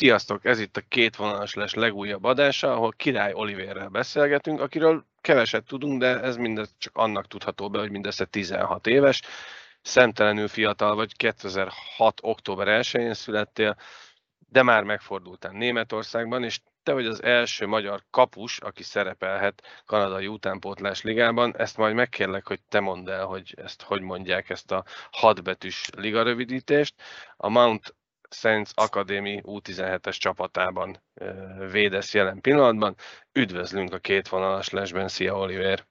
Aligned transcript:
Sziasztok, 0.00 0.44
ez 0.44 0.58
itt 0.58 0.76
a 0.76 0.82
két 0.88 1.16
vonalas 1.16 1.54
les 1.54 1.74
legújabb 1.74 2.24
adása, 2.24 2.72
ahol 2.72 2.92
Király 2.96 3.32
Oliverrel 3.34 3.88
beszélgetünk, 3.88 4.60
akiről 4.60 5.04
keveset 5.20 5.64
tudunk, 5.64 6.00
de 6.00 6.20
ez 6.20 6.36
mindez 6.36 6.74
csak 6.78 6.96
annak 6.96 7.26
tudható 7.26 7.70
be, 7.70 7.78
hogy 7.78 7.90
mindössze 7.90 8.24
16 8.24 8.86
éves, 8.86 9.22
szemtelenül 9.82 10.48
fiatal 10.48 10.94
vagy, 10.94 11.16
2006. 11.16 12.20
október 12.22 12.82
1-én 12.82 13.14
születtél, 13.14 13.76
de 14.38 14.62
már 14.62 14.82
megfordultál 14.82 15.52
Németországban, 15.52 16.44
és 16.44 16.60
te 16.82 16.92
vagy 16.92 17.06
az 17.06 17.22
első 17.22 17.66
magyar 17.66 18.02
kapus, 18.10 18.58
aki 18.58 18.82
szerepelhet 18.82 19.82
kanadai 19.86 20.26
utánpótlás 20.26 21.02
ligában. 21.02 21.56
Ezt 21.56 21.76
majd 21.76 21.94
megkérlek, 21.94 22.46
hogy 22.46 22.60
te 22.68 22.80
mondd 22.80 23.10
el, 23.10 23.24
hogy 23.24 23.54
ezt 23.56 23.82
hogy 23.82 24.00
mondják, 24.00 24.50
ezt 24.50 24.72
a 24.72 24.84
hatbetűs 25.10 25.88
liga 25.96 26.22
rövidítést. 26.22 26.94
A 27.36 27.48
Mount 27.48 27.94
Saints 28.30 28.70
Academy 28.74 29.40
U17-es 29.44 30.18
csapatában 30.18 31.02
védesz 31.70 32.14
jelen 32.14 32.40
pillanatban. 32.40 32.94
Üdvözlünk 33.32 33.92
a 33.92 33.98
két 33.98 34.28
vonalas 34.28 34.70
lesben, 34.70 35.08
szia 35.08 35.38
Oliver! 35.38 35.86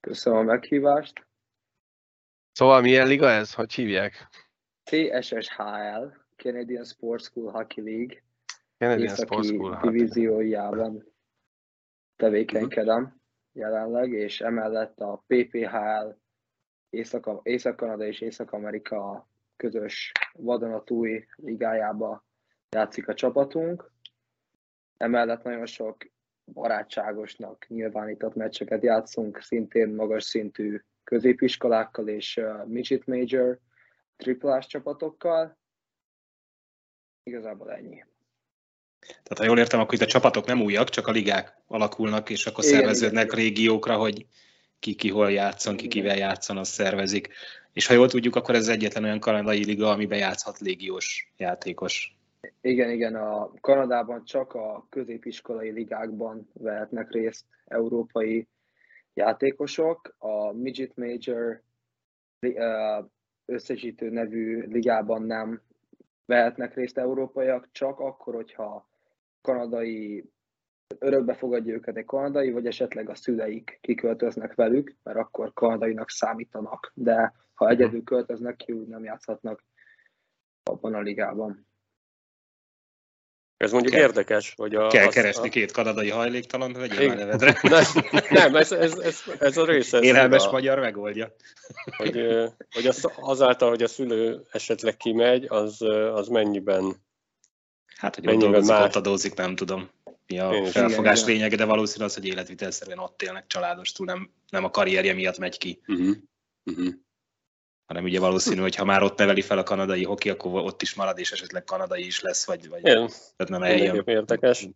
Köszönöm 0.00 0.38
a 0.38 0.42
meghívást! 0.42 1.26
Szóval 2.52 2.80
milyen 2.80 3.06
liga 3.06 3.30
ez? 3.30 3.54
Hogy 3.54 3.72
hívják? 3.72 4.28
CSSHL, 4.82 6.06
Canadian 6.36 6.84
Sports 6.84 7.24
School 7.24 7.50
Hockey 7.50 7.84
League. 7.84 8.22
Canadian 8.78 9.14
Sports 9.14 9.46
School 9.46 9.80
divíziójában 9.82 11.12
tevékenykedem 12.16 13.02
uh-huh. 13.02 13.18
jelenleg, 13.52 14.12
és 14.12 14.40
emellett 14.40 15.00
a 15.00 15.24
PPHL 15.26 16.16
Észak-Kanada 17.42 18.04
és 18.04 18.20
Észak-Amerika 18.20 19.27
közös 19.58 20.12
vadonatúj 20.32 21.26
ligájába 21.36 22.26
játszik 22.70 23.08
a 23.08 23.14
csapatunk. 23.14 23.90
Emellett 24.96 25.42
nagyon 25.42 25.66
sok 25.66 25.96
barátságosnak 26.52 27.68
nyilvánított 27.68 28.34
meccseket 28.34 28.82
játszunk, 28.82 29.40
szintén 29.40 29.88
magas 29.88 30.24
szintű 30.24 30.80
középiskolákkal 31.04 32.08
és 32.08 32.36
uh, 32.36 32.66
midget 32.66 33.06
major 33.06 33.58
triplás 34.16 34.66
csapatokkal. 34.66 35.58
Igazából 37.22 37.72
ennyi. 37.72 38.04
Tehát 38.98 39.38
ha 39.38 39.44
jól 39.44 39.58
értem, 39.58 39.80
akkor 39.80 39.94
itt 39.94 40.00
a 40.00 40.06
csapatok 40.06 40.46
nem 40.46 40.62
újak, 40.62 40.88
csak 40.88 41.06
a 41.06 41.10
ligák 41.10 41.56
alakulnak, 41.66 42.30
és 42.30 42.46
akkor 42.46 42.64
igen, 42.64 42.76
szerveződnek 42.76 43.24
igen. 43.24 43.38
régiókra, 43.38 43.96
hogy 43.96 44.26
ki 44.78 44.94
ki 44.94 45.10
hol 45.10 45.30
játszon, 45.30 45.76
ki 45.76 45.88
kivel 45.88 46.16
játszon, 46.16 46.56
azt 46.56 46.72
szervezik. 46.72 47.28
És 47.72 47.86
ha 47.86 47.94
jól 47.94 48.08
tudjuk, 48.08 48.36
akkor 48.36 48.54
ez 48.54 48.68
egyetlen 48.68 49.04
olyan 49.04 49.20
kanadai 49.20 49.64
liga, 49.64 49.90
amiben 49.90 50.18
játszhat 50.18 50.58
légiós 50.58 51.32
játékos. 51.36 52.16
Igen, 52.60 52.90
igen, 52.90 53.14
a 53.14 53.50
Kanadában 53.60 54.24
csak 54.24 54.54
a 54.54 54.86
középiskolai 54.90 55.70
ligákban 55.70 56.50
vehetnek 56.52 57.10
részt 57.10 57.44
európai 57.66 58.48
játékosok. 59.14 60.14
A 60.18 60.52
Midget 60.52 60.96
Major 60.96 61.62
összesítő 63.44 64.10
nevű 64.10 64.60
ligában 64.60 65.22
nem 65.22 65.62
vehetnek 66.26 66.74
részt 66.74 66.98
európaiak, 66.98 67.68
csak 67.72 68.00
akkor, 68.00 68.34
hogyha 68.34 68.88
kanadai 69.40 70.24
örökbe 70.98 71.34
fogadja 71.34 71.74
őket 71.74 71.96
egy 71.96 72.04
kanadai, 72.04 72.50
vagy 72.50 72.66
esetleg 72.66 73.08
a 73.08 73.14
szüleik 73.14 73.78
kiköltöznek 73.80 74.54
velük, 74.54 74.94
mert 75.02 75.18
akkor 75.18 75.52
kanadainak 75.52 76.10
számítanak, 76.10 76.92
de 76.94 77.34
ha 77.54 77.68
egyedül 77.68 78.04
költöznek 78.04 78.56
ki, 78.56 78.72
úgy 78.72 78.86
nem 78.86 79.04
játszhatnak 79.04 79.64
abban 80.62 80.94
a 80.94 81.00
ligában. 81.00 81.66
Ez 83.56 83.72
mondjuk 83.72 83.94
kell, 83.94 84.02
érdekes, 84.02 84.54
hogy 84.56 84.74
a... 84.74 84.86
Kell 84.86 85.06
az, 85.06 85.14
keresni 85.14 85.46
a... 85.48 85.50
két 85.50 85.72
kanadai 85.72 86.10
hajléktalan, 86.10 86.72
vegyél 86.72 87.08
már 87.08 87.16
nevedre. 87.16 87.58
Nem, 87.62 87.82
nem 88.30 88.56
ez, 88.56 88.72
ez, 88.72 88.98
ez, 88.98 89.22
ez 89.38 89.56
a 89.56 89.64
része. 89.64 89.98
Élelmes 89.98 90.46
a, 90.46 90.50
magyar 90.50 90.78
megoldja. 90.78 91.34
Hogy, 91.96 92.26
hogy 92.70 92.86
az, 92.86 93.10
azáltal, 93.16 93.68
hogy 93.68 93.82
a 93.82 93.88
szülő 93.88 94.42
esetleg 94.50 94.96
kimegy, 94.96 95.44
az, 95.48 95.80
az 96.12 96.28
mennyiben... 96.28 96.94
Hát, 97.96 98.14
hogy 98.14 98.24
mennyiben 98.24 98.50
dolgozik, 98.50 98.74
más... 98.74 98.84
ott 98.84 98.94
adózik, 98.94 99.34
nem 99.34 99.54
tudom 99.56 99.90
mi 100.28 100.38
a 100.38 100.52
Én 100.52 100.64
felfogás 100.66 101.22
igen, 101.22 101.32
lényege, 101.32 101.56
de 101.56 101.64
valószínű 101.64 102.04
az, 102.04 102.14
hogy 102.14 102.26
életvitelszerűen 102.26 102.98
ott 102.98 103.22
élnek 103.22 103.46
családostul, 103.46 104.06
nem, 104.06 104.30
nem 104.50 104.64
a 104.64 104.70
karrierje 104.70 105.14
miatt 105.14 105.38
megy 105.38 105.58
ki. 105.58 105.80
Uh-huh. 105.86 106.16
Uh-huh 106.64 106.94
hanem 107.88 108.04
ugye 108.04 108.20
valószínű, 108.20 108.60
hogy 108.60 108.74
ha 108.74 108.84
már 108.84 109.02
ott 109.02 109.18
neveli 109.18 109.40
fel 109.40 109.58
a 109.58 109.62
kanadai 109.62 110.04
hoki, 110.04 110.30
akkor 110.30 110.62
ott 110.62 110.82
is 110.82 110.94
marad, 110.94 111.18
és 111.18 111.32
esetleg 111.32 111.64
kanadai 111.64 112.06
is 112.06 112.20
lesz, 112.20 112.46
vagy, 112.46 112.68
vagy 112.68 112.78
Igen, 112.78 113.08
tehát 113.08 113.48
nem 113.48 113.62
eljön. 113.62 114.02
érdekes. 114.06 114.68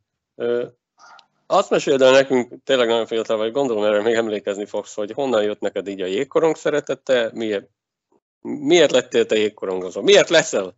Azt 1.46 1.70
meséld 1.70 2.02
el 2.02 2.12
nekünk, 2.12 2.62
tényleg 2.64 2.88
nagyon 2.88 3.06
fiatal 3.06 3.36
vagy, 3.36 3.52
gondolom 3.52 3.84
erre 3.84 4.02
még 4.02 4.14
emlékezni 4.14 4.66
fogsz, 4.66 4.94
hogy 4.94 5.12
honnan 5.12 5.42
jött 5.42 5.60
neked 5.60 5.88
így 5.88 6.00
a 6.00 6.06
jégkorong 6.06 6.56
szeretette, 6.56 7.30
miért, 7.34 7.69
miért 8.40 8.90
lettél 8.90 9.26
te 9.26 9.36
jégkorongozó? 9.36 10.02
Miért 10.02 10.28
leszel? 10.28 10.76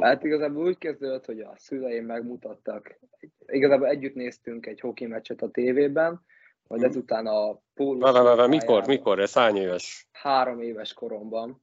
Hát 0.00 0.24
igazából 0.24 0.66
úgy 0.66 0.78
kezdődött, 0.78 1.24
hogy 1.24 1.40
a 1.40 1.52
szüleim 1.56 2.04
megmutattak, 2.04 2.98
igazából 3.46 3.86
együtt 3.86 4.14
néztünk 4.14 4.66
egy 4.66 4.80
hoki 4.80 5.06
meccset 5.06 5.42
a 5.42 5.50
tévében, 5.50 6.24
majd 6.66 6.80
hmm. 6.80 6.90
ezután 6.90 7.26
a 7.26 7.60
pólus... 7.74 8.02
Vá, 8.02 8.22
vá, 8.22 8.34
vá, 8.34 8.46
mikor, 8.46 8.86
mikor? 8.86 9.20
Ez 9.20 9.32
hány 9.32 9.56
éves? 9.56 10.08
Három 10.12 10.60
éves 10.60 10.92
koromban 10.92 11.60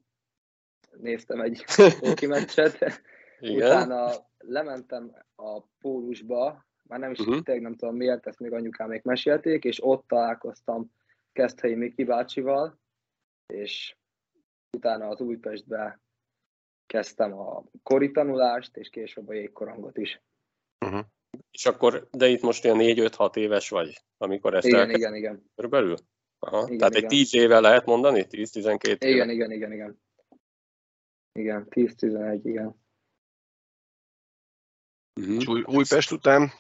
néztem 1.02 1.42
egy 1.42 1.66
hoki 2.00 2.26
meccset. 2.26 3.02
Igen. 3.40 3.56
Utána 3.56 4.12
lementem 4.38 5.16
a 5.36 5.62
pólusba, 5.80 6.66
már 6.84 7.00
nem 7.00 7.12
is 7.12 7.20
uh-huh. 7.20 7.42
tényleg 7.42 7.64
nem 7.64 7.76
tudom 7.76 7.96
miért, 7.96 8.28
ezt 8.28 8.40
még 8.40 8.54
anyukám 8.54 8.90
még 8.90 9.02
mesélték, 9.04 9.64
és 9.64 9.84
ott 9.84 10.08
találkoztam 10.08 10.92
Keszthelyi 11.34 11.76
Miki 11.76 12.04
bácsival, 12.04 12.80
és 13.54 13.96
utána 14.78 15.08
az 15.08 15.20
Újpestbe 15.20 16.00
kezdtem 16.86 17.34
a 17.34 17.64
kori 17.84 18.12
tanulást, 18.12 18.78
és 18.78 18.90
később 18.90 19.28
a 19.28 19.34
jégkorongot 19.34 19.98
is. 19.98 20.22
Uh-huh. 20.86 21.06
És 21.52 21.66
akkor, 21.66 22.08
de 22.12 22.28
itt 22.28 22.42
most 22.42 22.64
ilyen 22.64 22.78
4-5-6 22.80 23.36
éves 23.36 23.70
vagy, 23.70 24.04
amikor 24.18 24.54
ezt 24.54 24.68
Igen, 24.68 24.80
elkezd... 24.80 25.00
igen, 25.00 25.16
igen. 25.16 25.52
Körülbelül? 25.56 25.96
Aha. 26.40 26.66
Igen, 26.66 26.78
Tehát 26.78 26.94
igen. 26.94 27.04
egy 27.04 27.10
10 27.10 27.36
éve 27.36 27.60
lehet 27.60 27.86
mondani? 27.86 28.26
10-12 28.30 28.84
éve? 28.84 29.08
Igen, 29.08 29.30
igen, 29.30 29.52
igen, 29.52 29.72
igen. 29.72 30.02
Igen, 31.32 31.68
10-11, 31.70 32.40
igen. 32.44 32.84
Uh-huh. 35.20 35.50
Új, 35.50 35.64
Újpest 35.66 36.12
után? 36.12 36.52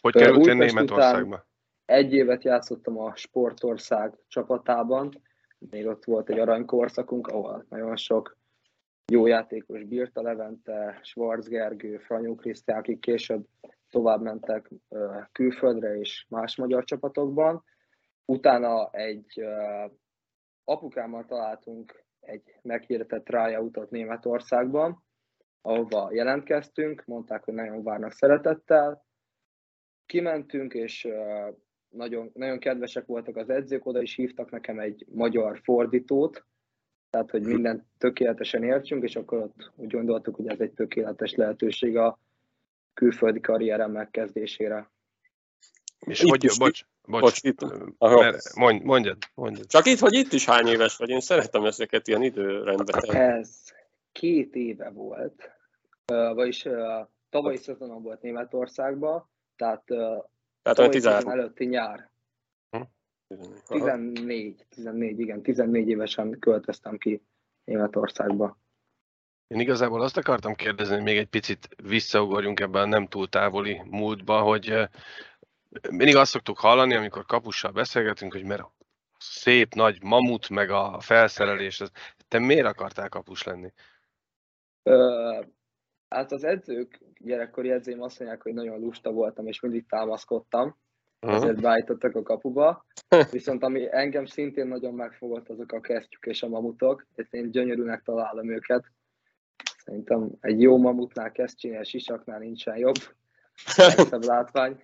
Hogy 0.00 0.12
kerültél 0.12 0.54
Németországba? 0.54 1.46
Egy 1.84 2.12
évet 2.12 2.44
játszottam 2.44 2.98
a 2.98 3.16
Sportország 3.16 4.14
csapatában, 4.28 5.22
még 5.58 5.86
ott 5.86 6.04
volt 6.04 6.30
egy 6.30 6.38
aranykorszakunk, 6.38 7.26
ahol 7.26 7.66
nagyon 7.68 7.96
sok 7.96 8.37
jó 9.12 9.26
játékos 9.26 9.84
bírta 9.84 10.22
Levente, 10.22 11.00
Schwarz 11.02 11.48
Gergő, 11.48 11.98
Franyó 11.98 12.34
Krisztián, 12.34 12.78
akik 12.78 13.00
később 13.00 13.46
tovább 13.90 14.22
mentek 14.22 14.70
külföldre 15.32 15.98
és 15.98 16.26
más 16.28 16.56
magyar 16.56 16.84
csapatokban. 16.84 17.64
Utána 18.24 18.90
egy 18.90 19.44
apukámmal 20.64 21.24
találtunk 21.24 22.04
egy 22.20 22.58
meghirdetett 22.62 23.24
tryout 23.24 23.90
Németországban, 23.90 25.04
ahova 25.60 26.12
jelentkeztünk, 26.12 27.04
mondták, 27.06 27.44
hogy 27.44 27.54
nagyon 27.54 27.82
várnak 27.82 28.12
szeretettel. 28.12 29.04
Kimentünk, 30.06 30.74
és 30.74 31.08
nagyon, 31.88 32.30
nagyon 32.34 32.58
kedvesek 32.58 33.06
voltak 33.06 33.36
az 33.36 33.50
edzők, 33.50 33.86
oda 33.86 34.02
is 34.02 34.14
hívtak 34.14 34.50
nekem 34.50 34.78
egy 34.78 35.06
magyar 35.10 35.60
fordítót, 35.62 36.44
tehát 37.10 37.30
hogy 37.30 37.42
mindent 37.42 37.84
tökéletesen 37.98 38.62
értsünk, 38.62 39.02
és 39.02 39.16
akkor 39.16 39.38
ott 39.38 39.72
úgy 39.76 39.90
gondoltuk, 39.90 40.34
hogy 40.34 40.48
ez 40.48 40.60
egy 40.60 40.72
tökéletes 40.72 41.34
lehetőség 41.34 41.96
a 41.96 42.18
külföldi 42.94 43.40
karrierem 43.40 43.90
megkezdésére. 43.90 44.90
És 45.98 46.22
itt 46.22 46.28
hogy, 46.28 46.44
is, 46.44 46.58
bocs, 46.58 46.84
bocs, 47.06 47.20
bocs 47.20 47.42
itt, 47.42 47.60
mondj, 48.54 48.84
mondjad, 48.84 49.16
mondjad. 49.34 49.66
Csak 49.66 49.86
itt, 49.86 49.98
hogy 49.98 50.14
itt 50.14 50.32
is 50.32 50.44
hány 50.44 50.66
éves 50.66 50.96
vagy, 50.96 51.08
én 51.08 51.20
szeretem 51.20 51.64
ezeket 51.64 52.08
ilyen 52.08 52.22
időrendbe 52.22 53.00
tenni. 53.00 53.18
Ez 53.18 53.64
két 54.12 54.54
éve 54.54 54.90
volt, 54.90 55.50
vagyis 56.34 56.68
tavalyi 57.30 57.56
szezonon 57.56 58.02
volt 58.02 58.22
Németországban, 58.22 59.28
tehát, 59.56 59.84
tehát 60.62 60.92
tavalyi 61.02 61.30
előtti 61.30 61.64
nyár. 61.64 62.10
14, 63.66 64.66
14, 64.68 65.18
igen, 65.18 65.42
14 65.42 65.88
évesen 65.88 66.38
költöztem 66.38 66.98
ki 66.98 67.22
Németországba. 67.64 68.58
Én 69.46 69.60
igazából 69.60 70.02
azt 70.02 70.16
akartam 70.16 70.54
kérdezni, 70.54 70.94
hogy 70.94 71.04
még 71.04 71.16
egy 71.16 71.28
picit 71.28 71.68
visszaugorjunk 71.82 72.60
ebben 72.60 72.82
a 72.82 72.86
nem 72.86 73.06
túl 73.06 73.28
távoli 73.28 73.82
múltba, 73.84 74.40
hogy 74.40 74.88
mindig 75.90 76.16
azt 76.16 76.30
szoktuk 76.30 76.58
hallani, 76.58 76.94
amikor 76.94 77.24
kapussal 77.24 77.70
beszélgetünk, 77.70 78.32
hogy 78.32 78.44
mert 78.44 78.64
szép 79.18 79.74
nagy 79.74 80.02
mamut, 80.02 80.48
meg 80.48 80.70
a 80.70 81.00
felszerelés, 81.00 81.82
te 82.28 82.38
miért 82.38 82.66
akartál 82.66 83.08
kapus 83.08 83.42
lenni? 83.42 83.72
Hát 86.08 86.32
az 86.32 86.44
edzők 86.44 87.00
gyerekkori 87.18 87.70
edzőim 87.70 88.02
azt 88.02 88.18
mondják, 88.18 88.42
hogy 88.42 88.54
nagyon 88.54 88.80
lusta 88.80 89.12
voltam, 89.12 89.46
és 89.46 89.60
mindig 89.60 89.86
támaszkodtam, 89.86 90.76
uh-huh. 91.20 91.42
ezért 91.42 91.60
beállítottak 91.60 92.16
a 92.16 92.22
kapuba. 92.22 92.86
Viszont 93.30 93.62
ami 93.62 93.88
engem 93.90 94.26
szintén 94.26 94.66
nagyon 94.66 94.94
megfogott, 94.94 95.48
azok 95.48 95.72
a 95.72 95.80
kesztyük 95.80 96.26
és 96.26 96.42
a 96.42 96.48
mamutok, 96.48 97.06
és 97.14 97.26
én 97.30 97.50
gyönyörűnek 97.50 98.02
találom 98.02 98.50
őket. 98.50 98.84
Szerintem 99.84 100.30
egy 100.40 100.60
jó 100.60 100.78
mamutnál, 100.78 101.32
kesztyűnél, 101.32 101.82
sisaknál 101.82 102.38
nincsen 102.38 102.76
jobb. 102.76 102.96
Legszebb 103.76 104.24
látvány. 104.24 104.80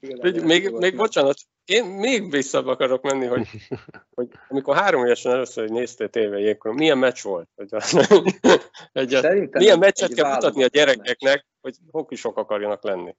még, 0.22 0.42
még, 0.42 0.70
még 0.70 0.96
bocsánat, 0.96 1.36
én 1.64 1.84
még 1.84 2.30
visszabb 2.30 2.66
akarok 2.66 3.02
menni, 3.02 3.26
hogy, 3.26 3.48
hogy 4.14 4.28
amikor 4.48 4.76
három 4.76 5.04
évesen 5.04 5.32
először 5.32 5.70
néztél 5.70 6.08
tévé 6.08 6.50
akkor 6.50 6.74
milyen 6.74 6.98
meccs 6.98 7.22
volt? 7.22 7.48
Hogy 7.56 7.68
egy, 8.92 9.48
milyen 9.50 9.78
meccset 9.78 10.14
kell 10.14 10.32
mutatni 10.32 10.62
a 10.62 10.66
gyerekeknek, 10.66 11.34
meccs. 11.34 11.44
hogy 11.60 11.76
hokisok 11.90 12.36
akarjanak 12.36 12.84
lenni? 12.84 13.16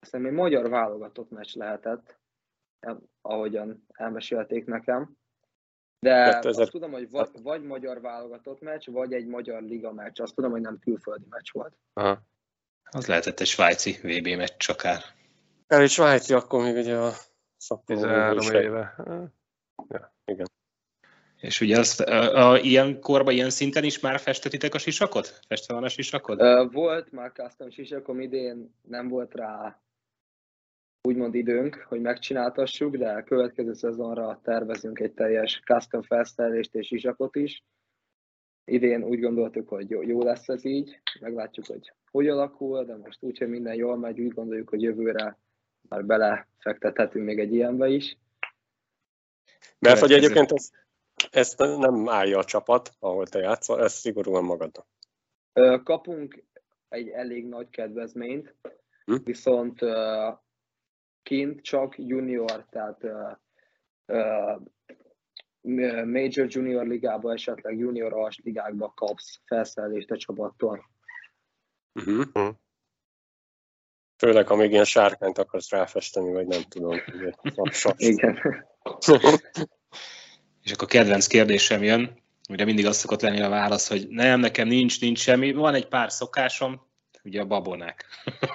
Szerintem 0.00 0.34
egy 0.34 0.40
magyar 0.40 0.68
válogatott 0.68 1.30
meccs 1.30 1.54
lehetett, 1.54 2.18
ahogyan 3.20 3.86
elmesélték 3.92 4.66
nekem. 4.66 5.16
De 6.00 6.32
2000... 6.32 6.62
azt 6.62 6.70
tudom, 6.70 6.90
hogy 6.90 7.10
vagy, 7.10 7.28
vagy 7.42 7.62
magyar 7.62 8.00
válogatott 8.00 8.60
meccs, 8.60 8.90
vagy 8.90 9.12
egy 9.12 9.26
magyar 9.26 9.62
liga 9.62 9.92
meccs. 9.92 10.20
Azt 10.20 10.34
tudom, 10.34 10.50
hogy 10.50 10.60
nem 10.60 10.78
külföldi 10.78 11.26
meccs 11.28 11.52
volt. 11.52 11.76
Aha. 11.92 12.22
Az 12.90 13.06
lehetett 13.06 13.40
egy 13.40 13.46
svájci 13.46 13.98
VB 14.02 14.26
meccs 14.26 14.70
akár. 14.70 15.02
El 15.66 15.80
egy 15.80 15.90
svájci, 15.90 16.34
akkor 16.34 16.62
még 16.62 16.76
ugye 16.76 16.96
a 16.96 17.12
13 17.84 18.54
éve. 18.54 18.94
Ja. 19.88 20.14
Igen. 20.24 20.46
És 21.36 21.60
ugye 21.60 21.78
azt, 21.78 22.00
a, 22.00 22.50
a, 22.50 22.58
ilyen 22.58 23.00
korban, 23.00 23.34
ilyen 23.34 23.50
szinten 23.50 23.84
is 23.84 24.00
már 24.00 24.20
festetitek 24.20 24.74
a 24.74 24.78
sisakot? 24.78 25.40
Festve 25.48 25.74
van 25.74 25.84
a 25.84 25.88
sisakod? 25.88 26.42
Uh, 26.42 26.72
volt 26.72 27.12
már 27.12 27.32
custom 27.32 27.70
sisakom 27.70 28.20
idén, 28.20 28.74
nem 28.82 29.08
volt 29.08 29.34
rá 29.34 29.80
úgymond 31.08 31.34
időnk, 31.34 31.84
hogy 31.88 32.00
megcsináltassuk, 32.00 32.96
de 32.96 33.10
a 33.10 33.22
következő 33.22 33.72
szezonra 33.72 34.40
tervezünk 34.42 34.98
egy 34.98 35.12
teljes 35.12 35.62
custom 35.64 36.02
felszerelést 36.02 36.74
és 36.74 36.86
sisakot 36.86 37.36
is. 37.36 37.64
Idén 38.64 39.02
úgy 39.02 39.20
gondoltuk, 39.20 39.68
hogy 39.68 39.90
jó, 39.90 40.02
jó 40.02 40.22
lesz 40.22 40.48
ez 40.48 40.64
így, 40.64 41.00
meglátjuk, 41.20 41.66
hogy 41.66 41.92
hogy 42.10 42.28
alakul, 42.28 42.84
de 42.84 42.96
most 42.96 43.22
úgyhogy 43.22 43.48
minden 43.48 43.74
jól 43.74 43.96
megy, 43.96 44.20
úgy 44.20 44.32
gondoljuk, 44.34 44.68
hogy 44.68 44.82
jövőre 44.82 45.38
már 45.88 46.04
belefektethetünk 46.04 47.24
még 47.24 47.38
egy 47.38 47.54
ilyenbe 47.54 47.88
is. 47.88 48.18
Mert 49.78 50.00
hogy 50.00 50.12
egyébként 50.12 50.52
ezt, 50.52 50.72
ezt 51.30 51.58
nem 51.58 52.08
állja 52.08 52.38
a 52.38 52.44
csapat, 52.44 52.90
ahol 52.98 53.26
te 53.26 53.38
játszol, 53.38 53.82
ez 53.82 53.92
szigorúan 53.92 54.44
magadnak. 54.44 54.86
Kapunk 55.82 56.44
egy 56.88 57.08
elég 57.08 57.46
nagy 57.46 57.70
kedvezményt, 57.70 58.54
hm? 59.04 59.14
viszont 59.24 59.80
kint 61.28 61.62
csak 61.62 61.94
junior, 61.98 62.66
tehát 62.70 63.00
Major 66.04 66.46
Junior 66.48 66.86
ligába, 66.86 67.32
esetleg 67.32 67.78
Junior 67.78 68.12
As 68.12 68.40
ligákba 68.42 68.92
kapsz 68.96 69.40
felszerelést 69.44 70.10
a 70.10 70.16
csapattól. 70.16 70.90
Uh-huh. 71.94 72.54
Főleg, 74.16 74.46
ha 74.46 74.56
még 74.56 74.70
ilyen 74.70 74.84
sárkányt 74.84 75.38
akarsz 75.38 75.70
ráfesteni, 75.70 76.32
vagy 76.32 76.46
nem 76.46 76.62
tudom. 76.62 76.96
Igen. 77.96 78.38
És 80.62 80.72
akkor 80.72 80.88
kedvenc 80.88 81.26
kérdésem 81.26 81.82
jön, 81.82 82.22
ugye 82.48 82.64
mindig 82.64 82.86
az 82.86 82.96
szokott 82.96 83.20
lenni 83.20 83.40
a 83.40 83.48
válasz, 83.48 83.88
hogy 83.88 84.08
nem, 84.08 84.40
nekem 84.40 84.68
nincs, 84.68 85.00
nincs 85.00 85.18
semmi. 85.18 85.52
Van 85.52 85.74
egy 85.74 85.88
pár 85.88 86.12
szokásom, 86.12 86.87
ugye 87.24 87.40
a 87.40 87.46
babonák. 87.46 88.04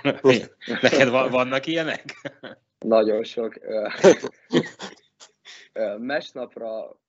Neked 0.82 1.10
vannak 1.10 1.66
ilyenek? 1.66 2.04
Nagyon 2.80 3.24
sok. 3.24 3.60
Mesnapra 5.98 7.00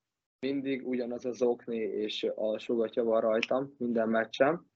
mindig 0.41 0.87
ugyanaz 0.87 1.25
az 1.25 1.43
okni 1.43 1.77
és 1.77 2.27
alsógatja 2.35 3.05
van 3.05 3.21
rajtam 3.21 3.75
minden 3.79 4.09
meccsem 4.09 4.67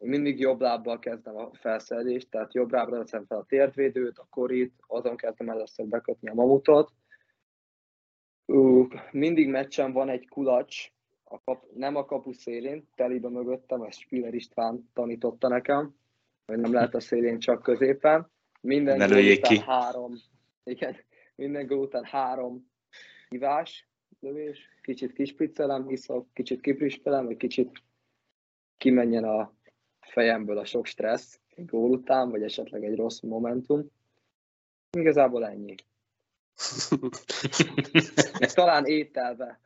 mindig 0.00 0.38
jobb 0.40 0.60
lábbal 0.60 0.98
kezdem 0.98 1.36
a 1.36 1.50
felszerelést, 1.54 2.30
tehát 2.30 2.54
jobb 2.54 2.72
lábbal 2.72 2.98
teszem 2.98 3.24
fel 3.26 3.38
a 3.38 3.44
térdvédőt, 3.44 4.18
a 4.18 4.26
korit, 4.30 4.74
azon 4.86 5.16
kezdem 5.16 5.48
először 5.48 5.86
bekötni 5.86 6.28
a 6.28 6.34
mamutot. 6.34 6.92
Mindig 9.10 9.48
meccsen 9.48 9.92
van 9.92 10.08
egy 10.08 10.28
kulacs, 10.28 10.92
a 11.34 11.40
kap, 11.44 11.64
nem 11.74 11.96
a 11.96 12.04
kapu 12.04 12.32
szélén, 12.32 12.88
telibe 12.94 13.28
mögöttem, 13.28 13.82
ezt 13.82 13.98
Spiller 13.98 14.34
István 14.34 14.90
tanította 14.92 15.48
nekem, 15.48 15.94
hogy 16.46 16.58
nem 16.58 16.72
lehet 16.72 16.94
a 16.94 17.00
szélén 17.00 17.38
csak 17.38 17.62
középen. 17.62 18.30
Minden 18.60 18.96
ne 18.96 19.06
után 19.06 19.52
ki. 19.52 19.58
három, 19.58 20.14
igen, 20.64 20.96
minden 21.34 21.66
gól 21.66 21.78
után 21.78 22.04
három 22.04 22.70
hívás, 23.28 23.88
lövés, 24.20 24.68
kicsit 24.82 25.12
kispiccelem, 25.12 25.90
iszok, 25.90 26.26
kicsit 26.32 26.60
kiprispelem, 26.60 27.26
vagy 27.26 27.36
kicsit 27.36 27.82
kimenjen 28.76 29.24
a 29.24 29.54
fejemből 30.00 30.58
a 30.58 30.64
sok 30.64 30.86
stressz 30.86 31.40
egy 31.54 31.66
gól 31.66 31.90
után, 31.90 32.30
vagy 32.30 32.42
esetleg 32.42 32.84
egy 32.84 32.96
rossz 32.96 33.20
momentum. 33.20 33.90
Igazából 34.90 35.46
ennyi. 35.46 35.74
talán 38.54 38.84
ételbe, 38.84 39.60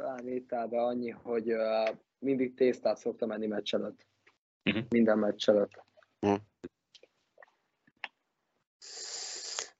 talán 0.00 0.28
ételbe 0.28 0.82
annyi, 0.82 1.10
hogy 1.10 1.52
uh, 1.52 1.96
mindig 2.18 2.54
tésztát 2.54 2.98
szoktam 2.98 3.30
enni 3.30 3.46
meccs 3.46 3.74
előtt. 3.74 4.06
Uh-huh. 4.64 4.84
Minden 4.88 5.18
meccs 5.18 5.48
előtt. 5.48 5.84
Uh-huh. 6.20 6.40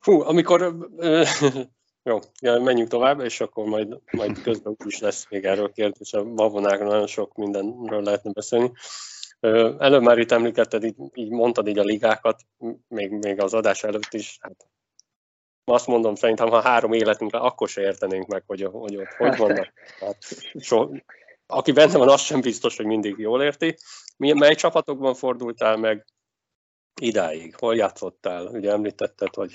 Hú, 0.00 0.20
amikor 0.20 0.62
uh, 0.96 1.28
jó, 2.08 2.18
ja, 2.40 2.60
menjünk 2.60 2.88
tovább, 2.88 3.20
és 3.20 3.40
akkor 3.40 3.66
majd, 3.66 4.00
majd 4.10 4.42
közben 4.42 4.76
is 4.84 4.98
lesz 4.98 5.30
még 5.30 5.44
erről 5.44 5.72
kérdés. 5.72 6.12
A 6.12 6.24
babonákról 6.24 6.88
nagyon 6.88 7.06
sok 7.06 7.34
mindenről 7.34 8.02
lehetne 8.02 8.32
beszélni. 8.32 8.72
Előbb 9.78 10.02
már 10.02 10.18
itt 10.18 10.30
említetted, 10.30 10.84
így, 10.84 10.96
így 11.14 11.30
mondtad 11.30 11.68
így 11.68 11.78
a 11.78 11.82
ligákat, 11.82 12.40
még, 12.88 13.10
még 13.10 13.40
az 13.40 13.54
adás 13.54 13.84
előtt 13.84 14.12
is. 14.12 14.38
Hát 14.40 14.68
azt 15.70 15.86
mondom, 15.86 16.14
szerintem, 16.14 16.48
ha 16.48 16.60
három 16.60 16.92
életünkre, 16.92 17.38
akkor 17.38 17.68
se 17.68 17.80
értenénk 17.80 18.26
meg, 18.26 18.42
hogy, 18.46 18.62
hogy 18.62 18.96
ott 18.96 19.12
hogy 19.16 19.36
vannak. 19.36 19.72
Hát, 20.00 20.22
so, 20.60 20.88
aki 21.46 21.72
benne 21.72 21.98
van, 21.98 22.08
az 22.08 22.20
sem 22.20 22.40
biztos, 22.40 22.76
hogy 22.76 22.86
mindig 22.86 23.18
jól 23.18 23.42
érti. 23.42 23.76
Milyen, 24.16 24.36
mely 24.36 24.54
csapatokban 24.54 25.14
fordultál 25.14 25.76
meg 25.76 26.04
idáig? 27.00 27.54
Hol 27.56 27.76
játszottál? 27.76 28.46
Ugye 28.46 28.70
említetted, 28.70 29.34
hogy 29.34 29.54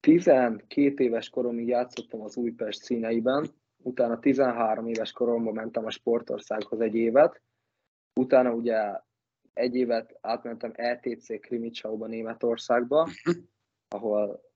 12 0.00 1.04
éves 1.04 1.28
koromig 1.28 1.68
játszottam 1.68 2.20
az 2.20 2.36
Újpest 2.36 2.82
színeiben, 2.82 3.48
utána 3.82 4.18
13 4.18 4.86
éves 4.86 5.12
koromban 5.12 5.54
mentem 5.54 5.84
a 5.84 5.90
Sportországhoz 5.90 6.80
egy 6.80 6.94
évet, 6.94 7.42
utána 8.20 8.50
ugye 8.50 9.00
egy 9.52 9.74
évet 9.74 10.18
átmentem 10.20 10.72
ETC 10.74 11.40
Krimicsauba 11.40 12.06
Németországba, 12.06 13.08
ahol 13.88 14.51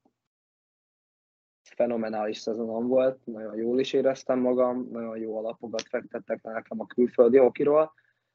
fenomenális 1.76 2.38
szezonom 2.38 2.86
volt, 2.86 3.26
nagyon 3.26 3.56
jól 3.56 3.80
is 3.80 3.92
éreztem 3.92 4.38
magam, 4.38 4.88
nagyon 4.90 5.18
jó 5.18 5.36
alapokat 5.36 5.82
fektettek 5.82 6.42
nekem 6.42 6.80
a 6.80 6.86
külföldi 6.86 7.36
hokiról, 7.36 7.92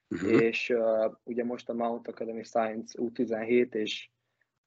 uh-huh. 0.10 0.42
és 0.42 0.70
uh, 0.70 1.14
ugye 1.24 1.44
most 1.44 1.70
a 1.70 1.74
Mount 1.74 2.08
Academy 2.08 2.44
Science 2.44 3.00
U17 3.02 3.74
és 3.74 4.10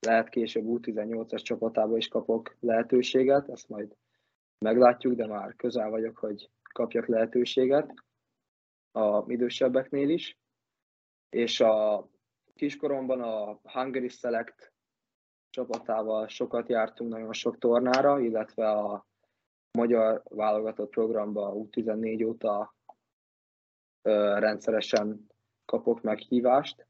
lehet 0.00 0.28
később 0.28 0.64
U18-as 0.66 1.43
csapatába 1.43 1.97
is 1.97 2.09
kapok 2.09 2.57
lehetőséget, 2.61 3.49
ezt 3.49 3.69
majd 3.69 3.97
meglátjuk, 4.59 5.14
de 5.14 5.26
már 5.26 5.54
közel 5.57 5.90
vagyok, 5.90 6.19
hogy 6.19 6.50
kapjak 6.73 7.07
lehetőséget 7.07 7.95
a 8.93 9.25
idősebbeknél 9.26 10.09
is. 10.09 10.38
És 11.31 11.61
a 11.61 12.09
kiskoromban 12.54 13.21
a 13.21 13.61
Hungary 13.62 14.09
Select 14.09 14.74
csapatával 15.54 16.28
sokat 16.28 16.68
jártunk 16.68 17.11
nagyon 17.11 17.32
sok 17.32 17.58
tornára, 17.58 18.20
illetve 18.20 18.70
a 18.70 19.06
magyar 19.70 20.23
válogatott 20.28 20.90
programba 20.90 21.52
U14 21.56 22.26
óta 22.26 22.75
ö, 24.02 24.38
rendszeresen 24.38 25.26
kapok 25.64 26.02
meghívást. 26.02 26.87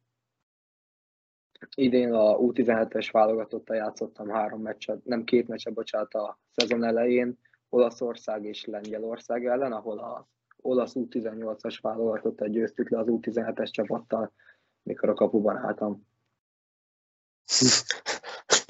Idén 1.75 2.13
a 2.13 2.37
U17-es 2.37 3.09
válogatottal 3.13 3.77
játszottam 3.77 4.29
három 4.29 4.63
meccset, 4.63 5.05
nem 5.05 5.25
két 5.25 5.49
meccset, 5.49 5.75
bocsánat, 5.75 6.15
a 6.15 6.39
szezon 6.55 6.85
elején 6.85 7.39
Olaszország 7.69 8.45
és 8.45 8.65
Lengyelország 8.65 9.47
ellen, 9.47 9.73
ahol 9.73 9.99
az 9.99 10.25
olasz 10.57 10.93
U18-as 10.95 11.79
válogatottal 11.83 12.49
győztük 12.49 12.89
le 12.91 12.99
az 12.99 13.07
U17-es 13.11 13.71
csapattal, 13.71 14.33
mikor 14.83 15.09
a 15.09 15.15
kapuban 15.15 15.57
álltam. 15.57 16.07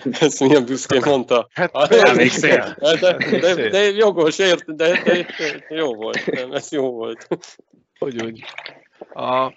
Ezt 0.20 0.40
milyen 0.40 0.64
büszkén 0.64 1.02
mondta. 1.04 1.49
Hát 1.52 1.75
emlékszel. 1.90 2.76
De, 2.78 3.16
de, 3.40 3.68
de, 3.68 3.78
jogos, 3.78 4.38
ért, 4.38 4.75
de, 4.75 5.02
de, 5.02 5.26
de, 5.38 5.64
jó 5.68 5.94
volt. 5.94 6.26
Nem, 6.26 6.52
ez 6.52 6.73
jó 6.73 6.90
volt. 6.90 7.28
Hogy 7.99 8.23
úgy. 8.23 8.44
A... 9.12 9.52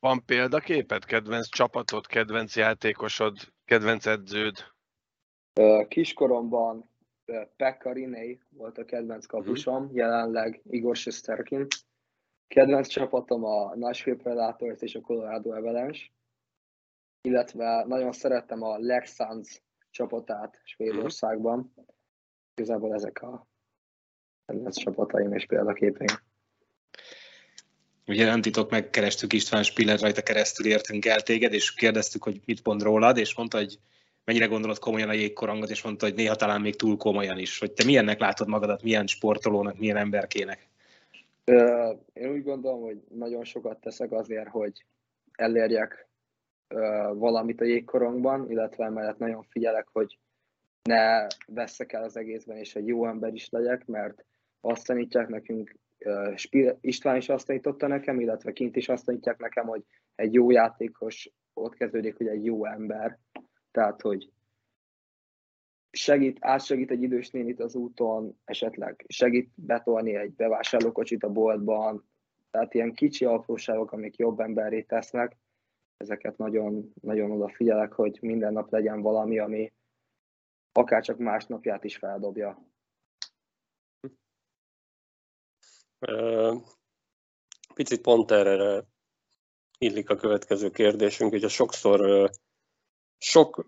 Van 0.00 0.24
példaképet? 0.24 1.04
Kedvenc 1.04 1.48
csapatod, 1.48 2.06
kedvenc 2.06 2.56
játékosod, 2.56 3.36
kedvenc 3.64 4.06
edződ? 4.06 4.64
Kiskoromban 5.88 6.90
Pekka 7.56 7.92
Rinei 7.92 8.40
volt 8.48 8.78
a 8.78 8.84
kedvenc 8.84 9.26
kapusom, 9.26 9.82
uh-huh. 9.82 9.96
jelenleg 9.96 10.60
Igor 10.70 10.96
Shesterkin. 10.96 11.66
Kedvenc 12.48 12.88
csapatom 12.88 13.44
a 13.44 13.76
Nashville 13.76 14.16
Predators 14.16 14.80
és 14.80 14.94
a 14.94 15.00
Colorado 15.00 15.50
Avalanche, 15.50 16.06
illetve 17.22 17.84
nagyon 17.86 18.12
szerettem 18.12 18.62
a 18.62 18.78
Lex 18.78 19.14
Suns 19.14 19.62
csapatát 19.90 20.60
Svédországban. 20.64 21.58
Uh-huh. 21.58 21.84
Igazából 22.54 22.94
ezek 22.94 23.22
a 23.22 23.48
kedvenc 24.46 24.78
csapataim 24.78 25.32
és 25.32 25.46
példaképeim. 25.46 26.18
Ugye 28.06 28.24
nem 28.24 28.40
titok, 28.40 28.70
megkerestük 28.70 29.32
István 29.32 29.62
Spiller, 29.62 30.00
rajta 30.00 30.22
keresztül 30.22 30.66
értünk 30.66 31.04
el 31.04 31.20
téged, 31.20 31.52
és 31.52 31.74
kérdeztük, 31.74 32.22
hogy 32.22 32.40
mit 32.44 32.64
mond 32.64 32.82
rólad, 32.82 33.16
és 33.16 33.36
mondta, 33.36 33.56
hogy 33.56 33.78
mennyire 34.24 34.46
gondolod 34.46 34.78
komolyan 34.78 35.08
a 35.08 35.12
jégkorangot, 35.12 35.70
és 35.70 35.82
mondta, 35.82 36.06
hogy 36.06 36.14
néha 36.14 36.34
talán 36.34 36.60
még 36.60 36.76
túl 36.76 36.96
komolyan 36.96 37.38
is. 37.38 37.58
Hogy 37.58 37.72
te 37.72 37.84
milyennek 37.84 38.18
látod 38.18 38.48
magadat, 38.48 38.82
milyen 38.82 39.06
sportolónak, 39.06 39.78
milyen 39.78 39.96
emberkének? 39.96 40.68
Én 42.12 42.30
úgy 42.30 42.42
gondolom, 42.42 42.80
hogy 42.80 43.02
nagyon 43.08 43.44
sokat 43.44 43.80
teszek 43.80 44.12
azért, 44.12 44.48
hogy 44.48 44.84
elérjek 45.32 46.09
valamit 47.14 47.60
a 47.60 47.64
jégkorongban, 47.64 48.50
illetve 48.50 48.84
emellett 48.84 49.18
nagyon 49.18 49.42
figyelek, 49.42 49.88
hogy 49.92 50.18
ne 50.82 51.26
veszek 51.46 51.92
el 51.92 52.02
az 52.02 52.16
egészben, 52.16 52.56
és 52.56 52.74
egy 52.74 52.86
jó 52.86 53.06
ember 53.06 53.34
is 53.34 53.48
legyek, 53.48 53.86
mert 53.86 54.24
azt 54.60 54.86
tanítják 54.86 55.28
nekünk, 55.28 55.78
István 56.80 57.16
is 57.16 57.28
azt 57.28 57.46
tanította 57.46 57.86
nekem, 57.86 58.20
illetve 58.20 58.52
kint 58.52 58.76
is 58.76 58.88
azt 58.88 59.04
tanítják 59.04 59.38
nekem, 59.38 59.66
hogy 59.66 59.84
egy 60.14 60.34
jó 60.34 60.50
játékos 60.50 61.30
ott 61.54 61.74
kezdődik, 61.74 62.16
hogy 62.16 62.26
egy 62.26 62.44
jó 62.44 62.64
ember. 62.64 63.18
Tehát, 63.70 64.00
hogy 64.00 64.30
segít, 65.90 66.36
átsegít 66.40 66.90
egy 66.90 67.02
idős 67.02 67.30
nénit 67.30 67.60
az 67.60 67.74
úton, 67.74 68.38
esetleg 68.44 69.04
segít 69.08 69.50
betolni 69.54 70.14
egy 70.14 70.32
bevásárlókocsit 70.32 71.22
a 71.22 71.32
boltban, 71.32 72.08
tehát 72.50 72.74
ilyen 72.74 72.92
kicsi 72.92 73.24
apróságok, 73.24 73.92
amik 73.92 74.16
jobb 74.16 74.40
emberré 74.40 74.82
tesznek, 74.82 75.36
ezeket 76.00 76.36
nagyon, 76.36 76.92
nagyon 77.00 77.30
odafigyelek, 77.30 77.92
hogy 77.92 78.18
minden 78.20 78.52
nap 78.52 78.70
legyen 78.70 79.00
valami, 79.00 79.38
ami 79.38 79.72
akár 80.72 81.02
csak 81.02 81.18
másnapját 81.18 81.84
is 81.84 81.96
feldobja. 81.96 82.68
Picit 87.74 88.00
pont 88.00 88.30
erre 88.30 88.84
illik 89.78 90.10
a 90.10 90.16
következő 90.16 90.70
kérdésünk. 90.70 91.32
Ugye 91.32 91.48
sokszor 91.48 92.30
sok, 93.18 93.66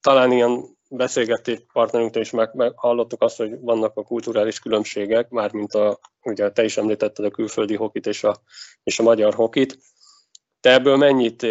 talán 0.00 0.32
ilyen 0.32 0.78
beszélgették 0.88 1.72
partnerünktől 1.72 2.22
is 2.22 2.30
meg, 2.30 2.54
meg 2.54 2.78
hallottuk 2.78 3.22
azt, 3.22 3.36
hogy 3.36 3.60
vannak 3.60 3.96
a 3.96 4.02
kulturális 4.02 4.58
különbségek, 4.58 5.28
mármint 5.28 5.72
a, 5.72 5.98
ugye 6.22 6.50
te 6.50 6.64
is 6.64 6.76
említetted 6.76 7.24
a 7.24 7.30
külföldi 7.30 7.76
hokit 7.76 8.06
és 8.06 8.24
a, 8.24 8.42
és 8.82 8.98
a 8.98 9.02
magyar 9.02 9.34
hokit. 9.34 9.78
Te 10.60 10.72
ebből 10.72 10.96
mennyit 10.96 11.42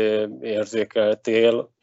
érzékeltél? 0.41 1.73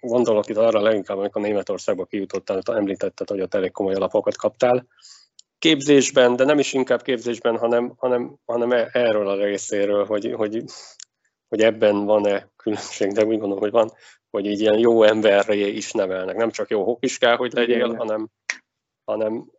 Gondolok 0.00 0.48
itt 0.48 0.56
arra 0.56 0.80
leginkább, 0.80 1.18
amikor 1.18 1.42
Németországba 1.42 2.04
kijutottál, 2.04 2.60
említetted, 2.64 3.28
hogy 3.28 3.40
ott 3.40 3.54
elég 3.54 3.70
komoly 3.70 3.94
alapokat 3.94 4.36
kaptál. 4.36 4.86
Képzésben, 5.58 6.36
de 6.36 6.44
nem 6.44 6.58
is 6.58 6.72
inkább 6.72 7.02
képzésben, 7.02 7.58
hanem, 7.58 7.92
hanem, 7.96 8.36
hanem 8.44 8.72
e, 8.72 8.88
erről 8.92 9.28
a 9.28 9.44
részéről, 9.44 10.04
hogy, 10.04 10.32
hogy, 10.32 10.64
hogy 11.48 11.60
ebben 11.60 12.04
van-e 12.04 12.50
különbség, 12.56 13.12
de 13.12 13.24
úgy 13.24 13.38
gondolom, 13.38 13.58
hogy 13.58 13.70
van, 13.70 13.92
hogy 14.30 14.46
így 14.46 14.60
ilyen 14.60 14.78
jó 14.78 15.02
emberre 15.02 15.54
is 15.54 15.92
nevelnek. 15.92 16.36
Nem 16.36 16.50
csak 16.50 16.70
jó 16.70 16.84
hokis 16.84 17.18
kell, 17.18 17.36
hogy 17.36 17.52
legyél, 17.52 17.94
hanem, 17.94 18.28
hanem 19.04 19.50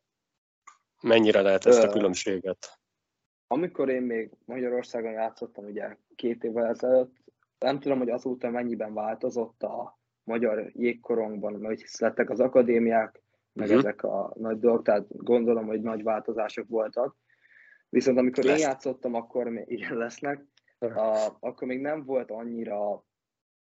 mennyire 1.01 1.41
lehet 1.41 1.65
ezt 1.65 1.83
a 1.83 1.89
különbséget? 1.89 2.80
Amikor 3.51 3.89
én 3.89 4.01
még 4.01 4.29
Magyarországon 4.45 5.11
játszottam, 5.11 5.65
ugye 5.65 5.97
két 6.15 6.43
évvel 6.43 6.65
ezelőtt, 6.65 7.15
nem 7.59 7.79
tudom, 7.79 7.97
hogy 7.97 8.09
azóta 8.09 8.49
mennyiben 8.49 8.93
változott 8.93 9.63
a 9.63 9.99
magyar 10.23 10.71
jégkorongban, 10.73 11.65
hogy 11.65 11.83
lettek 11.97 12.29
az 12.29 12.39
akadémiák, 12.39 13.21
meg 13.53 13.67
uh-huh. 13.67 13.79
ezek 13.83 14.03
a 14.03 14.33
nagy 14.35 14.59
dolgok, 14.59 14.85
tehát 14.85 15.05
gondolom, 15.09 15.65
hogy 15.65 15.81
nagy 15.81 16.03
változások 16.03 16.67
voltak. 16.67 17.15
Viszont 17.89 18.17
amikor 18.17 18.43
Lesz. 18.43 18.59
én 18.59 18.67
játszottam, 18.67 19.13
akkor 19.13 19.49
még 19.49 19.63
igen 19.67 19.97
lesznek, 19.97 20.45
a, 20.79 21.27
akkor 21.39 21.67
még 21.67 21.81
nem 21.81 22.03
volt 22.03 22.31
annyira 22.31 23.05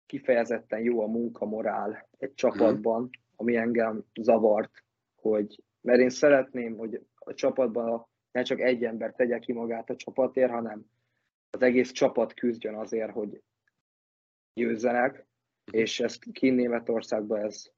kifejezetten 0.06 0.80
jó 0.80 1.00
a 1.00 1.06
munkamorál 1.06 2.08
egy 2.18 2.34
csapatban, 2.34 3.02
uh-huh. 3.02 3.10
ami 3.36 3.56
engem 3.56 4.04
zavart, 4.20 4.84
hogy 5.14 5.62
mert 5.80 6.00
én 6.00 6.10
szeretném, 6.10 6.76
hogy 6.76 7.06
a 7.14 7.34
csapatban 7.34 8.12
ne 8.34 8.42
csak 8.42 8.60
egy 8.60 8.84
ember 8.84 9.12
tegye 9.12 9.38
ki 9.38 9.52
magát 9.52 9.90
a 9.90 9.96
csapatért, 9.96 10.50
hanem 10.50 10.86
az 11.50 11.62
egész 11.62 11.90
csapat 11.90 12.34
küzdjön 12.34 12.74
azért, 12.74 13.10
hogy 13.10 13.42
győzzenek, 14.54 15.10
uh-huh. 15.10 15.80
és 15.80 16.00
ez 16.00 16.18
ki 16.18 16.50
Németországban 16.50 17.44
ez 17.44 17.70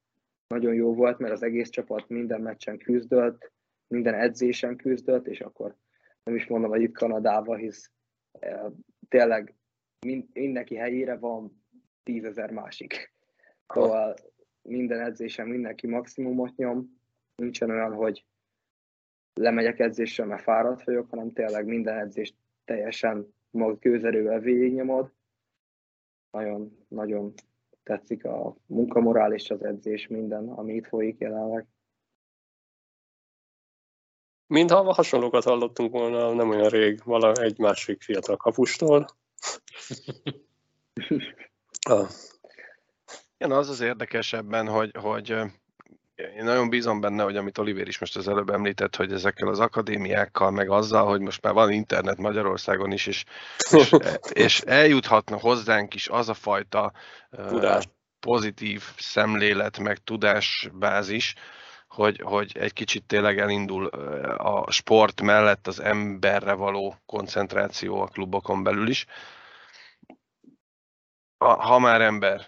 nagyon 0.47 0.75
jó 0.75 0.95
volt, 0.95 1.19
mert 1.19 1.33
az 1.33 1.43
egész 1.43 1.69
csapat 1.69 2.09
minden 2.09 2.41
meccsen 2.41 2.79
küzdött, 2.79 3.53
minden 3.87 4.15
edzésen 4.15 4.77
küzdött, 4.77 5.27
és 5.27 5.41
akkor 5.41 5.77
nem 6.23 6.35
is 6.35 6.47
mondom, 6.47 6.71
hogy 6.71 6.83
itt 6.83 6.97
Kanadában, 6.97 7.59
hisz 7.59 7.91
e, 8.33 8.71
tényleg 9.09 9.55
mind, 10.07 10.29
mindenki 10.33 10.75
helyére 10.75 11.17
van 11.17 11.65
tízezer 12.03 12.51
másik. 12.51 13.13
Szóval 13.69 14.15
minden 14.63 15.01
edzésen 15.01 15.49
mindenki 15.49 15.87
maximumot 15.87 16.57
nyom, 16.57 17.01
nincsen 17.35 17.71
olyan, 17.71 17.93
hogy 17.93 18.27
lemegyek 19.37 19.79
edzésre, 19.79 20.25
mert 20.25 20.43
fáradt 20.43 20.85
vagyok, 20.85 21.11
hanem 21.11 21.33
tényleg 21.33 21.67
minden 21.67 21.99
edzést 21.99 22.35
teljesen 22.65 23.35
mag 23.51 23.79
gőzerővel 23.79 24.41
végignyomod. 24.41 25.13
Nagyon, 26.31 26.85
nagyon 26.89 27.33
tetszik 27.83 28.25
a 28.25 28.57
munkamorál 28.67 29.33
és 29.33 29.51
az 29.51 29.65
edzés, 29.65 30.07
minden, 30.07 30.49
ami 30.49 30.75
itt 30.75 30.87
folyik 30.87 31.19
jelenleg. 31.19 31.67
Mintha 34.47 34.93
hasonlókat 34.93 35.45
hallottunk 35.45 35.93
volna 35.93 36.33
nem 36.33 36.49
olyan 36.49 36.69
rég 36.69 37.01
vala 37.05 37.33
egy 37.33 37.59
másik 37.59 38.03
fiatal 38.03 38.37
kapustól. 38.37 39.07
ah. 41.91 42.09
Igen, 43.39 43.53
az 43.53 43.69
az 43.69 43.81
érdekesebben, 43.81 44.69
hogy, 44.69 44.97
hogy 44.97 45.35
én 46.17 46.45
nagyon 46.45 46.69
bízom 46.69 47.01
benne, 47.01 47.23
hogy 47.23 47.37
amit 47.37 47.59
Oliver 47.59 47.89
is 47.89 47.99
most 47.99 48.17
az 48.17 48.29
előbb 48.29 48.51
említett, 48.51 48.97
hogy 48.97 49.13
ezekkel 49.13 49.49
az 49.49 49.61
akadémiákkal, 49.61 50.51
meg 50.51 50.71
azzal, 50.71 51.07
hogy 51.07 51.21
most 51.21 51.43
már 51.43 51.53
van 51.53 51.73
internet 51.73 52.17
Magyarországon 52.17 52.93
is, 52.93 53.07
és, 53.07 53.25
és, 53.71 53.93
és 54.47 54.61
eljuthatna 54.61 55.39
hozzánk 55.39 55.95
is 55.95 56.09
az 56.09 56.29
a 56.29 56.35
fajta 56.35 56.93
Tudás. 57.49 57.85
pozitív 58.21 58.83
szemlélet, 58.99 59.79
meg 59.79 59.99
tudásbázis, 59.99 61.35
hogy, 61.89 62.21
hogy 62.21 62.57
egy 62.59 62.73
kicsit 62.73 63.07
tényleg 63.07 63.39
elindul 63.39 63.87
a 64.37 64.71
sport 64.71 65.23
mellett 65.23 65.67
az 65.67 65.81
emberre 65.81 66.53
való 66.53 66.97
koncentráció 67.07 68.01
a 68.01 68.07
klubokon 68.07 68.63
belül 68.63 68.89
is. 68.89 69.07
Ha, 71.39 71.79
már 71.79 72.01
ember, 72.01 72.47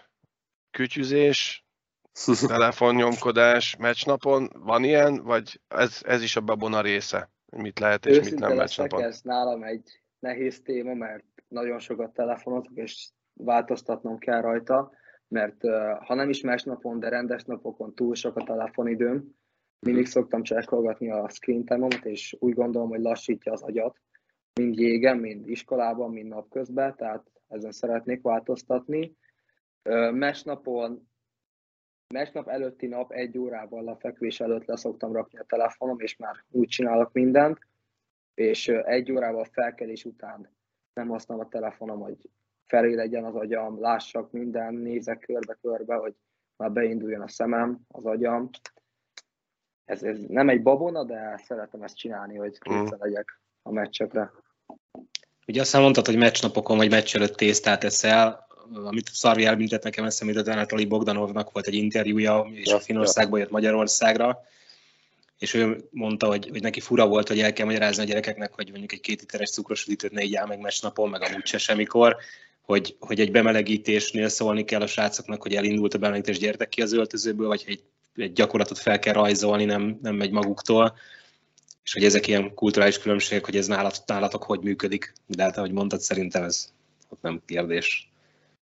kütyüzés, 0.71 1.68
telefonnyomkodás 2.47 3.75
meccsnapon, 3.75 4.49
van 4.53 4.83
ilyen, 4.83 5.23
vagy 5.23 5.61
ez, 5.67 5.99
ez 6.01 6.21
is 6.21 6.35
a 6.35 6.41
babona 6.41 6.81
része? 6.81 7.29
Mit 7.57 7.79
lehet 7.79 8.05
és 8.05 8.17
Őszinte 8.17 8.39
mit 8.39 8.47
nem 8.47 8.57
meccsnapon? 8.57 9.03
Ez 9.03 9.21
nálam 9.21 9.63
egy 9.63 10.01
nehéz 10.19 10.61
téma, 10.61 10.93
mert 10.93 11.23
nagyon 11.47 11.79
sokat 11.79 12.13
telefonozok, 12.13 12.71
és 12.73 13.09
változtatnom 13.33 14.17
kell 14.17 14.41
rajta, 14.41 14.91
mert 15.27 15.61
ha 16.05 16.13
nem 16.13 16.29
is 16.29 16.41
meccsnapon, 16.41 16.99
de 16.99 17.09
rendes 17.09 17.43
napokon 17.43 17.93
túl 17.95 18.15
sok 18.15 18.35
a 18.35 18.43
telefonidőm, 18.43 19.37
mindig 19.79 20.03
mhm. 20.03 20.11
szoktam 20.11 20.43
csekkolgatni 20.43 21.11
a 21.11 21.29
screen 21.29 21.65
time 21.65 21.87
és 22.03 22.35
úgy 22.39 22.53
gondolom, 22.53 22.89
hogy 22.89 23.01
lassítja 23.01 23.51
az 23.51 23.61
agyat, 23.61 23.99
mind 24.53 24.79
jégen, 24.79 25.17
mind 25.17 25.49
iskolában, 25.49 26.11
mind 26.11 26.27
napközben, 26.27 26.95
tehát 26.95 27.31
ezen 27.47 27.71
szeretnék 27.71 28.21
változtatni. 28.21 29.15
Mesnapon 30.11 31.08
Másnap 32.13 32.47
előtti 32.47 32.87
nap 32.87 33.11
egy 33.11 33.37
órával 33.37 33.87
a 33.87 33.95
fekvés 33.95 34.39
előtt 34.39 34.65
leszoktam 34.65 35.13
rakni 35.13 35.39
a 35.39 35.43
telefonom, 35.43 35.99
és 35.99 36.15
már 36.15 36.43
úgy 36.49 36.67
csinálok 36.67 37.11
mindent, 37.13 37.59
és 38.33 38.67
egy 38.67 39.11
órával 39.11 39.43
felkelés 39.43 40.05
után 40.05 40.49
nem 40.93 41.07
használom 41.07 41.45
a 41.45 41.49
telefonom, 41.49 41.99
hogy 41.99 42.29
felé 42.65 42.93
legyen 42.93 43.25
az 43.25 43.35
agyam, 43.35 43.79
lássak 43.79 44.31
minden, 44.31 44.73
nézek 44.73 45.19
körbe-körbe, 45.19 45.95
hogy 45.95 46.15
már 46.55 46.71
beinduljon 46.71 47.21
a 47.21 47.27
szemem, 47.27 47.79
az 47.87 48.05
agyam. 48.05 48.49
ez, 49.85 50.03
ez 50.03 50.19
nem 50.27 50.49
egy 50.49 50.61
babona, 50.61 51.03
de 51.03 51.37
szeretem 51.37 51.81
ezt 51.81 51.97
csinálni, 51.97 52.35
hogy 52.35 52.59
készen 52.59 52.83
mm. 52.83 52.99
legyek 52.99 53.41
a 53.61 53.71
meccsekre. 53.71 54.31
Ugye 55.47 55.61
azt 55.61 55.73
mondtad, 55.73 56.05
hogy 56.05 56.17
meccsnapokon 56.17 56.77
vagy 56.77 56.89
meccs 56.89 57.15
előtt 57.15 57.35
tésztát 57.35 57.83
eszel, 57.83 58.47
amit 58.73 59.09
Szarvi 59.13 59.45
elmített 59.45 59.83
nekem 59.83 60.05
eszembe, 60.05 60.33
hogy 60.33 60.49
Anatoli 60.49 60.85
Bogdanovnak 60.85 61.51
volt 61.51 61.67
egy 61.67 61.73
interjúja, 61.73 62.49
és 62.53 62.71
a 62.71 62.79
Finországból 62.79 63.39
jött 63.39 63.49
Magyarországra, 63.49 64.43
és 65.39 65.53
ő 65.53 65.87
mondta, 65.91 66.27
hogy, 66.27 66.47
hogy 66.49 66.61
neki 66.61 66.79
fura 66.79 67.07
volt, 67.07 67.27
hogy 67.27 67.39
el 67.39 67.53
kell 67.53 67.65
magyarázni 67.65 68.03
a 68.03 68.05
gyerekeknek, 68.05 68.53
hogy 68.53 68.69
mondjuk 68.69 68.91
egy 68.91 68.99
két 68.99 69.19
literes 69.19 69.49
cukros 69.49 69.85
üdítőt 69.85 70.11
ne 70.11 70.21
igyál 70.21 70.45
meg 70.45 70.59
meccsnapon, 70.59 71.09
meg 71.09 71.21
amúgy 71.21 71.45
se 71.45 71.57
semmikor, 71.57 72.15
hogy, 72.61 72.95
hogy 72.99 73.19
egy 73.19 73.31
bemelegítésnél 73.31 74.29
szólni 74.29 74.63
kell 74.63 74.81
a 74.81 74.87
srácoknak, 74.87 75.41
hogy 75.41 75.55
elindult 75.55 75.93
a 75.93 75.97
bemelegítés, 75.97 76.37
gyertek 76.37 76.69
ki 76.69 76.81
az 76.81 76.93
öltözőből, 76.93 77.47
vagy 77.47 77.63
egy, 77.67 77.83
egy 78.15 78.33
gyakorlatot 78.33 78.77
fel 78.77 78.99
kell 78.99 79.13
rajzolni, 79.13 79.65
nem, 79.65 79.99
nem 80.01 80.15
megy 80.15 80.31
maguktól. 80.31 80.97
És 81.83 81.93
hogy 81.93 82.03
ezek 82.03 82.27
ilyen 82.27 82.53
kulturális 82.53 82.99
különbségek, 82.99 83.45
hogy 83.45 83.55
ez 83.55 83.67
nálat, 83.67 84.03
nálatok 84.05 84.43
hogy 84.43 84.59
működik, 84.59 85.13
de 85.25 85.43
hát 85.43 85.57
ahogy 85.57 85.71
mondtad, 85.71 85.99
szerintem 85.99 86.43
ez 86.43 86.71
ott 87.09 87.21
nem 87.21 87.41
kérdés. 87.45 88.09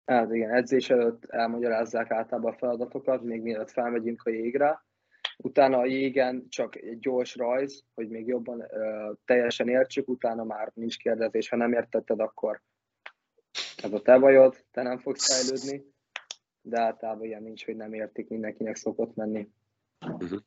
Hát 0.06 0.34
igen, 0.34 0.54
edzés 0.54 0.90
előtt 0.90 1.26
elmagyarázzák 1.26 2.12
általában 2.12 2.54
a 2.54 2.58
feladatokat, 2.58 3.22
még 3.22 3.42
mielőtt 3.42 3.72
felmegyünk 3.72 4.22
a 4.24 4.30
jégre. 4.30 4.86
Utána 5.38 5.78
a 5.78 5.86
jégen 5.86 6.46
csak 6.50 6.76
egy 6.76 7.00
gyors 7.00 7.36
rajz, 7.36 7.84
hogy 7.94 8.10
még 8.10 8.28
jobban 8.28 8.62
ö, 8.62 9.12
teljesen 9.26 9.68
értsük, 9.68 10.08
utána 10.08 10.44
már 10.44 10.72
nincs 10.74 10.98
kérdezés. 10.98 11.50
Ha 11.50 11.56
nem 11.56 11.74
értetted, 11.74 12.20
akkor 12.20 12.62
ez 13.84 13.94
a 13.94 14.02
te 14.02 14.18
bajod, 14.18 14.66
te 14.72 14.82
nem 14.82 14.98
fogsz 14.98 15.34
fejlődni. 15.34 15.94
De 16.62 16.80
általában 16.80 17.26
ilyen 17.26 17.44
nincs, 17.44 17.66
hogy 17.66 17.76
nem 17.76 17.94
értik, 17.94 18.30
mindenkinek 18.30 18.76
szokott 18.76 19.16
menni. 19.16 19.50
Uh-huh. 20.08 20.40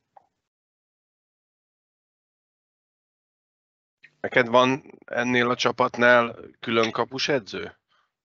Neked 4.21 4.47
van 4.47 4.99
ennél 5.05 5.49
a 5.49 5.55
csapatnál 5.55 6.35
külön 6.59 6.91
kapus 6.91 7.27
edző? 7.27 7.79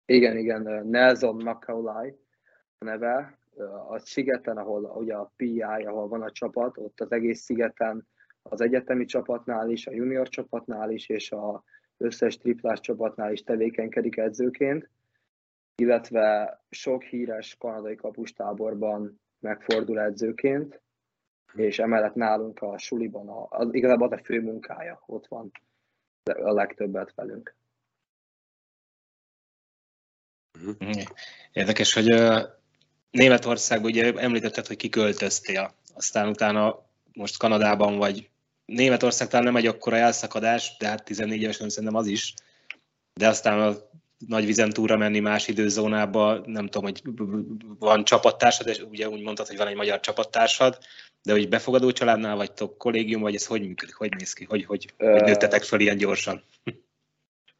Igen, 0.09 0.37
igen, 0.37 0.87
Nelson 0.87 1.43
Macaulay 1.43 2.15
a 2.77 2.85
neve. 2.85 3.39
A 3.87 3.99
szigeten, 3.99 4.57
ahol 4.57 4.83
ugye 4.83 5.13
a 5.13 5.31
PI, 5.35 5.61
ahol 5.61 6.07
van 6.07 6.21
a 6.21 6.31
csapat, 6.31 6.77
ott 6.77 6.99
az 6.99 7.11
egész 7.11 7.41
szigeten, 7.41 8.07
az 8.41 8.61
egyetemi 8.61 9.05
csapatnál 9.05 9.69
is, 9.69 9.87
a 9.87 9.91
junior 9.91 10.27
csapatnál 10.29 10.91
is, 10.91 11.09
és 11.09 11.31
a 11.31 11.63
összes 11.97 12.37
triplás 12.37 12.79
csapatnál 12.79 13.31
is 13.31 13.43
tevékenykedik 13.43 14.17
edzőként, 14.17 14.89
illetve 15.75 16.59
sok 16.69 17.03
híres 17.03 17.55
kanadai 17.59 17.95
kapustáborban 17.95 19.21
megfordul 19.39 19.99
edzőként, 19.99 20.81
és 21.53 21.79
emellett 21.79 22.15
nálunk 22.15 22.61
a 22.61 22.77
suliban 22.77 23.29
a, 23.29 23.47
az, 23.49 23.73
igazából 23.73 24.07
az 24.07 24.19
a 24.19 24.23
fő 24.23 24.41
munkája 24.41 25.03
ott 25.05 25.27
van 25.27 25.51
a 26.23 26.53
legtöbbet 26.53 27.13
velünk. 27.15 27.55
Mhm. 30.79 30.99
Érdekes, 31.51 31.93
hogy 31.93 32.13
Németországban 33.11 33.91
ugye 33.91 34.13
említetted, 34.13 34.67
hogy 34.67 34.77
kiköltöztél, 34.77 35.73
aztán 35.95 36.27
utána 36.27 36.85
most 37.13 37.37
Kanadában 37.37 37.97
vagy. 37.97 38.29
Németország 38.65 39.27
talán 39.27 39.45
nem 39.45 39.55
egy 39.55 39.67
akkora 39.67 39.95
elszakadás, 39.95 40.75
de 40.79 40.87
hát 40.87 41.03
14 41.03 41.41
évesen 41.41 41.69
szerintem 41.69 41.97
az 41.97 42.07
is. 42.07 42.33
De 43.13 43.27
aztán 43.27 43.59
a 43.59 43.75
nagy 44.27 44.45
vizen 44.45 44.69
túra 44.69 44.97
menni 44.97 45.19
más 45.19 45.47
időzónába, 45.47 46.41
nem 46.45 46.65
tudom, 46.65 46.83
hogy 46.83 47.01
van 47.79 48.03
csapattársad, 48.03 48.67
és 48.67 48.79
ugye 48.79 49.09
úgy 49.09 49.21
mondtad, 49.21 49.47
hogy 49.47 49.57
van 49.57 49.67
egy 49.67 49.75
magyar 49.75 49.99
csapattársad, 49.99 50.77
de 51.23 51.31
hogy 51.31 51.49
befogadó 51.49 51.91
családnál 51.91 52.35
vagytok, 52.35 52.77
kollégium, 52.77 53.21
vagy 53.21 53.35
ez 53.35 53.45
hogy 53.45 53.61
működik, 53.61 53.95
hogy 53.95 54.13
néz 54.17 54.33
ki, 54.33 54.45
hogy, 54.49 54.65
hogy, 54.65 54.93
hogy 54.97 55.21
nőttetek 55.21 55.63
fel 55.63 55.79
ilyen 55.79 55.97
gyorsan? 55.97 56.43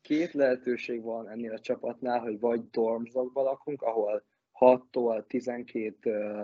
Két 0.07 0.33
lehetőség 0.33 1.03
van 1.03 1.29
ennél 1.29 1.51
a 1.51 1.59
csapatnál, 1.59 2.19
hogy 2.19 2.39
vagy 2.39 2.69
dormzokban 2.69 3.43
lakunk, 3.43 3.81
ahol 3.81 4.23
6-tól 4.59 5.27
12 5.27 6.41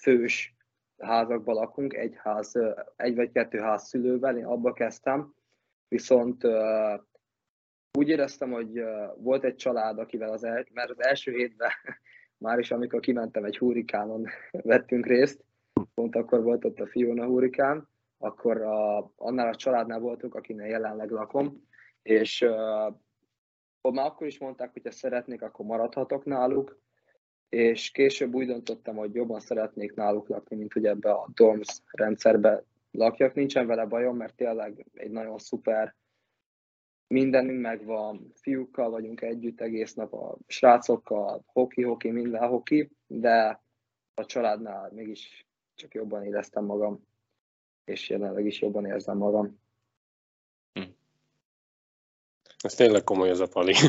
fős 0.00 0.54
házakban 0.98 1.54
lakunk, 1.54 1.94
egy 1.94 2.14
ház, 2.16 2.52
egy 2.96 3.14
vagy 3.14 3.30
kettő 3.32 3.58
ház 3.58 3.88
szülővel, 3.88 4.36
én 4.36 4.44
abba 4.44 4.72
kezdtem, 4.72 5.34
viszont 5.88 6.46
úgy 7.98 8.08
éreztem, 8.08 8.50
hogy 8.50 8.82
volt 9.16 9.44
egy 9.44 9.56
család, 9.56 9.98
akivel 9.98 10.32
az, 10.32 10.44
el, 10.44 10.66
mert 10.72 10.90
az 10.90 11.02
első 11.02 11.32
hétben 11.32 11.70
már 12.44 12.58
is, 12.58 12.70
amikor 12.70 13.00
kimentem 13.00 13.44
egy 13.44 13.58
hurikánon, 13.58 14.26
vettünk 14.50 15.06
részt, 15.06 15.44
pont 15.94 16.16
akkor 16.16 16.42
volt 16.42 16.64
ott 16.64 16.80
a 16.80 16.86
Fiona 16.86 17.26
hurikán, 17.26 17.88
akkor 18.18 18.62
a, 18.62 19.12
annál 19.16 19.48
a 19.48 19.56
családnál 19.56 20.00
voltunk, 20.00 20.34
akinek 20.34 20.68
jelenleg 20.68 21.10
lakom, 21.10 21.72
és 22.04 22.40
uh, 22.40 23.92
már 23.92 24.06
akkor 24.06 24.26
is 24.26 24.38
mondták, 24.38 24.72
hogy 24.72 24.82
ha 24.84 24.90
szeretnék, 24.90 25.42
akkor 25.42 25.66
maradhatok 25.66 26.24
náluk, 26.24 26.80
és 27.48 27.90
később 27.90 28.34
úgy 28.34 28.46
döntöttem, 28.46 28.96
hogy 28.96 29.14
jobban 29.14 29.40
szeretnék 29.40 29.94
náluk 29.94 30.28
lakni, 30.28 30.56
mint 30.56 30.72
hogy 30.72 30.86
ebbe 30.86 31.10
a 31.10 31.28
dorms 31.34 31.82
rendszerbe 31.90 32.64
lakjak. 32.90 33.34
Nincsen 33.34 33.66
vele 33.66 33.86
bajom, 33.86 34.16
mert 34.16 34.34
tényleg 34.34 34.86
egy 34.92 35.10
nagyon 35.10 35.38
szuper 35.38 35.94
mindenünk 37.06 37.60
megvan, 37.60 38.32
fiúkkal 38.34 38.90
vagyunk 38.90 39.20
együtt 39.20 39.60
egész 39.60 39.94
nap, 39.94 40.12
a 40.12 40.38
srácokkal, 40.46 41.44
hoki-hoki, 41.46 42.10
minden 42.10 42.48
hoki, 42.48 42.90
de 43.06 43.62
a 44.14 44.24
családnál 44.24 44.90
mégis 44.92 45.46
csak 45.74 45.94
jobban 45.94 46.24
éreztem 46.24 46.64
magam, 46.64 47.06
és 47.84 48.08
jelenleg 48.08 48.46
is 48.46 48.60
jobban 48.60 48.86
érzem 48.86 49.16
magam. 49.16 49.60
Hm. 50.72 50.82
Ez 52.64 52.74
tényleg 52.74 53.04
komoly 53.04 53.30
az 53.30 53.40
a 53.40 53.46
pali. 53.46 53.74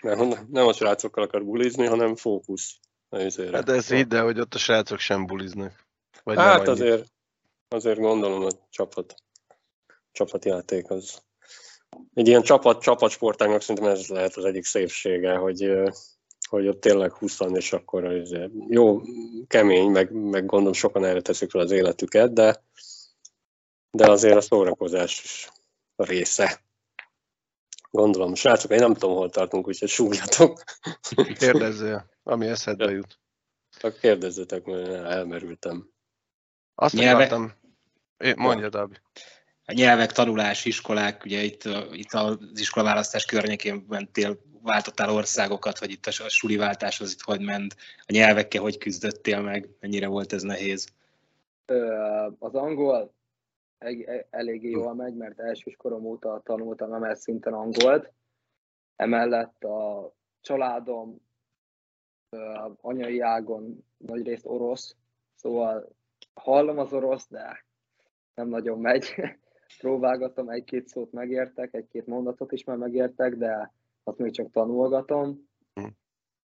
nem, 0.00 0.46
nem 0.50 0.66
a 0.66 0.72
srácokkal 0.72 1.24
akar 1.24 1.44
bulizni, 1.44 1.86
hanem 1.86 2.16
fókusz. 2.16 2.78
Hát 3.10 3.68
ez 3.68 3.88
hidd 3.88 4.14
el, 4.14 4.24
hogy 4.24 4.40
ott 4.40 4.54
a 4.54 4.58
srácok 4.58 4.98
sem 4.98 5.26
buliznak. 5.26 5.86
Vagy 6.22 6.36
hát 6.36 6.68
azért, 6.68 7.12
azért 7.68 7.98
gondolom 7.98 8.44
a 8.44 8.48
csapat, 8.70 9.14
csapatjáték 10.12 10.90
az. 10.90 11.22
Egy 12.14 12.28
ilyen 12.28 12.42
csapat, 12.42 12.82
csapatsportágnak 12.82 13.60
szerintem 13.62 13.92
ez 13.92 14.06
lehet 14.06 14.36
az 14.36 14.44
egyik 14.44 14.64
szépsége, 14.64 15.34
hogy 15.36 15.90
hogy 16.50 16.68
ott 16.68 16.80
tényleg 16.80 17.12
20 17.12 17.38
és 17.52 17.72
akkor 17.72 18.22
jó, 18.68 19.00
kemény, 19.46 19.90
meg, 19.90 20.12
meg 20.12 20.46
gondolom 20.46 20.72
sokan 20.72 21.04
erre 21.04 21.20
teszik 21.20 21.50
fel 21.50 21.60
az 21.60 21.70
életüket, 21.70 22.32
de, 22.32 22.64
de 23.90 24.10
azért 24.10 24.36
a 24.36 24.40
szórakozás 24.40 25.22
is 25.24 25.48
a 25.96 26.04
része. 26.04 26.60
Gondolom, 27.90 28.34
srácok, 28.34 28.70
én 28.70 28.78
nem 28.78 28.94
tudom, 28.94 29.16
hol 29.16 29.30
tartunk, 29.30 29.68
úgyhogy 29.68 29.88
súgjatok. 29.88 30.62
Kérdezzél, 31.38 32.10
ami 32.22 32.46
eszedbe 32.46 32.90
jut. 32.90 33.18
Csak 33.78 33.98
kérdezzetek, 33.98 34.64
mert 34.64 34.88
elmerültem. 34.88 35.90
Azt 36.74 36.94
Nyelve... 36.94 37.24
akartam. 37.24 37.52
É, 38.18 38.34
mondja, 38.36 38.68
Dabi. 38.68 38.96
A 39.64 39.72
nyelvek, 39.72 40.12
tanulás, 40.12 40.64
iskolák, 40.64 41.24
ugye 41.24 41.42
itt, 41.42 41.62
itt 41.92 42.12
az 42.12 42.38
iskolaválasztás 42.54 43.24
környékén 43.24 43.84
mentél 43.88 44.38
váltottál 44.62 45.10
országokat, 45.10 45.78
vagy 45.78 45.90
itt 45.90 46.06
a 46.06 46.28
suli 46.28 46.56
váltás 46.56 47.00
az 47.00 47.12
itt 47.12 47.20
hogy 47.20 47.40
ment, 47.40 47.76
a 48.06 48.12
nyelvekkel 48.12 48.62
hogy 48.62 48.78
küzdöttél 48.78 49.40
meg, 49.40 49.68
mennyire 49.80 50.06
volt 50.06 50.32
ez 50.32 50.42
nehéz? 50.42 50.88
Az 52.38 52.54
angol 52.54 53.14
eléggé 54.30 54.70
jól 54.70 54.94
megy, 54.94 55.14
mert 55.14 55.40
elsős 55.40 55.76
korom 55.76 56.04
óta 56.04 56.40
tanultam 56.44 56.92
emel 56.92 57.14
szinten 57.14 57.52
angolt. 57.52 58.12
Emellett 58.96 59.64
a 59.64 60.12
családom 60.40 61.20
anyai 62.80 63.20
ágon 63.20 63.84
nagyrészt 63.96 64.46
orosz, 64.46 64.96
szóval 65.34 65.88
hallom 66.34 66.78
az 66.78 66.92
orosz, 66.92 67.28
de 67.28 67.64
nem 68.34 68.48
nagyon 68.48 68.78
megy. 68.78 69.14
Próbálgatom, 69.80 70.48
egy-két 70.48 70.86
szót 70.86 71.12
megértek, 71.12 71.74
egy-két 71.74 72.06
mondatot 72.06 72.52
is 72.52 72.64
már 72.64 72.76
megértek, 72.76 73.36
de 73.36 73.72
azt 74.04 74.18
még 74.18 74.32
csak 74.32 74.50
tanulgatom. 74.50 75.48
Hm. 75.74 75.86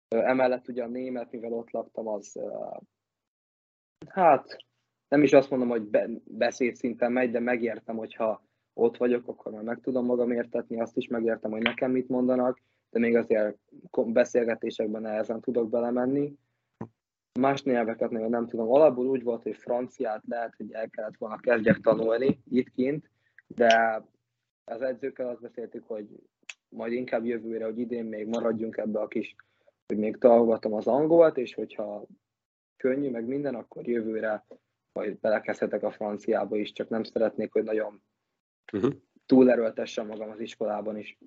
Emellett 0.07 0.67
ugye 0.67 0.83
a 0.83 0.87
német, 0.87 1.31
mivel 1.31 1.53
ott 1.53 1.71
laktam, 1.71 2.07
az 2.07 2.39
hát 4.07 4.66
nem 5.07 5.23
is 5.23 5.33
azt 5.33 5.49
mondom, 5.49 5.69
hogy 5.69 5.81
be, 5.81 6.09
beszédszinten 6.23 7.11
megy, 7.11 7.31
de 7.31 7.39
megértem, 7.39 7.95
hogyha 7.95 8.43
ott 8.73 8.97
vagyok, 8.97 9.27
akkor 9.27 9.51
már 9.51 9.63
meg 9.63 9.79
tudom 9.81 10.05
magam 10.05 10.31
értetni, 10.31 10.79
azt 10.81 10.97
is 10.97 11.07
megértem, 11.07 11.51
hogy 11.51 11.61
nekem 11.61 11.91
mit 11.91 12.09
mondanak, 12.09 12.61
de 12.89 12.99
még 12.99 13.15
azért 13.15 13.57
beszélgetésekben 14.05 15.01
nehezen 15.01 15.41
tudok 15.41 15.69
belemenni. 15.69 16.33
Más 17.39 17.63
nyelveket 17.63 18.09
még 18.09 18.23
nem 18.23 18.47
tudom. 18.47 18.71
Alapból 18.71 19.07
úgy 19.07 19.23
volt, 19.23 19.43
hogy 19.43 19.55
franciát 19.55 20.23
lehet, 20.27 20.53
hogy 20.57 20.71
el 20.71 20.89
kellett 20.89 21.17
volna 21.17 21.37
kezdjek 21.37 21.79
tanulni 21.79 22.39
itt 22.49 22.69
kint, 22.69 23.09
de 23.47 24.03
az 24.63 24.81
edzőkkel 24.81 25.27
azt 25.29 25.41
beszéltük, 25.41 25.83
hogy 25.87 26.07
majd 26.69 26.91
inkább 26.91 27.25
jövőre, 27.25 27.65
hogy 27.65 27.79
idén 27.79 28.05
még 28.05 28.27
maradjunk 28.27 28.77
ebbe 28.77 28.99
a 28.99 29.07
kis 29.07 29.35
hogy 29.87 29.97
még 29.97 30.17
tanulgatom 30.17 30.73
az 30.73 30.87
angolt, 30.87 31.37
és 31.37 31.53
hogyha 31.53 32.05
könnyű, 32.77 33.09
meg 33.09 33.25
minden, 33.25 33.55
akkor 33.55 33.87
jövőre 33.87 34.45
majd 34.97 35.19
belekezdhetek 35.19 35.83
a 35.83 35.91
franciába 35.91 36.57
is, 36.57 36.71
csak 36.71 36.89
nem 36.89 37.03
szeretnék, 37.03 37.51
hogy 37.51 37.63
nagyon 37.63 38.01
uh-huh. 38.73 38.93
túlerőltessem 39.25 40.07
magam 40.07 40.29
az 40.29 40.39
iskolában 40.39 40.97
is. 40.97 41.17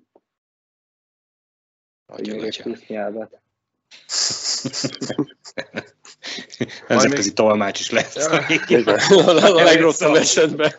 Hogy 2.05 2.27
még 2.27 2.43
egy 2.43 2.61
plusz 2.61 2.87
nyelvet. 2.87 3.41
Nemzetközi 6.87 7.33
tolmács 7.33 7.79
is 7.79 7.89
lesz. 7.89 8.15
a 9.27 9.63
legrosszabb 9.63 10.15
esetben. 10.15 10.71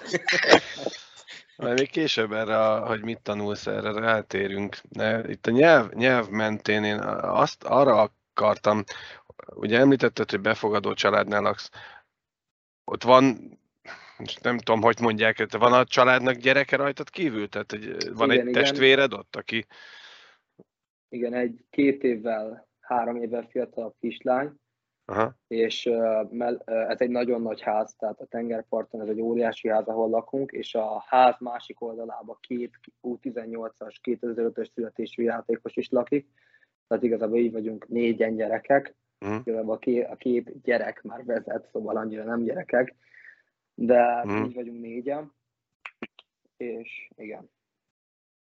Majd 1.56 1.78
még 1.78 1.90
később 1.90 2.32
erre, 2.32 2.56
hogy 2.64 3.02
mit 3.02 3.20
tanulsz, 3.20 3.66
erre 3.66 3.92
rátérünk. 3.92 4.80
Itt 5.26 5.46
a 5.46 5.50
nyelv, 5.50 5.92
nyelv 5.92 6.28
mentén 6.28 6.84
én 6.84 6.98
azt 7.20 7.64
arra 7.64 8.10
akartam, 8.34 8.84
ugye 9.46 9.78
említetted, 9.78 10.30
hogy 10.30 10.40
befogadó 10.40 10.94
családnál 10.94 11.42
laksz, 11.42 11.70
ott 12.84 13.02
van, 13.02 13.36
nem 14.42 14.58
tudom, 14.58 14.82
hogy 14.82 15.00
mondják, 15.00 15.36
te 15.36 15.58
van 15.58 15.72
a 15.72 15.84
családnak 15.84 16.34
gyereke 16.34 16.76
rajtad 16.76 17.10
kívül? 17.10 17.48
Tehát 17.48 17.70
hogy 17.70 18.12
van 18.14 18.30
igen, 18.30 18.40
egy 18.40 18.48
igen. 18.48 18.62
testvéred 18.62 19.12
ott, 19.12 19.36
aki... 19.36 19.66
Igen, 21.08 21.34
egy 21.34 21.64
két 21.70 22.02
évvel, 22.02 22.68
három 22.80 23.16
évvel 23.16 23.46
fiatalabb 23.50 23.94
kislány, 24.00 24.52
Aha. 25.04 25.34
és 25.46 25.86
uh, 25.86 26.60
ez 26.64 27.00
egy 27.00 27.10
nagyon 27.10 27.42
nagy 27.42 27.60
ház, 27.60 27.94
tehát 27.98 28.20
a 28.20 28.26
tengerparton 28.26 29.00
ez 29.00 29.08
egy 29.08 29.20
óriási 29.20 29.68
ház, 29.68 29.86
ahol 29.86 30.08
lakunk, 30.08 30.50
és 30.50 30.74
a 30.74 31.04
ház 31.06 31.34
másik 31.38 31.80
oldalában 31.80 32.36
két 32.40 32.80
U18-as, 33.02 33.94
2005-ös 34.02 34.72
születésű 34.74 35.22
játékos 35.22 35.76
is 35.76 35.88
lakik, 35.88 36.28
tehát 36.88 37.04
igazából 37.04 37.38
így 37.38 37.52
vagyunk 37.52 37.88
négyen 37.88 38.36
gyerekek, 38.36 38.94
uh-huh. 39.22 39.40
igazából 39.44 39.74
a 39.74 39.78
két, 39.78 40.06
a 40.06 40.16
két 40.16 40.62
gyerek 40.62 41.02
már 41.02 41.24
vezet, 41.24 41.68
szóval 41.72 41.96
annyira 41.96 42.24
nem 42.24 42.42
gyerekek, 42.42 42.94
de 43.74 44.22
uh-huh. 44.24 44.46
így 44.46 44.54
vagyunk 44.54 44.80
négyen, 44.80 45.32
és 46.56 47.08
igen. 47.16 47.50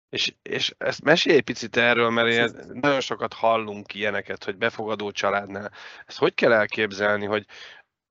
És, 0.08 0.34
és 0.42 0.74
ezt 0.78 1.02
mesélj 1.02 1.36
egy 1.36 1.44
picit 1.44 1.76
erről, 1.76 2.10
mert 2.10 2.28
én 2.28 2.74
nagyon 2.80 3.00
sokat 3.00 3.32
hallunk 3.32 3.94
ilyeneket, 3.94 4.44
hogy 4.44 4.56
befogadó 4.56 5.10
családnál. 5.10 5.70
Ezt 6.06 6.18
hogy 6.18 6.34
kell 6.34 6.52
elképzelni, 6.52 7.26
hogy 7.26 7.46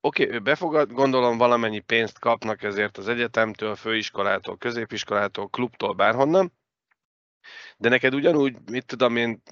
oké, 0.00 0.24
okay, 0.24 0.36
ő 0.36 0.40
befogad, 0.40 0.92
gondolom 0.92 1.38
valamennyi 1.38 1.80
pénzt 1.80 2.18
kapnak 2.18 2.62
ezért 2.62 2.98
az 2.98 3.08
egyetemtől, 3.08 3.74
főiskolától, 3.74 4.56
középiskolától, 4.56 5.48
klubtól, 5.48 5.92
bárhonnan, 5.92 6.52
de 7.76 7.88
neked 7.88 8.14
ugyanúgy, 8.14 8.56
mit 8.70 8.86
tudom 8.86 9.16
én, 9.16 9.42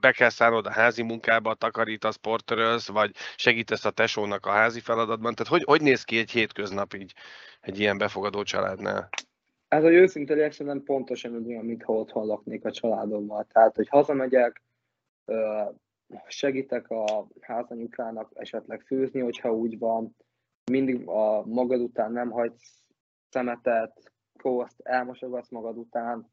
be 0.00 0.12
kell 0.12 0.28
szállnod 0.28 0.66
a 0.66 0.70
házi 0.70 1.02
munkába, 1.02 1.54
takarítasz, 1.54 2.16
portörölsz, 2.16 2.88
vagy 2.88 3.10
segítesz 3.36 3.84
a 3.84 3.90
tesónak 3.90 4.46
a 4.46 4.50
házi 4.50 4.80
feladatban. 4.80 5.34
Tehát 5.34 5.52
hogy, 5.52 5.62
hogy 5.64 5.82
néz 5.82 6.04
ki 6.04 6.18
egy 6.18 6.30
hétköznap 6.30 6.94
így 6.94 7.14
egy 7.60 7.78
ilyen 7.78 7.98
befogadó 7.98 8.42
családnál? 8.42 9.08
Hát, 9.68 9.82
hogy 9.82 9.94
őszinte 9.94 10.34
legyek, 10.34 10.52
szerintem 10.52 10.82
pontosan 10.82 11.46
olyan, 11.46 11.64
mintha 11.64 11.92
otthon 11.92 12.26
laknék 12.26 12.64
a 12.64 12.70
családommal. 12.70 13.46
Tehát, 13.52 13.76
hogy 13.76 13.88
hazamegyek, 13.88 14.62
segítek 16.26 16.90
a 16.90 17.26
házanyukának 17.40 18.30
esetleg 18.34 18.80
főzni, 18.80 19.20
hogyha 19.20 19.54
úgy 19.54 19.78
van, 19.78 20.16
mindig 20.70 21.08
a 21.08 21.44
magad 21.46 21.80
után 21.80 22.12
nem 22.12 22.30
hagysz 22.30 22.82
szemetet, 23.28 24.12
kószt, 24.42 24.80
elmosogatsz 24.82 25.50
magad 25.50 25.76
után. 25.76 26.30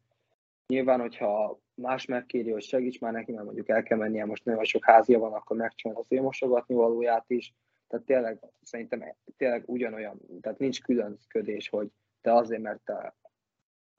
Nyilván, 0.68 1.00
hogyha 1.00 1.60
más 1.82 2.06
megkéri, 2.06 2.52
hogy 2.52 2.64
segíts 2.64 3.00
már 3.00 3.12
neki, 3.12 3.32
mert 3.32 3.46
mondjuk 3.46 3.70
el 3.70 3.84
kell 3.84 3.98
mennie, 3.98 4.26
most 4.26 4.46
nagyon 4.46 4.64
sok 4.64 4.86
házia 4.86 5.20
van, 5.20 5.34
akkor 5.34 5.58
megcsinálod 5.58 6.06
az 6.10 6.18
ő 6.18 6.22
mosogatni 6.22 6.76
valóját 6.76 7.26
is. 7.28 7.54
Tehát 7.88 8.06
tényleg 8.06 8.40
szerintem 8.62 9.16
tényleg 9.38 9.64
ugyanolyan, 9.66 10.22
tehát 10.42 10.60
nincs 10.60 10.82
különködés, 10.82 11.70
hogy 11.70 11.88
te 12.22 12.34
azért, 12.34 12.62
mert 12.62 12.82
te 12.86 13.16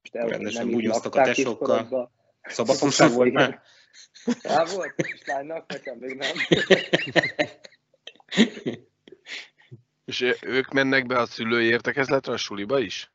most 0.01 0.14
el, 0.14 0.29
Rendesen 0.29 0.66
nem 0.66 0.75
úgy 0.75 0.88
osztak 0.88 1.14
a 1.14 1.23
tesókkal. 1.23 2.11
Szabadság 2.43 3.11
volt 3.16 3.33
már? 3.33 3.62
Á, 4.43 4.64
volt 4.75 4.95
kislánynak, 4.95 5.73
nekem 5.73 5.99
még 5.99 6.16
nem. 6.16 6.37
És 10.05 10.35
ők 10.43 10.73
mennek 10.73 11.07
be 11.07 11.19
a 11.19 11.27
szülői 11.27 11.66
értekezletre 11.66 12.33
a 12.33 12.37
suliba 12.37 12.79
is? 12.79 13.12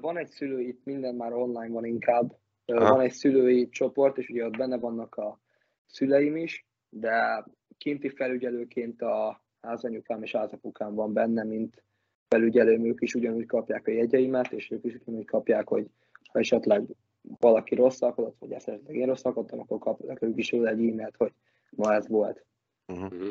Van 0.00 0.18
egy 0.18 0.28
szülői, 0.28 0.68
itt 0.68 0.84
minden 0.84 1.14
már 1.14 1.32
online 1.32 1.72
van 1.72 1.84
inkább. 1.84 2.36
Aha. 2.66 2.90
Van 2.90 3.00
egy 3.00 3.12
szülői 3.12 3.68
csoport, 3.68 4.18
és 4.18 4.28
ugye 4.28 4.44
ott 4.44 4.56
benne 4.56 4.78
vannak 4.78 5.14
a 5.14 5.40
szüleim 5.86 6.36
is, 6.36 6.66
de 6.88 7.44
kinti 7.78 8.08
felügyelőként 8.08 9.02
a 9.02 9.42
házanyukám 9.60 10.22
és 10.22 10.32
házapukám 10.32 10.94
van 10.94 11.12
benne, 11.12 11.44
mint 11.44 11.82
felügyelőm, 12.28 12.84
ők 12.84 13.00
is 13.00 13.14
ugyanúgy 13.14 13.46
kapják 13.46 13.86
a 13.86 13.90
jegyeimet, 13.90 14.52
és 14.52 14.70
ők 14.70 14.84
is 14.84 14.94
ugyanúgy 14.94 15.24
kapják, 15.24 15.68
hogy 15.68 15.86
ha 16.32 16.38
esetleg 16.38 16.86
valaki 17.22 17.74
rosszalkodott, 17.74 18.36
vagy 18.38 18.52
esetleg 18.52 18.96
én 18.96 19.06
rosszalkodtam, 19.06 19.60
akkor 19.60 19.78
kapnak 19.78 20.22
ők 20.22 20.38
is 20.38 20.52
egy 20.52 20.64
e-mailt, 20.64 21.16
hogy 21.16 21.32
ma 21.70 21.94
ez 21.94 22.08
volt. 22.08 22.44
Uh-huh. 22.86 23.28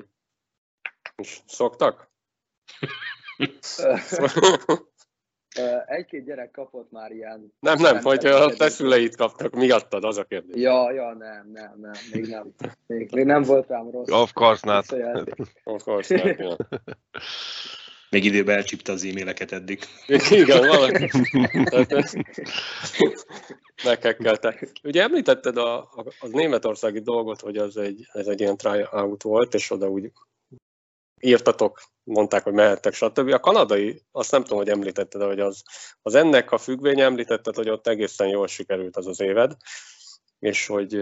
És 1.16 1.42
szoktak? 1.46 2.12
Egy-két 5.86 6.26
gyerek 6.26 6.52
kapott 6.52 6.92
már 6.92 7.12
ilyen... 7.12 7.54
Nem, 7.60 7.80
nem, 7.80 8.02
hogy 8.02 8.26
a 8.26 8.54
te 8.54 8.70
szüleit 8.70 9.16
kaptak 9.16 9.56
miattad, 9.56 10.04
az 10.04 10.18
a 10.18 10.24
kérdés. 10.24 10.62
Ja, 10.62 10.92
ja, 10.92 11.14
nem, 11.14 11.52
nem, 11.54 11.74
nem, 11.82 11.92
még 12.12 12.28
nem. 12.28 12.54
Még, 12.88 13.12
még 13.12 13.26
nem 13.26 13.44
volt 13.44 13.68
rám 13.68 13.92
rossz. 13.92 14.10
Of 14.10 14.34
course 14.34 14.72
not. 14.72 14.86
Of 15.64 15.84
course 15.84 16.16
not, 16.16 16.38
yeah. 16.38 16.58
Még 18.10 18.26
időben 18.26 18.56
elcsípte 18.56 18.92
az 18.92 19.04
e-maileket 19.04 19.52
eddig. 19.52 19.80
Igen, 20.30 20.68
valami. 20.68 21.10
Meghekkeltek. 23.84 24.72
Ugye 24.84 25.02
említetted 25.02 25.58
a, 25.58 25.78
a, 25.78 26.06
az 26.20 26.32
németországi 26.32 27.00
dolgot, 27.00 27.42
hogy 27.42 27.58
az 27.58 27.78
egy, 27.78 28.08
ez 28.12 28.28
egy 28.28 28.40
ilyen 28.40 28.58
tryout 28.58 29.24
volt, 29.24 29.54
és 29.54 29.72
oda 29.72 29.90
úgy 29.90 30.12
írtatok, 31.20 31.82
mondták, 32.04 32.44
hogy 32.44 32.54
mehettek, 32.54 32.94
stb. 32.94 33.28
A 33.28 33.40
kanadai, 33.40 34.02
azt 34.12 34.32
nem 34.32 34.42
tudom, 34.42 34.58
hogy 34.58 34.70
említetted, 34.70 35.22
hogy 35.22 35.40
az, 35.40 35.64
az 36.02 36.16
ennek 36.16 36.52
a 36.52 36.58
függvénye 36.58 37.04
említetted, 37.04 37.56
hogy 37.56 37.70
ott 37.70 37.88
egészen 37.88 38.28
jól 38.28 38.48
sikerült 38.48 38.98
az 38.98 39.08
az 39.08 39.22
éved, 39.22 39.56
és 40.40 40.68
hogy 40.68 40.96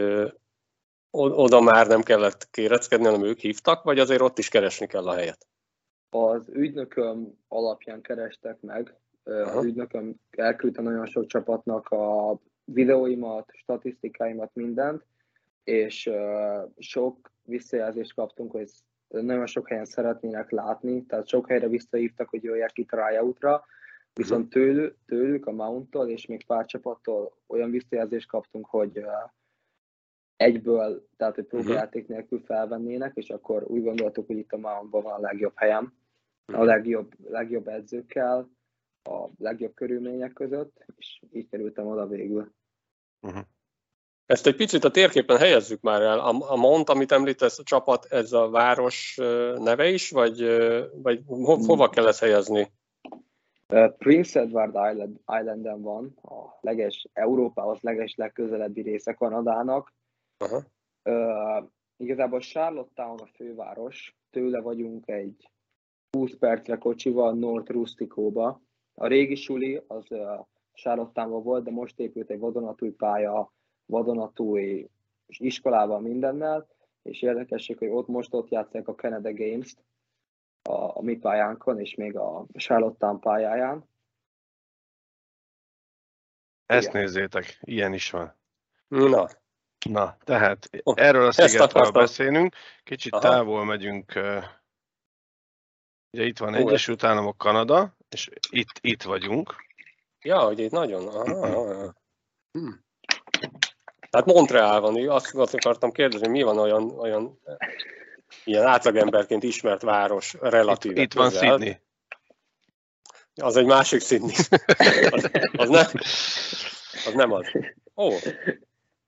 oda 1.12 1.62
már 1.62 1.88
nem 1.88 2.02
kellett 2.02 2.50
kéreckedni, 2.50 3.06
hanem 3.06 3.24
ők 3.24 3.40
hívtak, 3.40 3.84
vagy 3.84 4.00
azért 4.00 4.22
ott 4.22 4.38
is 4.38 4.50
keresni 4.50 4.88
kell 4.88 5.08
a 5.08 5.14
helyet? 5.14 5.48
Az 6.10 6.50
ügynököm 6.50 7.38
alapján 7.48 8.02
kerestek 8.02 8.62
meg. 8.62 8.96
Aha. 9.24 9.58
Az 9.58 9.66
ügynököm 9.66 10.16
elküldte 10.30 10.82
nagyon 10.82 11.06
sok 11.06 11.26
csapatnak 11.26 11.90
a 11.90 12.40
videóimat, 12.64 13.50
statisztikáimat, 13.54 14.52
mindent, 14.54 15.06
és 15.64 16.10
sok 16.78 17.32
visszajelzést 17.44 18.14
kaptunk, 18.14 18.52
hogy 18.52 18.70
nagyon 19.12 19.46
sok 19.46 19.68
helyen 19.68 19.86
szeretnének 19.86 20.50
látni, 20.50 21.06
tehát 21.06 21.28
sok 21.28 21.48
helyre 21.48 21.68
visszahívtak, 21.68 22.30
hogy 22.30 22.44
jöjjek 22.44 22.78
itt 22.78 22.90
tryout-ra, 22.90 23.66
viszont 24.14 24.50
tőlük, 24.50 24.98
tőlük 25.06 25.46
a 25.46 25.52
Mount-tól 25.52 26.10
és 26.10 26.26
még 26.26 26.46
pár 26.46 26.66
csapattól 26.66 27.34
olyan 27.48 27.72
visszajelzést 27.72 28.28
kaptunk, 28.28 28.66
hogy 28.66 29.06
egyből, 30.36 31.08
tehát 31.18 31.36
hogy 31.36 31.46
próbajáték 31.46 32.08
nélkül 32.08 32.40
felvennének, 32.40 33.12
és 33.16 33.30
akkor 33.30 33.64
úgy 33.64 33.84
gondoltuk, 33.84 34.28
hogy 34.28 34.38
itt 34.38 34.52
a 34.52 34.58
Mountban 34.58 35.04
van 35.04 35.14
a 35.14 35.22
legjobb 35.22 35.54
helyem 35.56 35.94
a 36.54 36.64
legjobb, 36.64 37.14
legjobb 37.30 37.68
edzőkkel, 37.68 38.50
a 39.04 39.28
legjobb 39.38 39.74
körülmények 39.74 40.34
között, 40.34 40.86
és 40.96 41.22
így 41.32 41.50
kerültem 41.50 41.88
oda 41.88 42.08
végül. 42.08 42.54
Uh-huh. 43.22 43.46
Ezt 44.26 44.48
egy 44.48 44.56
picit 44.56 44.84
a 44.84 44.92
térképen 44.92 45.38
helyezzük 45.38 45.82
már 45.82 46.02
el. 46.02 46.20
A, 46.20 46.52
a 46.52 46.56
Mont, 46.56 46.90
amit 46.90 47.12
említesz, 47.12 47.60
a 47.60 47.64
csapat, 47.64 48.06
ez 48.06 48.32
a 48.32 48.50
város 48.50 49.20
neve 49.58 49.90
is, 49.90 50.10
vagy, 50.10 50.46
vagy 50.94 51.22
ho, 51.26 51.56
hova 51.56 51.90
kell 51.90 52.08
ezt 52.08 52.20
helyezni? 52.20 52.72
Prince 53.98 54.40
Edward 54.40 54.76
Island, 54.92 55.20
Islanden 55.40 55.82
van, 55.82 56.14
a 56.22 56.58
leges, 56.62 57.08
Európához 57.14 57.80
leges 57.82 58.16
legközelebbi 58.16 58.82
része 58.82 59.14
Kanadának. 59.14 59.94
Uh-huh. 60.40 60.64
Uh, 61.04 61.70
igazából 61.98 62.40
Charlottetown 62.40 63.20
a 63.20 63.26
főváros, 63.26 64.16
tőle 64.30 64.62
vagyunk 64.62 65.08
egy 65.08 65.50
20 66.12 66.38
percre 66.40 66.78
kocsival 66.78 67.34
North 67.34 67.72
Rusticóba. 67.72 68.62
A 68.94 69.08
régi 69.08 69.36
suli 69.36 69.82
az 69.88 70.06
uh, 70.10 70.46
Sárottánban 70.74 71.44
volt, 71.44 71.64
de 71.64 71.72
most 71.72 72.00
épült 72.00 72.30
egy 72.30 72.40
vadonatúj 72.40 72.90
pálya, 72.90 73.54
vadonatúj 73.92 74.90
iskolával 75.28 76.00
mindennel, 76.00 76.68
és 77.02 77.22
érdekesség, 77.22 77.78
hogy 77.78 77.88
ott 77.88 78.08
most 78.08 78.34
ott 78.34 78.50
játszák 78.50 78.88
a 78.88 78.96
Canada 78.96 79.34
Games-t 79.34 79.78
a, 80.62 80.98
a 80.98 81.02
mi 81.02 81.18
pályánkon, 81.18 81.80
és 81.80 81.96
még 81.96 82.16
a 82.18 82.46
Sárottán 82.54 83.20
pályáján. 83.20 83.90
Ezt 86.66 86.88
Igen. 86.88 87.02
nézzétek, 87.02 87.60
ilyen 87.62 87.94
is 87.94 88.10
van. 88.10 88.36
Na, 88.88 89.28
Na, 89.90 90.18
tehát 90.24 90.70
oh, 90.84 90.94
erről 90.98 91.26
a 91.26 91.32
szigetről 91.32 91.92
beszélünk, 91.92 92.56
kicsit 92.84 93.14
Aha. 93.14 93.22
távol 93.22 93.66
megyünk. 93.66 94.14
Ugye 96.12 96.24
itt 96.24 96.38
van 96.38 96.54
Egyesült 96.54 97.04
Államok, 97.04 97.38
Kanada, 97.38 97.96
és 98.10 98.30
itt, 98.50 98.80
itt 98.82 99.04
vagyunk. 99.04 99.56
Ja, 100.22 100.40
hogy 100.40 100.60
itt 100.60 100.72
nagyon. 100.72 101.08
Aha. 101.08 101.94
Hm. 102.52 102.72
Hát 104.12 104.26
Montreal 104.26 104.82
van, 104.82 105.10
azt, 105.10 105.36
azt 105.36 105.54
akartam 105.54 105.92
kérdezni, 105.92 106.28
mi 106.28 106.42
van 106.42 106.58
olyan, 106.58 106.90
olyan 107.00 107.40
ilyen 108.44 108.66
átlagemberként 108.66 109.44
ismert 109.44 109.82
város 109.82 110.34
relatív. 110.34 110.92
Itt, 110.92 110.98
itt 110.98 111.14
van 111.14 111.30
Sydney. 111.30 111.80
Az 113.36 113.56
egy 113.56 113.66
másik 113.66 114.02
Sydney. 114.02 114.36
Az, 115.10 115.30
az, 115.52 115.70
nem, 115.70 115.88
az 117.06 117.14
nem 117.14 117.32
az. 117.32 117.52
Ó, 117.96 118.06
oh. 118.06 118.20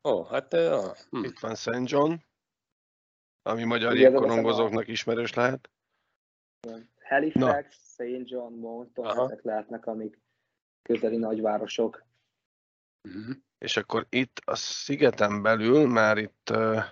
oh, 0.02 0.30
hát... 0.30 0.54
Uh, 0.54 0.96
hm. 1.10 1.24
Itt 1.24 1.40
van 1.40 1.56
St. 1.56 1.82
John, 1.84 2.14
ami 3.42 3.64
magyar 3.64 3.96
jégkorongozóknak 3.96 4.88
ismerős 4.88 5.34
lehet. 5.34 5.70
Halifax, 7.04 7.76
St. 7.94 8.30
John, 8.30 8.54
Moncton, 8.54 9.20
ezek 9.20 9.44
lehetnek, 9.44 9.86
amik 9.86 10.20
közeli 10.82 11.18
nagyvárosok. 11.18 12.04
Uh-huh. 13.08 13.36
És 13.64 13.78
akkor 13.78 14.06
itt 14.10 14.42
a 14.46 14.56
szigeten 14.56 15.42
belül 15.42 15.88
már 15.88 16.18
itt 16.18 16.50
uh, 16.52 16.84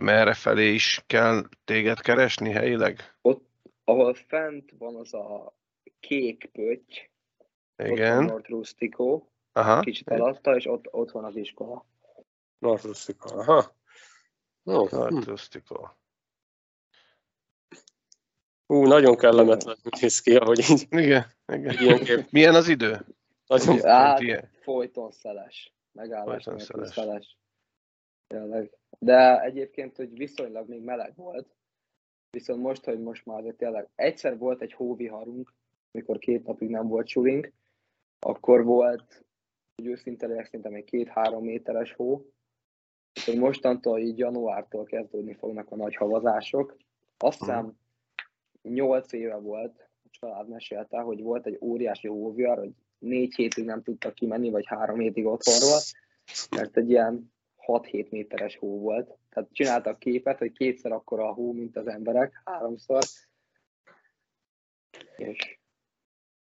merre 0.00 0.34
felé 0.34 0.72
is 0.72 1.02
kell 1.06 1.42
téged 1.64 2.00
keresni 2.00 2.50
helyileg? 2.50 3.14
Ott, 3.22 3.48
ahol 3.84 4.14
fent 4.14 4.72
van 4.78 4.96
az 4.96 5.14
a 5.14 5.54
kék 6.00 6.50
pötty, 6.52 7.10
Igen. 7.76 8.12
ott 8.12 8.16
van 8.16 8.24
North 8.24 8.48
Rustico, 8.48 9.22
Aha. 9.52 9.80
kicsit 9.80 10.10
alatta, 10.10 10.56
és 10.56 10.66
ott, 10.66 10.86
ott 10.90 11.10
van 11.10 11.24
az 11.24 11.36
iskola. 11.36 11.86
North 12.58 12.84
Rustico, 12.84 13.38
aha. 13.38 13.74
No. 14.62 14.86
North 14.90 15.08
hm. 15.08 15.30
Rustico. 15.30 15.88
Ú, 18.66 18.86
nagyon 18.86 19.16
kellemetlen 19.16 19.76
néz 20.00 20.20
ki, 20.20 20.36
ahogy 20.36 20.58
így. 20.70 20.86
Igen, 20.90 21.24
igen. 21.46 21.78
Ilyen 21.78 21.98
kép. 21.98 22.30
Milyen 22.30 22.54
az 22.54 22.68
idő? 22.68 23.06
Nagyon 23.50 23.80
hát, 23.80 24.48
folyton 24.60 25.10
szeles. 25.10 25.74
Megállás 25.92 26.44
folyton 26.44 26.58
szeles. 26.88 27.36
szeles. 28.28 28.70
De 28.98 29.40
egyébként, 29.40 29.96
hogy 29.96 30.16
viszonylag 30.16 30.68
még 30.68 30.82
meleg 30.82 31.14
volt, 31.16 31.54
viszont 32.30 32.62
most, 32.62 32.84
hogy 32.84 33.00
most 33.00 33.26
már 33.26 33.38
azért 33.38 33.56
tényleg 33.56 33.88
egyszer 33.94 34.38
volt 34.38 34.62
egy 34.62 34.72
hóviharunk, 34.72 35.54
mikor 35.90 36.18
két 36.18 36.46
napig 36.46 36.68
nem 36.68 36.88
volt 36.88 37.08
sulink, 37.08 37.52
akkor 38.18 38.64
volt, 38.64 39.24
hogy 39.74 39.86
őszinte 39.86 40.26
legyek, 40.26 40.44
szerintem 40.44 40.74
egy 40.74 40.84
két-három 40.84 41.44
méteres 41.44 41.92
hó, 41.92 42.26
és 43.12 43.24
hogy 43.24 43.38
mostantól, 43.38 43.98
így 43.98 44.18
januártól 44.18 44.84
kezdődni 44.84 45.34
fognak 45.34 45.70
a 45.70 45.76
nagy 45.76 45.94
havazások. 45.94 46.76
Azt 47.16 47.38
hiszem, 47.38 47.78
nyolc 48.62 49.12
éve 49.12 49.36
volt, 49.36 49.88
a 50.02 50.08
család 50.10 50.48
mesélte, 50.48 51.00
hogy 51.00 51.22
volt 51.22 51.46
egy 51.46 51.58
óriási 51.60 52.08
hóvihar, 52.08 52.58
hogy 52.58 52.72
négy 53.00 53.34
hétig 53.34 53.64
nem 53.64 53.82
tudtak 53.82 54.14
kimenni, 54.14 54.50
vagy 54.50 54.66
három 54.66 54.98
hétig 54.98 55.26
otthonról, 55.26 55.80
mert 56.50 56.76
egy 56.76 56.90
ilyen 56.90 57.32
6-7 57.66 58.10
méteres 58.10 58.56
hó 58.56 58.80
volt. 58.80 59.18
Tehát 59.28 59.48
csináltak 59.52 59.98
képet, 59.98 60.38
hogy 60.38 60.52
kétszer 60.52 60.92
akkora 60.92 61.28
a 61.28 61.32
hó, 61.32 61.52
mint 61.52 61.76
az 61.76 61.86
emberek, 61.86 62.40
háromszor. 62.44 63.02
És 65.16 65.58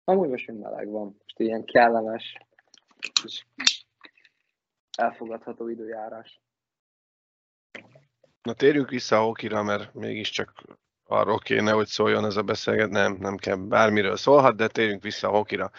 amúgy 0.03 0.29
most 0.29 0.51
meleg 0.51 0.87
van. 0.87 1.03
Most 1.03 1.39
ilyen 1.39 1.65
kellemes 1.65 2.37
és 3.25 3.45
elfogadható 4.97 5.67
időjárás. 5.67 6.41
Na 8.41 8.53
térjünk 8.53 8.89
vissza 8.89 9.17
a 9.17 9.23
hokira, 9.23 9.63
mert 9.63 9.93
mégiscsak 9.93 10.63
arról 11.03 11.39
kéne, 11.39 11.71
hogy 11.71 11.87
szóljon 11.87 12.25
ez 12.25 12.35
a 12.35 12.41
beszélget, 12.41 12.89
nem, 12.89 13.17
nem 13.19 13.37
kell 13.37 13.55
bármiről 13.55 14.15
szólhat, 14.17 14.55
de 14.55 14.67
térjünk 14.67 15.03
vissza 15.03 15.27
a 15.27 15.31
hokira. 15.31 15.71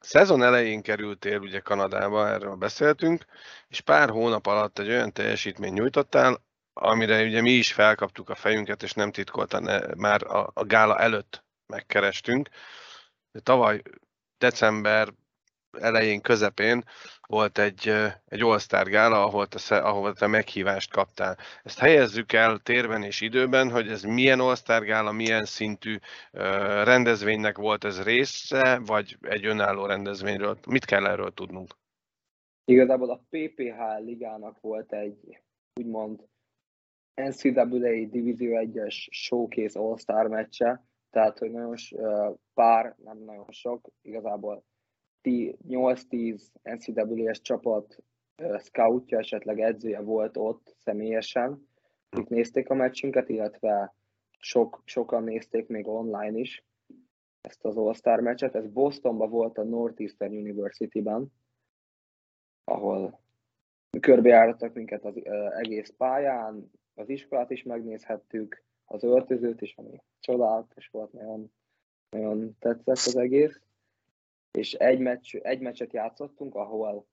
Szezon 0.00 0.42
elején 0.42 0.82
kerültél 0.82 1.38
ugye 1.38 1.60
Kanadába, 1.60 2.28
erről 2.28 2.54
beszéltünk, 2.54 3.24
és 3.68 3.80
pár 3.80 4.08
hónap 4.08 4.46
alatt 4.46 4.78
egy 4.78 4.88
olyan 4.88 5.12
teljesítményt 5.12 5.74
nyújtottál, 5.74 6.42
amire 6.72 7.22
ugye 7.22 7.40
mi 7.40 7.50
is 7.50 7.72
felkaptuk 7.72 8.28
a 8.28 8.34
fejünket, 8.34 8.82
és 8.82 8.92
nem 8.92 9.10
titkoltan 9.10 9.94
már 9.96 10.22
a, 10.22 10.50
a 10.54 10.64
gála 10.64 10.98
előtt 10.98 11.44
megkerestünk. 11.66 12.48
De 13.32 13.40
tavaly 13.40 13.82
december 14.38 15.12
elején, 15.78 16.20
közepén 16.20 16.84
volt 17.26 17.58
egy, 17.58 17.92
egy 18.28 18.40
All-Star 18.42 18.88
gála, 18.88 19.24
ahol 19.24 19.46
te, 19.46 19.76
ahol 19.76 20.14
te 20.14 20.26
meghívást 20.26 20.92
kaptál. 20.92 21.36
Ezt 21.62 21.78
helyezzük 21.78 22.32
el 22.32 22.58
térben 22.58 23.02
és 23.02 23.20
időben, 23.20 23.70
hogy 23.70 23.88
ez 23.88 24.02
milyen 24.02 24.40
All-Star 24.40 24.84
gála, 24.84 25.12
milyen 25.12 25.44
szintű 25.44 25.96
rendezvénynek 26.84 27.56
volt 27.56 27.84
ez 27.84 28.02
része, 28.02 28.80
vagy 28.86 29.16
egy 29.20 29.46
önálló 29.46 29.86
rendezvényről. 29.86 30.58
Mit 30.68 30.84
kell 30.84 31.06
erről 31.06 31.30
tudnunk? 31.30 31.74
Igazából 32.64 33.10
a 33.10 33.24
PPH 33.30 34.04
ligának 34.04 34.60
volt 34.60 34.92
egy 34.92 35.42
úgymond 35.80 36.28
NCAA 37.14 37.64
Divízió 38.06 38.58
1-es 38.64 38.94
showcase 39.10 39.78
All-Star 39.78 40.26
meccse, 40.26 40.84
tehát 41.10 41.38
hogy 41.38 41.50
nagyon 41.50 41.74
pár, 42.54 42.94
nem 43.04 43.18
nagyon 43.18 43.46
sok, 43.50 43.88
igazából 44.02 44.64
8-10 45.22 46.42
NCAA-es 46.62 47.40
csapat 47.40 48.02
scoutja, 48.58 49.18
esetleg 49.18 49.60
edzője 49.60 50.00
volt 50.00 50.36
ott 50.36 50.74
személyesen, 50.78 51.68
akik 52.10 52.28
nézték 52.28 52.70
a 52.70 52.74
meccsünket, 52.74 53.28
illetve 53.28 53.94
sok, 54.38 54.82
sokan 54.84 55.22
nézték 55.22 55.66
még 55.66 55.88
online 55.88 56.38
is 56.38 56.64
ezt 57.40 57.64
az 57.64 57.76
All-Star 57.76 58.20
meccset. 58.20 58.54
Ez 58.54 58.66
Bostonban 58.66 59.30
volt 59.30 59.58
a 59.58 59.64
Northeastern 59.64 60.36
University-ben, 60.36 61.32
ahol 62.64 63.20
körbejárattak 64.00 64.74
minket 64.74 65.04
az 65.04 65.14
egész 65.58 65.94
pályán, 65.96 66.70
az 66.94 67.08
iskolát 67.08 67.50
is 67.50 67.62
megnézhettük, 67.62 68.64
az 68.84 69.02
öltözőt 69.02 69.60
is, 69.60 69.76
ami 69.76 70.02
csodálatos 70.20 70.88
volt, 70.88 71.12
nagyon, 71.12 71.52
nagyon 72.10 72.56
tetszett 72.58 72.96
az 72.96 73.16
egész 73.16 73.60
és 74.50 74.72
egy, 74.72 74.98
meccs, 74.98 75.34
egy 75.34 75.60
meccset 75.60 75.92
játszottunk, 75.92 76.54
ahol 76.54 77.06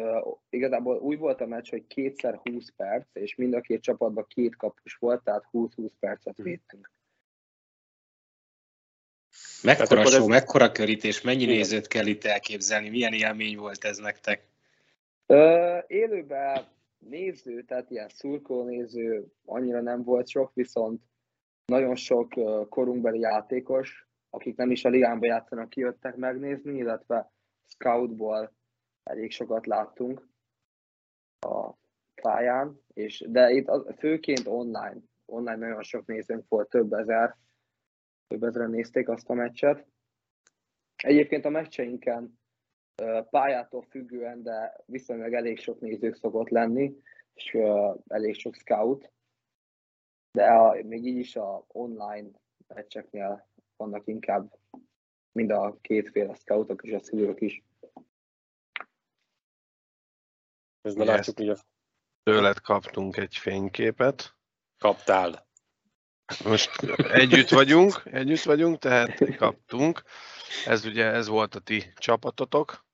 uh, 0.00 0.36
igazából 0.48 0.98
úgy 0.98 1.18
volt 1.18 1.40
a 1.40 1.46
meccs, 1.46 1.70
hogy 1.70 1.86
kétszer 1.86 2.40
20 2.42 2.72
perc, 2.76 3.06
és 3.12 3.34
mind 3.34 3.54
a 3.54 3.60
két 3.60 3.82
csapatban 3.82 4.26
két 4.28 4.56
kapus 4.56 4.94
volt, 4.94 5.24
tehát 5.24 5.48
20-20 5.52 5.90
percet 6.00 6.36
védtünk. 6.36 6.92
Mekkora 9.62 10.04
show, 10.04 10.20
ez... 10.20 10.26
mekkora 10.26 10.72
körítés, 10.72 11.20
mennyi 11.20 11.42
Igen. 11.42 11.54
nézőt 11.54 11.86
kell 11.86 12.06
itt 12.06 12.24
elképzelni, 12.24 12.88
milyen 12.88 13.12
élmény 13.12 13.56
volt 13.56 13.84
ez 13.84 13.98
nektek? 13.98 14.44
Uh, 15.26 15.78
élőben 15.86 16.66
néző, 16.98 17.62
tehát 17.62 17.90
ilyen 17.90 18.08
szurkó 18.08 18.64
néző 18.64 19.26
annyira 19.44 19.80
nem 19.80 20.02
volt 20.02 20.28
sok, 20.28 20.54
viszont 20.54 21.02
nagyon 21.64 21.96
sok 21.96 22.34
korunkbeli 22.68 23.18
játékos, 23.18 24.05
akik 24.30 24.56
nem 24.56 24.70
is 24.70 24.84
a 24.84 24.88
ligánba 24.88 25.26
játszanak, 25.26 25.68
kijöttek 25.68 26.16
megnézni, 26.16 26.76
illetve 26.76 27.32
scoutból 27.66 28.52
elég 29.02 29.30
sokat 29.30 29.66
láttunk 29.66 30.28
a 31.38 31.72
pályán, 32.22 32.80
és, 32.94 33.24
de 33.28 33.50
itt 33.50 33.68
az, 33.68 33.94
főként 33.98 34.46
online, 34.46 34.96
online 35.24 35.56
nagyon 35.56 35.82
sok 35.82 36.06
nézőnk 36.06 36.44
volt, 36.48 36.68
több 36.68 36.92
ezer, 36.92 37.36
több 38.26 38.42
ezeren 38.42 38.70
nézték 38.70 39.08
azt 39.08 39.30
a 39.30 39.34
meccset. 39.34 39.86
Egyébként 40.96 41.44
a 41.44 41.48
meccseinken 41.50 42.38
pályától 43.30 43.82
függően, 43.82 44.42
de 44.42 44.76
viszonylag 44.86 45.32
elég 45.32 45.58
sok 45.58 45.80
nézők 45.80 46.14
szokott 46.14 46.48
lenni, 46.48 46.96
és 47.34 47.56
elég 48.06 48.34
sok 48.34 48.54
scout, 48.54 49.10
de 50.32 50.46
a, 50.46 50.82
még 50.82 51.06
így 51.06 51.16
is 51.16 51.36
a 51.36 51.64
online 51.68 52.28
meccseknél 52.66 53.48
vannak 53.76 54.06
inkább 54.06 54.58
mind 55.32 55.50
a 55.50 55.78
kétféle 55.80 56.34
scoutok 56.34 56.82
és 56.82 56.92
a 56.92 57.00
szülők 57.00 57.40
is. 57.40 57.62
Ez 60.80 60.96
yes. 60.96 61.06
látjuk, 61.06 61.36
hogy 61.36 61.48
a... 61.48 61.56
Tőled 62.22 62.60
kaptunk 62.60 63.16
egy 63.16 63.36
fényképet. 63.36 64.36
Kaptál. 64.78 65.46
Most 66.44 66.82
együtt 66.98 67.48
vagyunk, 67.48 68.02
együtt 68.04 68.42
vagyunk, 68.42 68.78
tehát 68.78 69.36
kaptunk. 69.36 70.02
Ez 70.66 70.84
ugye, 70.84 71.04
ez 71.04 71.28
volt 71.28 71.54
a 71.54 71.60
ti 71.60 71.92
csapatotok. 71.96 72.84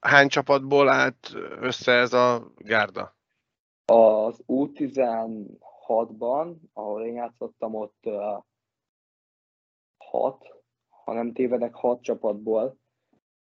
Hány 0.00 0.28
csapatból 0.28 0.88
állt 0.88 1.32
össze 1.60 1.92
ez 1.92 2.12
a 2.12 2.52
gárda? 2.56 3.16
Az 3.84 4.42
U16 4.46 5.46
6-ban, 5.86 6.56
ahol 6.72 7.04
én 7.04 7.14
játszottam, 7.14 7.74
ott 7.74 8.06
uh, 8.06 8.42
hat, 9.96 10.64
ha 10.88 11.12
nem 11.12 11.32
tévedek, 11.32 11.74
hat 11.74 12.02
csapatból 12.02 12.78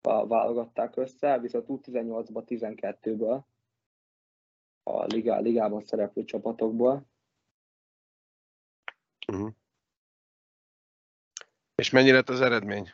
válogatták 0.03 0.97
össze, 0.97 1.39
viszont 1.39 1.67
U18-ba 1.69 2.43
12-ből 2.47 3.43
a 4.83 5.05
ligá, 5.05 5.39
ligában 5.39 5.85
szereplő 5.85 6.25
csapatokból. 6.25 7.07
Uh-huh. 9.33 9.51
És 11.75 11.91
mennyi 11.91 12.11
lett 12.11 12.29
az 12.29 12.41
eredmény? 12.41 12.91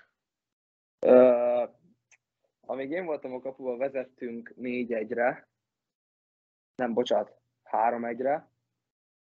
Uh, 1.07 1.69
amíg 2.61 2.91
én 2.91 3.05
voltam 3.05 3.33
a 3.33 3.41
kapuban, 3.41 3.79
vezettünk 3.79 4.55
4-1-re, 4.57 5.49
nem, 6.75 6.95
bocsánat, 6.95 7.41
3-1-re, 7.65 8.50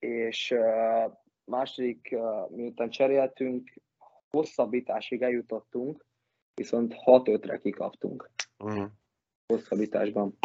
és 0.01 0.55
második, 1.45 2.15
miután 2.49 2.89
cseréltünk, 2.89 3.73
hosszabbításig 4.29 5.21
eljutottunk, 5.21 6.05
viszont 6.53 6.95
6-5-re 7.05 7.57
kikaptunk. 7.57 8.29
Uh-huh. 8.57 8.85
Hosszabbításban. 9.47 10.37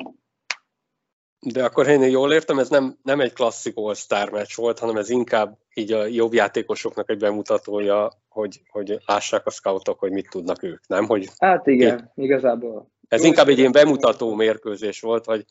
De 1.40 1.64
akkor 1.64 1.88
én 1.88 2.02
jól 2.02 2.32
értem, 2.32 2.58
ez 2.58 2.68
nem, 2.68 2.98
nem 3.02 3.20
egy 3.20 3.32
klasszik 3.32 3.76
all-star 3.76 4.30
meccs 4.30 4.54
volt, 4.54 4.78
hanem 4.78 4.96
ez 4.96 5.10
inkább 5.10 5.58
így 5.74 5.92
a 5.92 6.04
jobb 6.04 6.32
játékosoknak 6.32 7.10
egy 7.10 7.18
bemutatója, 7.18 8.10
hogy, 8.28 8.62
hogy 8.68 8.98
lássák 9.06 9.46
a 9.46 9.50
scoutok, 9.50 9.98
hogy 9.98 10.10
mit 10.10 10.30
tudnak 10.30 10.62
ők, 10.62 10.86
nem? 10.86 11.06
Hogy 11.06 11.28
hát 11.38 11.66
igen, 11.66 11.98
itt, 11.98 12.24
igazából. 12.24 12.90
Ez 13.08 13.24
inkább 13.24 13.48
egy 13.48 13.58
ilyen 13.58 13.72
bemutató 13.72 14.34
mérkőzés 14.34 15.00
volt, 15.00 15.24
vagy 15.24 15.44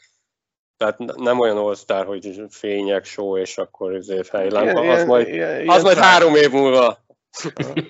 tehát 0.77 0.97
nem 1.15 1.39
olyan 1.39 1.57
all 1.57 2.05
hogy 2.05 2.41
fények, 2.49 3.05
show, 3.05 3.37
és 3.37 3.57
akkor 3.57 3.95
ezért 3.95 4.27
fejlem. 4.27 4.75
Az 4.75 5.05
majd, 5.05 5.27
ilyen, 5.27 5.69
az 5.69 5.83
majd 5.83 5.97
három 5.97 6.35
év 6.35 6.51
múlva. 6.51 6.97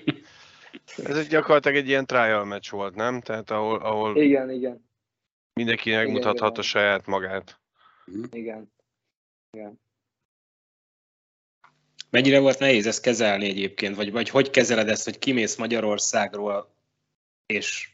Ez 1.04 1.16
egy 1.16 1.26
gyakorlatilag 1.26 1.76
egy 1.76 1.88
ilyen 1.88 2.06
trial 2.06 2.44
match 2.44 2.70
volt, 2.70 2.94
nem? 2.94 3.20
Tehát 3.20 3.50
ahol, 3.50 3.78
ahol 3.78 4.16
igen, 4.16 4.50
igen. 4.50 4.88
mindenki 5.52 5.90
megmutathat 5.90 6.50
igen, 6.50 6.60
a 6.60 6.62
saját 6.62 7.06
magát. 7.06 7.60
Mhm. 8.04 8.24
Igen. 8.30 8.72
Igen. 9.50 9.80
Mennyire 12.10 12.38
volt 12.40 12.58
nehéz 12.58 12.86
ezt 12.86 13.02
kezelni 13.02 13.46
egyébként, 13.48 13.96
vagy, 13.96 14.12
vagy 14.12 14.28
hogy 14.28 14.50
kezeled 14.50 14.88
ezt, 14.88 15.04
hogy 15.04 15.18
kimész 15.18 15.56
Magyarországról, 15.56 16.74
és 17.46 17.90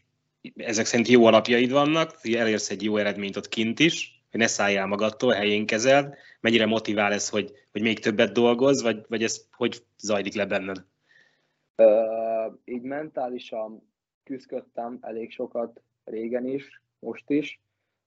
ezek 0.57 0.87
szerint 0.87 1.09
jó 1.09 1.25
alapjaid 1.25 1.71
vannak, 1.71 2.17
hogy 2.21 2.35
elérsz 2.35 2.71
egy 2.71 2.83
jó 2.83 2.97
eredményt 2.97 3.37
ott 3.37 3.49
kint 3.49 3.79
is, 3.79 4.22
hogy 4.33 4.41
ne 4.41 4.47
szálljál 4.47 4.87
magadtól, 4.87 5.33
helyén 5.33 5.67
kezeld, 5.67 6.15
mennyire 6.41 6.67
motivál 6.67 7.13
ez, 7.13 7.29
hogy, 7.29 7.53
hogy 7.73 7.83
még 7.83 7.99
többet 7.99 8.33
dolgoz, 8.33 8.83
vagy, 8.83 9.05
vagy 9.09 9.23
ez 9.23 9.47
hogy 9.53 9.85
zajlik 9.99 10.35
le 10.35 10.47
benned? 10.47 10.85
Uh, 11.77 12.55
így 12.65 12.83
mentálisan 12.83 13.93
küzdöttem 14.25 14.99
elég 15.01 15.31
sokat 15.31 15.83
régen 16.05 16.47
is, 16.47 16.83
most 16.99 17.31
is, 17.31 17.61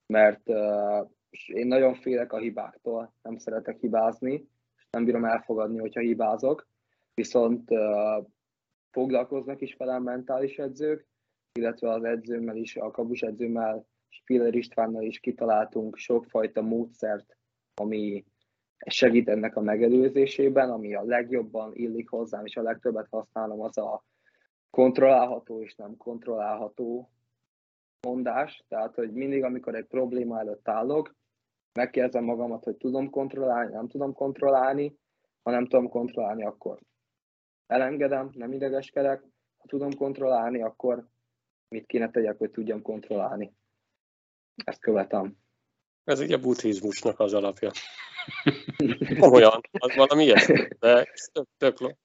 mert 0.06 0.50
uh, 0.50 1.10
én 1.46 1.68
nagyon 1.68 1.96
félek 1.96 2.34
a 2.34 2.38
hibáktól, 2.38 3.14
nem 3.22 3.38
szeretek 3.38 3.80
hibázni, 3.80 4.34
és 4.78 4.86
nem 4.90 5.06
bírom 5.06 5.26
elfogadni, 5.26 5.80
hogyha 5.80 6.00
hibázok, 6.00 6.68
viszont 7.14 7.72
uh, 7.72 8.26
foglalkoznak 8.92 9.62
is 9.62 9.76
velem 9.76 10.04
mentális 10.04 10.58
edzők, 10.58 11.08
illetve 11.54 11.90
az 11.90 12.04
edzőmmel 12.04 12.58
is, 12.58 12.76
a 12.76 12.92
kabus 12.92 13.22
edzőmmel, 13.22 13.86
Spiller 14.10 14.56
Istvánnal 14.56 15.04
is 15.04 15.20
kitaláltunk 15.20 15.96
sokfajta 15.96 16.62
módszert, 16.62 17.38
ami 17.74 18.26
segít 18.86 19.30
ennek 19.30 19.56
a 19.56 19.62
megelőzésében, 19.62 20.70
ami 20.70 20.96
a 20.96 21.04
legjobban 21.04 21.76
illik 21.76 22.10
hozzám, 22.10 22.46
és 22.46 22.58
a 22.58 22.62
legtöbbet 22.62 23.08
használom, 23.10 23.62
az 23.62 23.78
a 23.78 24.04
kontrollálható 24.70 25.62
és 25.62 25.76
nem 25.76 25.98
kontrollálható 25.98 27.10
mondás. 28.02 28.64
Tehát, 28.68 28.96
hogy 28.96 29.14
mindig, 29.14 29.44
amikor 29.44 29.76
egy 29.76 29.86
probléma 29.86 30.40
előtt 30.40 30.68
állok, 30.68 31.16
megkérdezem 31.74 32.24
magamat, 32.24 32.64
hogy 32.64 32.76
tudom 32.76 33.10
kontrollálni, 33.10 33.74
nem 33.74 33.88
tudom 33.88 34.14
kontrollálni, 34.14 34.98
ha 35.44 35.52
nem 35.52 35.66
tudom 35.68 35.90
kontrollálni, 35.90 36.46
akkor 36.46 36.80
elengedem, 37.68 38.30
nem 38.34 38.52
idegeskedek, 38.52 39.24
ha 39.58 39.68
tudom 39.68 39.94
kontrollálni, 39.94 40.62
akkor 40.62 41.08
mit 41.68 41.86
kéne 41.86 42.10
tegyek, 42.10 42.38
hogy 42.38 42.52
tudjam 42.52 42.82
kontrollálni. 42.82 43.54
Ezt 44.64 44.80
követem. 44.80 45.38
Ez 46.04 46.20
ugye 46.20 46.36
a 46.36 46.40
buddhizmusnak 46.40 47.20
az 47.20 47.34
alapja. 47.34 47.72
Olyan, 49.32 49.62
az 49.72 49.96
valami 49.96 50.24
ilyesmi, 50.24 50.68
de 50.80 51.04
ez 51.04 51.30
tök, 51.32 51.48
tök, 51.58 51.96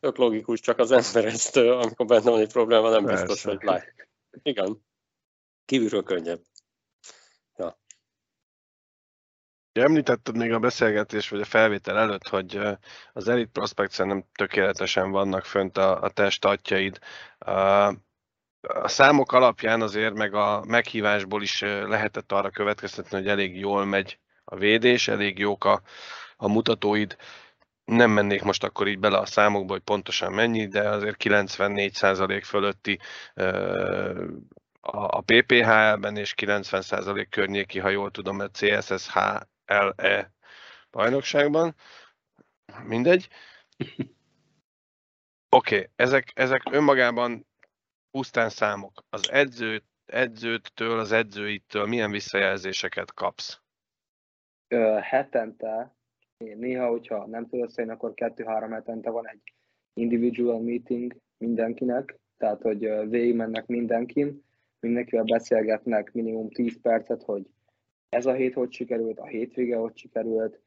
tök 0.00 0.16
logikus, 0.16 0.60
csak 0.60 0.78
az 0.78 0.90
ember 0.90 1.32
ezt, 1.32 1.56
amikor 1.56 2.06
benne 2.06 2.30
van 2.30 2.40
egy 2.40 2.52
probléma, 2.52 2.90
nem 2.90 3.04
Persze. 3.04 3.24
biztos, 3.24 3.42
hogy 3.42 3.62
lát. 3.62 3.94
Igen. 4.42 4.84
Kívülről 5.64 6.02
könnyebb. 6.02 6.40
Ja. 7.56 7.78
Említetted 9.72 10.36
még 10.36 10.52
a 10.52 10.58
beszélgetés 10.58 11.28
vagy 11.28 11.40
a 11.40 11.44
felvétel 11.44 11.98
előtt, 11.98 12.28
hogy 12.28 12.60
az 13.12 13.28
Elite 13.28 13.50
Prospect 13.52 13.98
nem 13.98 14.24
tökéletesen 14.32 15.10
vannak 15.10 15.44
fönt 15.44 15.76
a, 15.76 16.02
a 16.02 16.10
testatjaid 16.10 16.98
a 18.60 18.88
számok 18.88 19.32
alapján 19.32 19.80
azért, 19.80 20.14
meg 20.14 20.34
a 20.34 20.64
meghívásból 20.66 21.42
is 21.42 21.60
lehetett 21.60 22.32
arra 22.32 22.50
következtetni, 22.50 23.16
hogy 23.16 23.28
elég 23.28 23.58
jól 23.58 23.84
megy 23.84 24.18
a 24.44 24.56
védés, 24.56 25.08
elég 25.08 25.38
jók 25.38 25.64
a, 25.64 25.82
a 26.36 26.48
mutatóid. 26.48 27.16
Nem 27.84 28.10
mennék 28.10 28.42
most 28.42 28.64
akkor 28.64 28.88
így 28.88 28.98
bele 28.98 29.18
a 29.18 29.26
számokba, 29.26 29.72
hogy 29.72 29.82
pontosan 29.82 30.32
mennyi, 30.32 30.66
de 30.66 30.88
azért 30.88 31.16
94% 31.24 32.42
fölötti 32.44 32.98
a 34.80 35.20
PPHL-ben 35.20 36.16
és 36.16 36.34
90% 36.36 37.26
környéki, 37.30 37.78
ha 37.78 37.88
jól 37.88 38.10
tudom, 38.10 38.38
a 38.40 38.48
CSSHLE 38.50 40.32
bajnokságban. 40.90 41.74
Mindegy. 42.84 43.28
Oké, 45.52 45.74
okay, 45.76 45.88
ezek, 45.96 46.32
ezek 46.34 46.62
önmagában 46.70 47.49
pusztán 48.10 48.48
számok. 48.48 48.92
Az 49.08 49.30
edzőt, 49.30 49.84
edzőtől, 50.06 50.98
az 50.98 51.12
edzőitől 51.12 51.86
milyen 51.86 52.10
visszajelzéseket 52.10 53.14
kapsz? 53.14 53.60
Ö, 54.68 54.98
hetente, 55.02 55.94
néha, 56.38 56.88
hogyha 56.88 57.26
nem 57.26 57.46
tudod 57.48 57.68
összejönni, 57.68 57.94
akkor 57.94 58.14
kettő-három 58.14 58.70
hetente 58.70 59.10
van 59.10 59.28
egy 59.28 59.54
individual 59.94 60.60
meeting 60.60 61.16
mindenkinek, 61.38 62.18
tehát 62.36 62.62
hogy 62.62 63.08
végigmennek 63.08 63.66
mindenkin, 63.66 64.44
mindenkivel 64.80 65.24
beszélgetnek 65.24 66.12
minimum 66.12 66.50
10 66.50 66.80
percet, 66.80 67.22
hogy 67.22 67.46
ez 68.08 68.26
a 68.26 68.32
hét 68.32 68.54
hogy 68.54 68.72
sikerült, 68.72 69.18
a 69.18 69.26
hétvége 69.26 69.76
hogy 69.76 69.96
sikerült, 69.96 70.60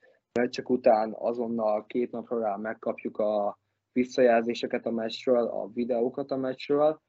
csak 0.49 0.69
után 0.69 1.13
azonnal 1.17 1.85
két 1.85 2.11
napra 2.11 2.39
rá 2.39 2.55
megkapjuk 2.55 3.17
a 3.17 3.59
visszajelzéseket 3.91 4.85
a 4.85 4.91
meccsről, 4.91 5.47
a 5.47 5.67
videókat 5.73 6.31
a 6.31 6.37
meccsről, 6.37 7.01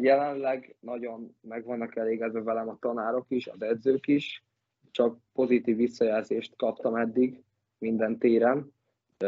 Jelenleg 0.00 0.76
nagyon 0.80 1.36
meg 1.40 1.64
vannak 1.64 1.96
elégedve 1.96 2.42
velem 2.42 2.68
a 2.68 2.78
tanárok 2.80 3.24
is, 3.28 3.46
az 3.46 3.62
edzők 3.62 4.06
is, 4.06 4.44
csak 4.90 5.18
pozitív 5.32 5.76
visszajelzést 5.76 6.56
kaptam 6.56 6.94
eddig 6.94 7.42
minden 7.78 8.18
téren. 8.18 8.72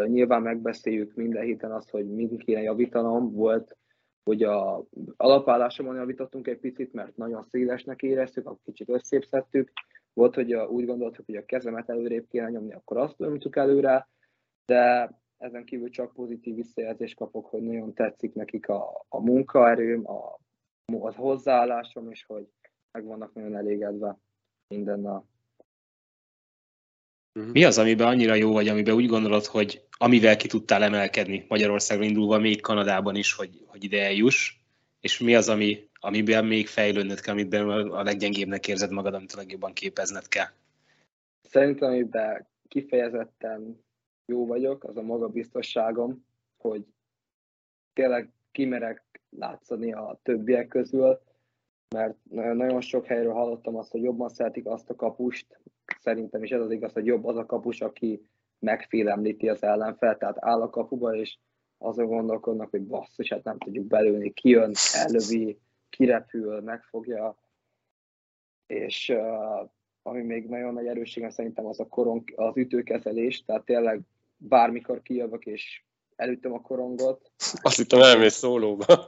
Nyilván 0.06 0.42
megbeszéljük 0.42 1.14
minden 1.14 1.42
héten 1.42 1.72
azt, 1.72 1.90
hogy 1.90 2.10
mit 2.10 2.42
kéne 2.42 2.60
javítanom. 2.60 3.32
Volt, 3.32 3.76
hogy 4.22 4.42
a 4.42 4.84
alapállásomon 5.16 5.94
javítottunk 5.94 6.46
egy 6.46 6.58
picit, 6.58 6.92
mert 6.92 7.16
nagyon 7.16 7.42
szélesnek 7.42 8.02
éreztük, 8.02 8.46
akkor 8.46 8.60
kicsit 8.64 8.88
összépszettük. 8.88 9.72
Volt, 10.12 10.34
hogy 10.34 10.54
úgy 10.54 10.86
gondoltuk, 10.86 11.26
hogy 11.26 11.36
a 11.36 11.44
kezemet 11.44 11.88
előrébb 11.88 12.26
kéne 12.28 12.48
nyomni, 12.48 12.72
akkor 12.72 12.96
azt 12.96 13.18
nyomtuk 13.18 13.56
előre, 13.56 14.08
de 14.66 15.10
ezen 15.40 15.64
kívül 15.64 15.90
csak 15.90 16.12
pozitív 16.12 16.54
visszajelzést 16.54 17.16
kapok, 17.16 17.46
hogy 17.46 17.62
nagyon 17.62 17.94
tetszik 17.94 18.34
nekik 18.34 18.68
a, 18.68 19.04
a 19.08 19.20
munkaerőm, 19.20 20.06
a, 20.06 20.38
a 20.92 21.14
hozzáállásom, 21.14 22.10
és 22.10 22.24
hogy 22.24 22.48
meg 22.92 23.04
vannak 23.04 23.32
nagyon 23.34 23.56
elégedve 23.56 24.18
mindennel. 24.68 25.28
Mhm. 27.32 27.50
Mi 27.50 27.64
az, 27.64 27.78
amiben 27.78 28.06
annyira 28.06 28.34
jó 28.34 28.52
vagy, 28.52 28.68
amiben 28.68 28.94
úgy 28.94 29.06
gondolod, 29.06 29.44
hogy 29.44 29.84
amivel 29.98 30.36
ki 30.36 30.48
tudtál 30.48 30.82
emelkedni 30.82 31.44
Magyarországon 31.48 32.04
indulva, 32.04 32.38
még 32.38 32.60
Kanadában 32.60 33.16
is, 33.16 33.32
hogy, 33.32 33.64
hogy 33.66 33.84
ide 33.84 34.04
eljuss, 34.04 34.54
és 35.00 35.18
mi 35.18 35.34
az, 35.34 35.48
ami, 35.48 35.88
amiben 36.00 36.44
még 36.44 36.66
fejlődnöd 36.66 37.20
kell, 37.20 37.34
amiben 37.34 37.68
a 37.68 38.02
leggyengébbnek 38.02 38.68
érzed 38.68 38.90
magad, 38.90 39.14
amit 39.14 39.32
a 39.32 39.36
legjobban 39.36 39.72
képezned 39.72 40.28
kell? 40.28 40.48
Szerintem, 41.42 41.88
amiben 41.88 42.48
kifejezetten 42.68 43.84
jó 44.30 44.46
vagyok, 44.46 44.84
az 44.84 44.96
a 44.96 45.02
magabiztosságom, 45.02 46.24
hogy 46.56 46.86
tényleg 47.92 48.32
kimerek 48.50 49.20
látszani 49.30 49.92
a 49.92 50.20
többiek 50.22 50.68
közül, 50.68 51.20
mert 51.94 52.16
nagyon 52.30 52.80
sok 52.80 53.06
helyről 53.06 53.32
hallottam 53.32 53.76
azt, 53.76 53.90
hogy 53.90 54.02
jobban 54.02 54.28
szeretik 54.28 54.66
azt 54.66 54.90
a 54.90 54.94
kapust, 54.94 55.60
szerintem 56.00 56.42
is 56.42 56.50
ez 56.50 56.60
az 56.60 56.70
igaz, 56.70 56.92
hogy 56.92 57.06
jobb 57.06 57.24
az 57.24 57.36
a 57.36 57.46
kapus, 57.46 57.80
aki 57.80 58.22
megfélemlíti 58.58 59.48
az 59.48 59.62
ellenfel, 59.62 60.16
tehát 60.16 60.36
áll 60.40 60.62
a 60.62 60.70
kapuba, 60.70 61.14
és 61.14 61.38
azon 61.78 62.06
gondolkodnak, 62.06 62.70
hogy 62.70 62.86
basszus, 62.86 63.28
hát 63.28 63.44
nem 63.44 63.58
tudjuk 63.58 63.86
belülni, 63.86 64.32
kijön, 64.32 64.72
ellövi, 64.92 65.58
kirepül, 65.88 66.60
megfogja, 66.60 67.36
és 68.66 69.14
ami 70.02 70.22
még 70.22 70.48
nagyon 70.48 70.72
nagy 70.72 70.86
erősségem 70.86 71.30
szerintem 71.30 71.66
az 71.66 71.80
a 71.80 71.88
korong, 71.88 72.32
az 72.36 72.56
ütőkezelés, 72.56 73.44
tehát 73.44 73.64
tényleg 73.64 74.00
bármikor 74.40 75.02
kijövök 75.02 75.46
és 75.46 75.82
elütöm 76.16 76.52
a 76.52 76.60
korongot. 76.60 77.32
Azt 77.62 77.76
hittem 77.76 78.00
elmész 78.00 78.34
szólóba. 78.34 78.84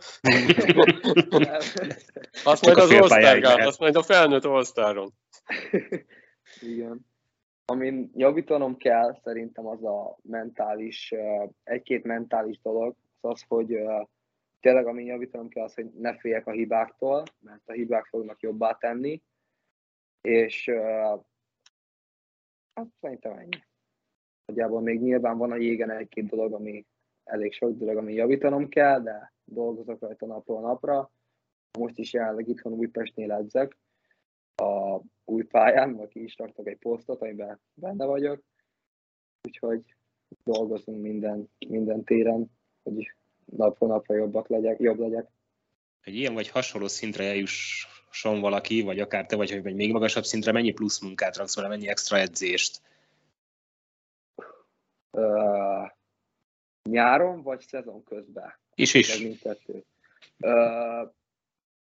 azt 2.44 2.64
majd 2.64 2.78
az 2.78 2.90
osztárgál, 2.92 3.66
azt 3.66 3.78
majd 3.78 3.96
a 3.96 4.02
felnőtt 4.02 4.46
osztáron. 4.46 5.12
Igen. 6.72 7.10
Amin 7.64 8.10
javítanom 8.14 8.76
kell, 8.76 9.18
szerintem 9.22 9.66
az 9.66 9.84
a 9.84 10.18
mentális, 10.22 11.14
egy-két 11.62 12.04
mentális 12.04 12.60
dolog, 12.62 12.96
az 13.20 13.30
az, 13.30 13.44
hogy 13.48 13.78
tényleg 14.60 14.86
amin 14.86 15.06
javítanom 15.06 15.48
kell, 15.48 15.64
az, 15.64 15.74
hogy 15.74 15.90
ne 15.92 16.18
féljek 16.18 16.46
a 16.46 16.50
hibáktól, 16.50 17.22
mert 17.40 17.68
a 17.68 17.72
hibák 17.72 18.06
fognak 18.06 18.40
jobbá 18.40 18.72
tenni, 18.72 19.22
és 20.20 20.70
hát 22.74 22.88
szerintem 23.00 23.38
ennyi. 23.38 23.62
Nagyjából 24.46 24.80
még 24.80 25.00
nyilván 25.00 25.38
van 25.38 25.50
a 25.50 25.56
jégen 25.56 25.90
egy-két 25.90 26.28
dolog, 26.28 26.52
ami 26.52 26.86
elég 27.24 27.52
sok 27.52 27.76
dolog, 27.76 27.96
ami 27.96 28.14
javítanom 28.14 28.68
kell, 28.68 29.00
de 29.00 29.32
dolgozok 29.44 30.00
rajta 30.00 30.26
napról 30.26 30.60
napra. 30.60 31.10
Most 31.78 31.98
is 31.98 32.12
jelenleg 32.12 32.48
itthon 32.48 32.72
Újpestnél 32.72 33.32
edzek, 33.32 33.78
a 34.54 35.00
új 35.24 35.42
pályán, 35.42 35.94
aki 35.94 36.22
is 36.22 36.36
raktak 36.38 36.66
egy 36.66 36.78
posztot, 36.78 37.22
amiben 37.22 37.60
benne 37.74 38.04
vagyok. 38.04 38.42
Úgyhogy 39.42 39.96
dolgozunk 40.44 41.02
minden, 41.02 41.50
minden 41.68 42.04
téren, 42.04 42.50
hogy 42.82 43.14
napról 43.44 43.88
napra 43.88 44.14
jobbak 44.14 44.48
legyek, 44.48 44.78
jobb 44.78 44.98
legyek. 44.98 45.30
Egy 46.00 46.14
ilyen 46.14 46.34
vagy 46.34 46.48
hasonló 46.48 46.86
szintre 46.86 47.24
eljusson 47.24 48.40
valaki, 48.40 48.82
vagy 48.82 48.98
akár 48.98 49.26
te 49.26 49.36
vagy, 49.36 49.50
hogy 49.50 49.74
még 49.74 49.92
magasabb 49.92 50.24
szintre, 50.24 50.52
mennyi 50.52 50.72
plusz 50.72 51.00
munkát 51.00 51.36
raksz 51.36 51.56
vele, 51.56 51.68
mennyi 51.68 51.88
extra 51.88 52.18
edzést? 52.18 52.80
Uh, 55.12 55.90
nyáron, 56.82 57.42
vagy 57.42 57.60
szezon 57.60 58.04
közben? 58.04 58.52
Is 58.74 58.94
is. 58.94 59.24
Uh, 60.38 61.10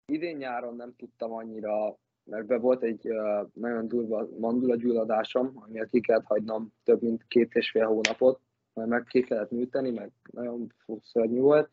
idén 0.06 0.38
nyáron 0.38 0.76
nem 0.76 0.96
tudtam 0.96 1.32
annyira 1.32 1.98
mert 2.30 2.46
be 2.46 2.58
volt 2.58 2.84
egy 2.84 3.10
uh, 3.10 3.48
nagyon 3.54 3.88
durva 3.88 4.28
mandula 4.40 4.76
gyulladásom, 4.76 5.52
amiért 5.56 5.90
ki 5.90 6.00
kellett 6.00 6.26
hagynom 6.26 6.74
több 6.84 7.02
mint 7.02 7.26
két 7.28 7.54
és 7.54 7.70
fél 7.70 7.86
hónapot, 7.86 8.42
majd 8.74 8.88
meg 8.88 9.04
ki 9.04 9.22
kellett 9.22 9.52
műteni, 9.52 9.92
meg 9.92 10.12
nagyon 10.32 10.74
szörnyű 11.02 11.40
volt, 11.40 11.70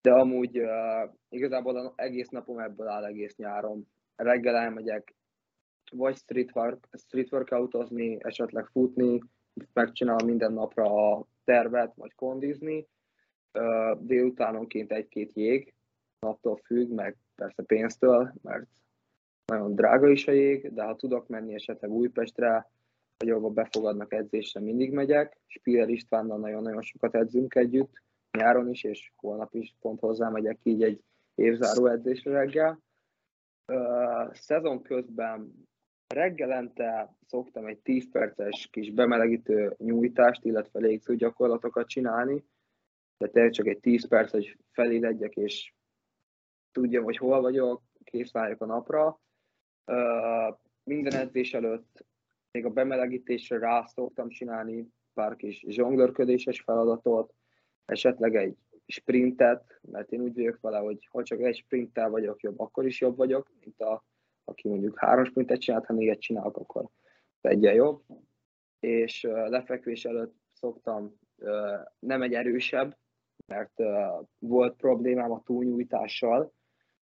de 0.00 0.12
amúgy 0.12 0.58
uh, 0.58 1.10
igazából 1.28 1.76
az 1.76 1.92
egész 1.96 2.28
napom 2.28 2.58
ebből 2.58 2.88
áll 2.88 3.04
egész 3.04 3.36
nyáron. 3.36 3.88
Reggel 4.16 4.56
elmegyek 4.56 5.14
vagy 5.90 6.16
street, 6.16 6.50
work, 6.54 6.88
street 6.92 7.32
workoutozni, 7.32 8.18
esetleg 8.24 8.66
futni, 8.66 9.22
megcsinálom 9.72 10.26
minden 10.26 10.52
napra 10.52 11.12
a 11.12 11.26
tervet, 11.44 11.94
vagy 11.94 12.14
kondizni. 12.14 12.86
Délutánonként 13.98 14.92
egy-két 14.92 15.32
jég, 15.32 15.74
naptól 16.20 16.56
függ, 16.56 16.90
meg 16.90 17.16
persze 17.34 17.62
pénztől, 17.62 18.32
mert 18.42 18.66
nagyon 19.46 19.74
drága 19.74 20.08
is 20.08 20.26
a 20.26 20.32
jég, 20.32 20.72
de 20.74 20.82
ha 20.82 20.96
tudok 20.96 21.28
menni 21.28 21.54
esetleg 21.54 21.90
Újpestre, 21.90 22.70
vagy 23.18 23.30
ahova 23.30 23.48
befogadnak 23.48 24.12
edzésre, 24.12 24.60
mindig 24.60 24.92
megyek. 24.92 25.38
Spiller 25.46 25.88
Istvánnal 25.88 26.38
nagyon-nagyon 26.38 26.82
sokat 26.82 27.14
edzünk 27.14 27.54
együtt, 27.54 28.02
nyáron 28.38 28.70
is, 28.70 28.84
és 28.84 29.12
holnap 29.16 29.54
is 29.54 29.74
pont 29.80 30.00
hozzá 30.00 30.28
megyek 30.28 30.58
így 30.62 30.82
egy 30.82 31.02
évzáró 31.34 31.86
edzésre 31.86 32.32
reggel. 32.32 32.80
Szezon 34.32 34.82
közben 34.82 35.66
reggelente 36.08 37.16
szoktam 37.26 37.66
egy 37.66 37.78
10 37.78 38.10
perces 38.10 38.68
kis 38.70 38.90
bemelegítő 38.90 39.74
nyújtást, 39.78 40.44
illetve 40.44 40.80
légző 40.80 41.16
gyakorlatokat 41.16 41.88
csinálni, 41.88 42.44
de 43.18 43.28
tényleg 43.28 43.52
csak 43.52 43.66
egy 43.66 43.80
10 43.80 44.08
perc, 44.08 44.30
hogy 44.30 44.58
feléledjek, 44.70 45.36
és 45.36 45.72
tudjam, 46.72 47.04
hogy 47.04 47.16
hol 47.16 47.40
vagyok, 47.40 47.82
kész 48.04 48.34
a 48.34 48.64
napra. 48.64 49.20
Minden 50.84 51.20
edzés 51.20 51.54
előtt 51.54 52.06
még 52.50 52.64
a 52.64 52.70
bemelegítésre 52.70 53.58
rá 53.58 53.84
szoktam 53.84 54.28
csinálni 54.28 54.88
pár 55.14 55.36
kis 55.36 55.64
zsonglőrködéses 55.68 56.60
feladatot, 56.60 57.34
esetleg 57.84 58.36
egy 58.36 58.56
sprintet, 58.86 59.80
mert 59.82 60.12
én 60.12 60.20
úgy 60.20 60.34
vagyok 60.34 60.60
vele, 60.60 60.78
hogy 60.78 61.08
ha 61.10 61.22
csak 61.22 61.40
egy 61.40 61.56
sprinttel 61.56 62.10
vagyok 62.10 62.42
jobb, 62.42 62.60
akkor 62.60 62.86
is 62.86 63.00
jobb 63.00 63.16
vagyok, 63.16 63.50
mint 63.60 63.80
a, 63.80 64.04
aki 64.48 64.68
mondjuk 64.68 64.98
három 64.98 65.24
sprintet 65.24 65.60
csinált, 65.60 65.86
ha 65.86 65.92
négyet 65.92 66.20
csinálok, 66.20 66.56
akkor 66.56 66.88
egyen 67.40 67.74
jobb. 67.74 68.02
És 68.80 69.22
lefekvés 69.30 70.04
előtt 70.04 70.34
szoktam 70.52 71.18
nem 71.98 72.22
egy 72.22 72.32
erősebb, 72.32 72.96
mert 73.46 73.72
volt 74.38 74.76
problémám 74.76 75.32
a 75.32 75.42
túlnyújtással, 75.42 76.52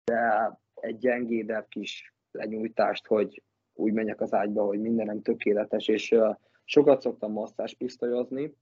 de 0.04 0.52
egy 0.74 0.98
gyengédebb 0.98 1.68
kis 1.68 2.14
lenyújtást, 2.32 3.08
hogy 3.08 3.44
úgy 3.74 3.94
menjek 3.94 4.22
az 4.22 4.34
ágyba, 4.34 4.66
hogy 4.66 4.80
mindenem 4.80 5.22
tökéletes, 5.22 5.88
és 5.88 6.16
sokat 6.64 7.02
szoktam 7.02 7.32
masszáspisztolyozni, 7.32 8.56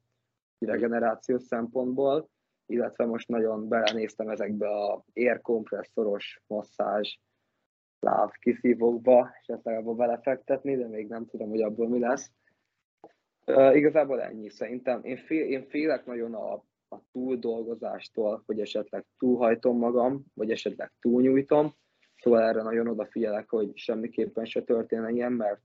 regenerációs 0.59 1.43
szempontból, 1.43 2.29
illetve 2.65 3.05
most 3.05 3.27
nagyon 3.27 3.67
belenéztem 3.67 4.29
ezekbe 4.29 4.69
a 4.69 5.03
érkompresszoros 5.13 6.41
masszázs 6.47 7.17
láv 7.99 8.31
kiszívókba, 8.31 9.29
és 9.41 9.47
ezt 9.47 9.63
legalább 9.63 9.97
belefektetni, 9.97 10.75
de 10.75 10.87
még 10.87 11.07
nem 11.07 11.25
tudom, 11.25 11.49
hogy 11.49 11.61
abból 11.61 11.89
mi 11.89 11.99
lesz. 11.99 12.31
Uh, 13.45 13.75
igazából 13.75 14.21
ennyi 14.21 14.49
szerintem. 14.49 15.03
Én, 15.03 15.17
fél, 15.17 15.45
én 15.45 15.67
félek 15.69 16.05
nagyon 16.05 16.33
a, 16.33 16.53
a 16.89 17.01
túldolgozástól, 17.11 18.43
hogy 18.45 18.59
esetleg 18.59 19.05
túlhajtom 19.17 19.77
magam, 19.77 20.25
vagy 20.33 20.51
esetleg 20.51 20.91
túlnyújtom, 20.99 21.73
Szóval 22.21 22.41
erre 22.41 22.61
nagyon 22.61 22.87
odafigyelek, 22.87 23.49
hogy 23.49 23.77
semmiképpen 23.77 24.45
se 24.45 24.61
történjen 24.61 25.15
ilyen, 25.15 25.31
mert 25.31 25.61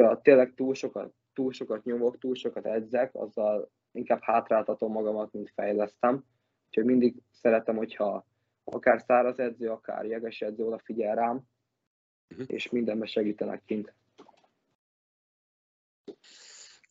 ha 0.00 0.20
tényleg 0.20 0.54
túl 0.54 0.74
sokat, 0.74 1.14
túl 1.32 1.52
sokat 1.52 1.84
nyomok, 1.84 2.18
túl 2.18 2.34
sokat 2.34 2.66
edzek, 2.66 3.14
azzal 3.14 3.70
inkább 3.92 4.22
hátráltatom 4.22 4.92
magamat, 4.92 5.32
mint 5.32 5.52
fejlesztem. 5.54 6.24
Úgyhogy 6.66 6.84
mindig 6.84 7.14
szeretem, 7.30 7.76
hogyha 7.76 8.26
akár 8.64 9.02
száraz 9.06 9.38
edző, 9.38 9.70
akár 9.70 10.04
jeges 10.04 10.40
edző 10.40 10.64
odafigyel 10.64 11.14
rám, 11.14 11.40
uh-huh. 12.30 12.46
és 12.48 12.70
mindenben 12.70 13.06
segítenek 13.06 13.62
kint. 13.66 13.94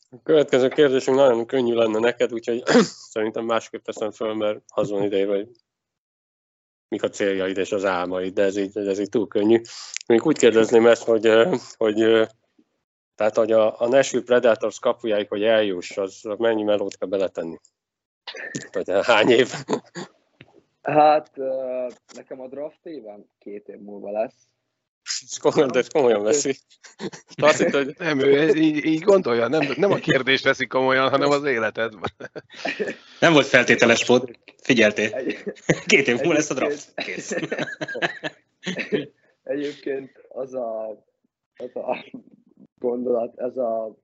A 0.10 0.22
következő 0.24 0.68
kérdésünk 0.68 1.18
nagyon 1.18 1.46
könnyű 1.46 1.74
lenne 1.74 2.00
neked, 2.00 2.34
úgyhogy 2.34 2.64
szerintem 3.14 3.46
másképp 3.46 3.84
teszem 3.84 4.12
föl, 4.12 4.34
mert 4.34 4.64
azon 4.68 5.04
idején, 5.04 5.28
hogy 5.28 5.50
mik 6.88 7.04
a 7.04 7.10
céljaid 7.10 7.58
és 7.58 7.72
az 7.72 7.86
álmaid, 7.86 8.34
de 8.34 8.44
ez 8.44 8.58
így, 8.58 8.78
ez 8.78 9.00
így 9.00 9.10
túl 9.10 9.28
könnyű. 9.28 9.62
Még 10.08 10.26
úgy 10.26 10.38
kérdezném 10.38 10.88
ezt, 10.88 11.04
hogy, 11.04 11.32
hogy 11.78 12.28
tehát, 13.16 13.36
hogy 13.36 13.52
a, 13.52 13.82
a 13.82 13.88
Nashville 13.88 14.24
Predators 14.24 14.80
kapujáig, 14.80 15.28
hogy 15.28 15.44
eljuss, 15.44 15.98
az 15.98 16.22
mennyi 16.38 16.64
melót 16.64 16.98
kell 16.98 17.08
beletenni? 17.08 17.60
Vagy 18.72 19.06
hány 19.06 19.30
év? 19.30 19.54
Hát 20.84 21.38
nekem 22.16 22.42
a 22.42 22.48
draft 22.48 22.86
éven 22.86 23.30
két 23.38 23.68
év 23.68 23.80
múlva 23.80 24.12
lesz. 24.12 24.48
Ez 25.22 25.38
komolyan, 25.38 25.72
de 25.72 25.80
ez 25.80 25.88
komolyan 25.88 26.24
veszi. 26.24 26.58
Azt 27.42 27.58
hitt, 27.58 27.74
hogy... 27.74 27.96
Nem, 27.98 28.20
ő 28.20 28.48
így, 28.56 28.86
így 28.86 29.02
gondolja, 29.02 29.48
nem, 29.48 29.62
nem 29.76 29.92
a 29.92 29.96
kérdést 29.96 30.44
veszi 30.44 30.68
komolyan, 30.68 31.10
hanem 31.10 31.30
az 31.30 31.44
életed. 31.44 31.94
Nem 33.20 33.34
volt 33.34 33.46
feltételes 33.46 34.06
pod, 34.06 34.40
figyeltél. 34.62 35.10
Két 35.86 36.08
év 36.08 36.16
múlva 36.16 36.34
lesz 36.34 36.50
a 36.50 36.54
draft. 36.54 36.94
Kész. 36.96 37.36
Egyébként 39.44 40.26
az 40.30 40.54
a, 40.54 40.90
az 41.56 41.76
a 41.76 42.06
gondolat, 42.80 43.40
ez 43.40 43.58
a 43.58 43.96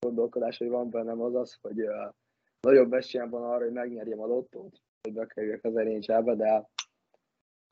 gondolkodás, 0.00 0.58
hogy 0.58 0.68
van 0.68 0.90
bennem 0.90 1.20
az 1.20 1.34
az, 1.34 1.58
hogy 1.60 1.80
uh, 1.80 2.14
nagyobb 2.60 2.92
esélyem 2.92 3.30
van 3.30 3.42
arra, 3.42 3.64
hogy 3.64 3.72
megnyerjem 3.72 4.20
a 4.20 4.26
lottót, 4.26 4.80
hogy 5.02 5.12
bekerüljek 5.12 5.64
az 5.64 5.72
nhl 5.72 6.34
de 6.34 6.68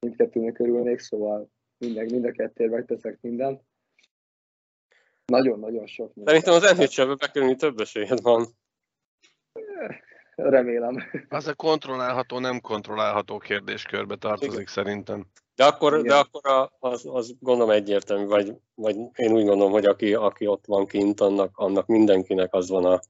mindkettőnek 0.01 0.59
örülnék, 0.59 0.99
szóval 0.99 1.51
minden, 1.79 2.05
mind 2.05 2.25
a 2.25 2.31
kettőért 2.31 2.73
megteszek 2.73 3.19
mindent. 3.21 3.63
Nagyon-nagyon 5.25 5.87
sok 5.87 6.15
minden. 6.15 6.41
Szerintem 6.41 6.71
az 6.71 6.79
NHL-be 6.79 7.15
bekerülni 7.15 7.57
több 7.57 7.81
esélyed 7.81 8.23
van. 8.23 8.47
Remélem. 10.35 10.97
Az 11.29 11.47
a 11.47 11.55
kontrollálható, 11.55 12.39
nem 12.39 12.61
kontrollálható 12.61 13.39
kérdéskörbe 13.39 14.17
tartozik 14.17 14.53
Igen. 14.53 14.67
szerintem. 14.67 15.27
De 15.55 15.65
akkor, 15.65 15.93
Igen. 15.93 16.07
de 16.07 16.15
akkor 16.15 16.47
a, 16.47 16.77
az, 16.79 17.07
az 17.07 17.35
gondolom 17.41 17.71
egyértelmű, 17.71 18.25
vagy, 18.25 18.55
vagy 18.75 18.97
én 19.15 19.33
úgy 19.33 19.45
gondolom, 19.45 19.73
hogy 19.73 19.87
aki, 19.87 20.15
aki 20.15 20.47
ott 20.47 20.67
van 20.67 20.87
kint, 20.87 21.21
annak, 21.21 21.59
annak 21.59 21.87
mindenkinek 21.87 22.55
az 22.55 22.69
van 22.69 22.85
a, 22.85 23.01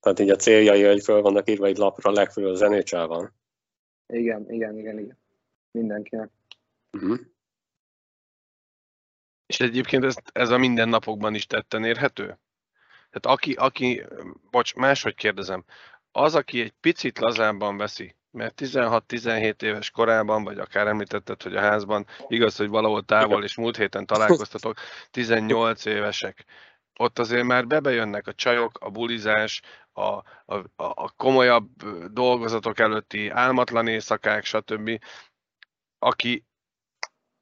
tehát 0.00 0.18
így 0.18 0.30
a 0.30 0.36
céljai, 0.36 0.82
hogy 0.82 1.02
föl 1.02 1.22
vannak 1.22 1.50
írva 1.50 1.66
egy 1.66 1.76
lapra, 1.76 2.10
legfőbb 2.10 2.44
az 2.44 2.60
NHL 2.60 3.06
van. 3.06 3.37
Igen, 4.08 4.50
igen, 4.50 4.78
igen, 4.78 4.98
igen. 4.98 5.18
Mindenkinek. 5.70 6.30
Uh-huh. 6.92 7.18
És 9.46 9.60
egyébként 9.60 10.04
ez, 10.04 10.16
ez 10.32 10.50
a 10.50 10.58
mindennapokban 10.58 11.34
is 11.34 11.46
tetten 11.46 11.84
érhető? 11.84 12.38
Tehát 13.10 13.38
aki, 13.38 13.52
aki, 13.52 14.02
bocs, 14.50 14.74
máshogy 14.74 15.14
kérdezem, 15.14 15.64
az, 16.12 16.34
aki 16.34 16.60
egy 16.60 16.74
picit 16.80 17.18
lazábban 17.18 17.76
veszi, 17.76 18.16
mert 18.30 18.60
16-17 18.60 19.62
éves 19.62 19.90
korában, 19.90 20.44
vagy 20.44 20.58
akár 20.58 20.86
említetted, 20.86 21.42
hogy 21.42 21.56
a 21.56 21.60
házban, 21.60 22.06
igaz, 22.26 22.56
hogy 22.56 22.68
valahol 22.68 23.04
távol, 23.04 23.44
és 23.44 23.56
múlt 23.56 23.76
héten 23.76 24.06
találkoztatok, 24.06 24.76
18 25.10 25.84
évesek, 25.84 26.44
ott 26.98 27.18
azért 27.18 27.44
már 27.44 27.66
bebejönnek 27.66 28.26
a 28.26 28.32
csajok, 28.32 28.78
a 28.80 28.90
bulizás, 28.90 29.60
a, 29.98 30.24
a, 30.46 30.64
a 30.76 31.10
komolyabb 31.16 31.82
dolgozatok 32.12 32.78
előtti 32.78 33.28
álmatlan 33.28 33.86
éjszakák, 33.86 34.44
stb. 34.44 35.04
Aki, 35.98 36.44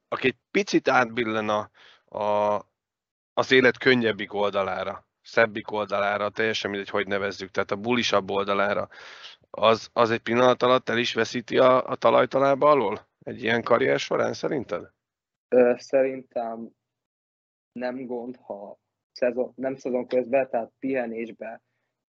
aki 0.07 0.27
egy 0.27 0.37
picit 0.51 0.87
átbillen 0.87 1.49
a, 1.49 1.69
a, 2.17 2.61
az 3.33 3.51
élet 3.51 3.77
könnyebbik 3.77 4.33
oldalára, 4.33 5.07
szebbik 5.21 5.71
oldalára, 5.71 6.29
teljesen 6.29 6.69
mindegy, 6.69 6.89
hogy 6.89 7.07
nevezzük, 7.07 7.51
tehát 7.51 7.71
a 7.71 7.75
bulisabb 7.75 8.29
oldalára, 8.29 8.89
az, 9.49 9.89
az 9.93 10.11
egy 10.11 10.21
pillanat 10.21 10.63
alatt 10.63 10.89
el 10.89 10.97
is 10.97 11.13
veszíti 11.13 11.57
a, 11.57 11.89
a 11.89 11.95
talajtalába 11.95 12.69
alól? 12.69 13.07
Egy 13.23 13.43
ilyen 13.43 13.63
karrier 13.63 13.99
során 13.99 14.33
szerinted? 14.33 14.91
Szerintem 15.75 16.69
nem 17.71 18.05
gond, 18.05 18.35
ha 18.41 18.79
szezon, 19.11 19.53
nem 19.55 19.75
szezon 19.75 20.07
közben, 20.07 20.49
tehát 20.49 20.71
pihenésbe, 20.79 21.61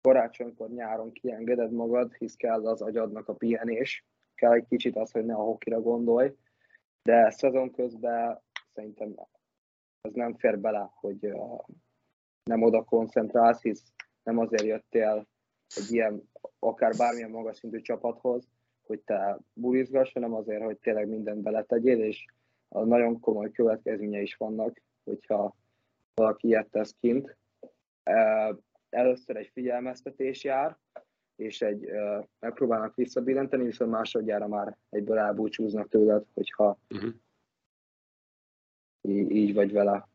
karácsonykor, 0.01 0.69
nyáron 0.69 1.11
kiengeded 1.11 1.71
magad, 1.71 2.13
hisz 2.13 2.35
kell 2.35 2.67
az 2.67 2.81
agyadnak 2.81 3.27
a 3.27 3.33
pihenés, 3.33 4.05
kell 4.35 4.53
egy 4.53 4.67
kicsit 4.67 4.95
az, 4.95 5.11
hogy 5.11 5.25
ne 5.25 5.33
a 5.33 5.43
hokira 5.43 5.81
gondolj, 5.81 6.35
de 7.03 7.29
szezon 7.29 7.71
közben 7.71 8.41
szerintem 8.73 9.15
ez 10.01 10.13
nem 10.13 10.35
fér 10.35 10.59
bele, 10.59 10.91
hogy 10.93 11.33
nem 12.43 12.61
oda 12.61 12.83
koncentrálsz, 12.83 13.61
hisz 13.61 13.83
nem 14.23 14.37
azért 14.37 14.63
jöttél 14.63 15.27
egy 15.75 15.91
ilyen, 15.91 16.29
akár 16.59 16.93
bármilyen 16.97 17.29
magas 17.29 17.57
szintű 17.57 17.81
csapathoz, 17.81 18.47
hogy 18.85 18.99
te 18.99 19.37
bulizgass, 19.53 20.13
hanem 20.13 20.33
azért, 20.33 20.63
hogy 20.63 20.77
tényleg 20.77 21.07
mindent 21.07 21.41
beletegyél, 21.41 22.03
és 22.03 22.25
a 22.69 22.83
nagyon 22.83 23.19
komoly 23.19 23.51
következménye 23.51 24.21
is 24.21 24.35
vannak, 24.35 24.81
hogyha 25.03 25.55
valaki 26.13 26.47
ilyet 26.47 26.69
tesz 26.69 26.95
kint. 26.99 27.37
Először 28.89 29.35
egy 29.35 29.49
figyelmeztetés 29.53 30.43
jár, 30.43 30.77
és 31.35 31.61
egy, 31.61 31.89
megpróbálnak 32.39 32.95
visszabillenteni, 32.95 33.63
viszont 33.63 33.91
másodjára 33.91 34.47
már 34.47 34.77
egyből 34.89 35.17
elbúcsúznak 35.17 35.89
tőled, 35.89 36.23
hogyha 36.33 36.79
uh-huh. 36.89 37.13
így, 39.01 39.31
így 39.31 39.53
vagy 39.53 39.71
vele. 39.71 40.07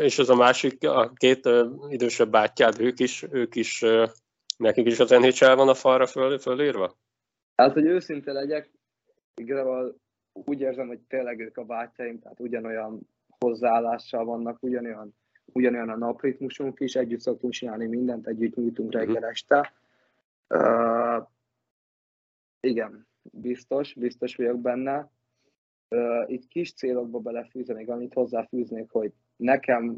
És 0.00 0.18
az 0.18 0.28
a 0.28 0.34
másik, 0.34 0.88
a 0.88 1.12
két 1.12 1.48
idősebb 1.88 2.30
bátyád, 2.30 2.80
ők 2.80 3.00
is, 3.00 3.22
ők 3.30 3.54
is, 3.54 3.84
nekik 4.56 4.86
is 4.86 5.00
az 5.00 5.10
NHL 5.10 5.54
van 5.54 5.68
a 5.68 5.74
falra 5.74 6.06
föl, 6.06 6.38
fölírva? 6.38 6.96
Hát, 7.56 7.72
hogy 7.72 7.86
őszinte 7.86 8.32
legyek, 8.32 8.70
igazából 9.34 9.96
úgy 10.32 10.60
érzem, 10.60 10.86
hogy 10.86 11.00
tényleg 11.00 11.40
ők 11.40 11.56
a 11.56 11.64
bátyáim, 11.64 12.20
tehát 12.20 12.40
ugyanolyan 12.40 13.08
hozzáállással 13.38 14.24
vannak, 14.24 14.62
ugyanolyan, 14.62 15.16
ugyanolyan 15.54 15.88
a 15.88 15.96
napritmusunk 15.96 16.80
is, 16.80 16.94
együtt 16.94 17.20
szoktunk 17.20 17.52
csinálni 17.52 17.86
mindent, 17.86 18.26
együtt 18.26 18.54
nyújtunk 18.54 18.88
mhm. 18.92 18.98
reggel 18.98 19.24
este. 19.24 19.72
Uh, 20.48 21.26
igen, 22.60 23.06
biztos, 23.22 23.94
biztos 23.94 24.36
vagyok 24.36 24.60
benne. 24.60 25.10
Uh, 25.88 26.32
itt 26.32 26.48
kis 26.48 26.72
célokba 26.72 27.18
belefűzenék, 27.18 27.88
amit 27.88 28.14
hozzáfűznék, 28.14 28.90
hogy 28.90 29.12
nekem 29.36 29.96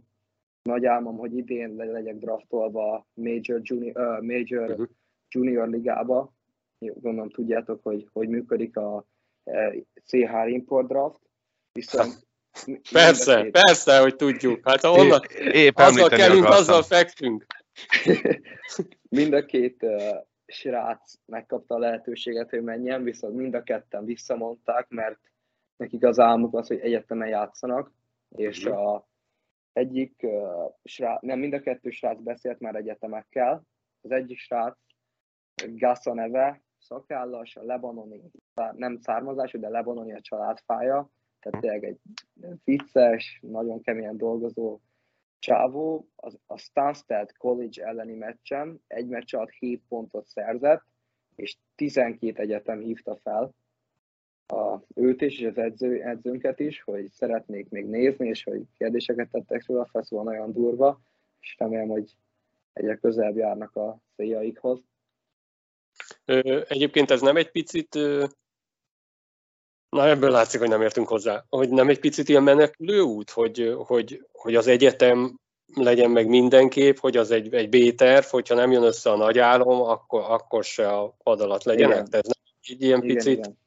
nagy 0.63 0.87
álmom, 0.87 1.17
hogy 1.17 1.37
idén 1.37 1.75
legyek 1.77 2.17
draftolva 2.17 3.07
Major 3.15 3.61
Junior, 3.63 3.97
uh, 3.97 4.25
Major 4.25 4.71
uh-huh. 4.71 4.89
junior 5.29 5.69
ligába. 5.69 6.35
Gondolom 6.79 7.31
tudjátok, 7.31 7.83
hogy 7.83 8.09
hogy 8.13 8.29
működik 8.29 8.77
a 8.77 9.07
uh, 9.45 9.77
CH 10.05 10.49
Import 10.49 10.89
Draft. 10.89 11.21
Viszont 11.73 12.26
Persze, 12.93 13.51
persze, 13.51 14.01
hogy 14.01 14.17
tudjuk. 14.17 14.69
Hát 14.69 14.81
ha 14.81 14.93
onnan, 14.93 15.21
épp 15.53 15.77
azzal 15.77 16.09
kellünk, 16.09 16.45
akartam. 16.45 16.59
azzal 16.59 16.83
fekszünk. 16.83 17.47
mind 19.17 19.33
a 19.33 19.45
két 19.45 19.83
uh, 19.83 20.17
srác 20.47 21.15
megkapta 21.25 21.75
a 21.75 21.79
lehetőséget, 21.79 22.51
hogy 22.51 22.63
menjen, 22.63 23.03
viszont 23.03 23.35
mind 23.35 23.55
a 23.55 23.63
ketten 23.63 24.05
visszamondták, 24.05 24.89
mert 24.89 25.19
nekik 25.77 26.05
az 26.05 26.19
álmuk 26.19 26.55
az, 26.55 26.67
hogy 26.67 26.79
egyetemen 26.79 27.29
játszanak, 27.29 27.93
és 28.29 28.67
mm-hmm. 28.67 28.79
a 28.79 29.07
egyik 29.73 30.21
uh, 30.23 30.73
srác, 30.85 31.23
nem 31.23 31.39
mind 31.39 31.53
a 31.53 31.61
kettő 31.61 31.91
srác 31.91 32.19
beszélt 32.23 32.61
már 32.61 32.75
egyetemekkel, 32.75 33.63
az 34.01 34.11
egyik 34.11 34.39
srác 34.39 34.77
Gassa 35.65 36.15
neve, 36.15 36.63
szakállas, 36.79 37.57
a 37.57 37.63
lebanoni, 37.63 38.23
nem 38.73 38.99
származású, 39.01 39.61
de 39.61 39.69
lebanoni 39.69 40.15
a 40.15 40.21
családfája, 40.21 41.11
tehát 41.41 41.61
tényleg 41.61 41.85
egy 41.85 41.99
vicces, 42.65 43.39
nagyon 43.43 43.81
keményen 43.81 44.17
dolgozó 44.17 44.81
csávó, 45.39 46.09
az, 46.17 46.39
a 46.47 46.59
Stansted 46.59 47.37
College 47.37 47.85
elleni 47.85 48.15
meccsen 48.15 48.83
egy 48.87 49.07
meccs 49.07 49.35
alatt 49.35 49.51
7 49.51 49.83
pontot 49.89 50.27
szerzett, 50.27 50.85
és 51.35 51.57
12 51.75 52.43
egyetem 52.43 52.81
hívta 52.81 53.17
fel 53.17 53.55
a, 54.47 54.81
őt 54.95 55.21
is, 55.21 55.39
és 55.39 55.47
az 55.47 55.59
edző, 55.59 56.03
edzőnket 56.03 56.61
is, 56.61 56.83
hogy 56.83 57.11
szeretnék 57.11 57.69
még 57.69 57.87
nézni, 57.87 58.29
és 58.29 58.45
hogy 58.45 58.63
kérdéseket 58.79 59.31
tettek 59.31 59.67
róla, 59.67 59.87
feszül 59.87 60.23
nagyon 60.23 60.53
durva, 60.53 61.01
és 61.41 61.55
remélem, 61.59 61.89
hogy 61.89 62.17
egyre 62.73 62.97
közelebb 62.97 63.37
járnak 63.37 63.77
a 63.77 63.99
céljaikhoz. 64.17 64.81
Egyébként 66.69 67.11
ez 67.11 67.21
nem 67.21 67.37
egy 67.37 67.51
picit 67.51 67.99
Na 69.97 70.09
ebből 70.09 70.31
látszik, 70.31 70.61
hogy 70.61 70.69
nem 70.69 70.83
értünk 70.83 71.09
hozzá. 71.09 71.45
Hogy 71.49 71.69
nem 71.69 71.89
egy 71.89 72.01
picit 72.01 72.29
ilyen 72.29 72.43
menekülő 72.43 73.01
út, 73.01 73.31
hogy, 73.31 73.75
hogy, 73.87 74.27
hogy 74.33 74.55
az 74.55 74.67
egyetem 74.67 75.39
legyen 75.75 76.11
meg 76.11 76.29
mindenképp, 76.29 76.97
hogy 76.97 77.17
az 77.17 77.31
egy, 77.31 77.55
egy 77.55 77.69
B-terv, 77.69 78.25
hogyha 78.25 78.55
nem 78.55 78.73
jön 78.73 78.83
össze 78.83 79.11
a 79.11 79.17
nagy 79.17 79.39
álom, 79.39 79.81
akkor, 79.83 80.25
akkor 80.29 80.65
se 80.65 80.89
a 80.89 81.17
pad 81.23 81.41
alatt 81.41 81.63
legyenek. 81.63 81.97
Igen. 81.97 82.11
Tehát 82.11 82.27
nem 82.27 82.35
egy 82.63 82.83
ilyen 82.83 83.03
igen, 83.03 83.17
picit, 83.17 83.39
igen. 83.39 83.59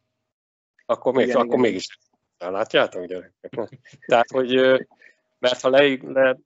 akkor, 0.85 1.13
még, 1.13 1.25
igen, 1.25 1.35
akkor 1.35 1.47
igen. 1.47 1.59
mégis 1.59 1.99
látjátok 2.37 3.05
gyerekek? 3.05 3.69
Tehát, 4.07 4.29
hogy 4.31 4.53
mert 5.39 5.61
ha 5.61 5.69
le, 5.69 5.97
le 6.01 6.37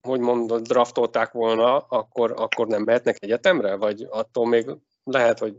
hogy 0.00 0.20
mondod, 0.20 0.66
draftolták 0.66 1.32
volna, 1.32 1.76
akkor, 1.76 2.32
akkor 2.36 2.66
nem 2.66 2.82
mehetnek 2.82 3.22
egyetemre? 3.22 3.74
Vagy 3.74 4.06
attól 4.10 4.46
még 4.46 4.66
lehet, 5.04 5.38
hogy 5.38 5.56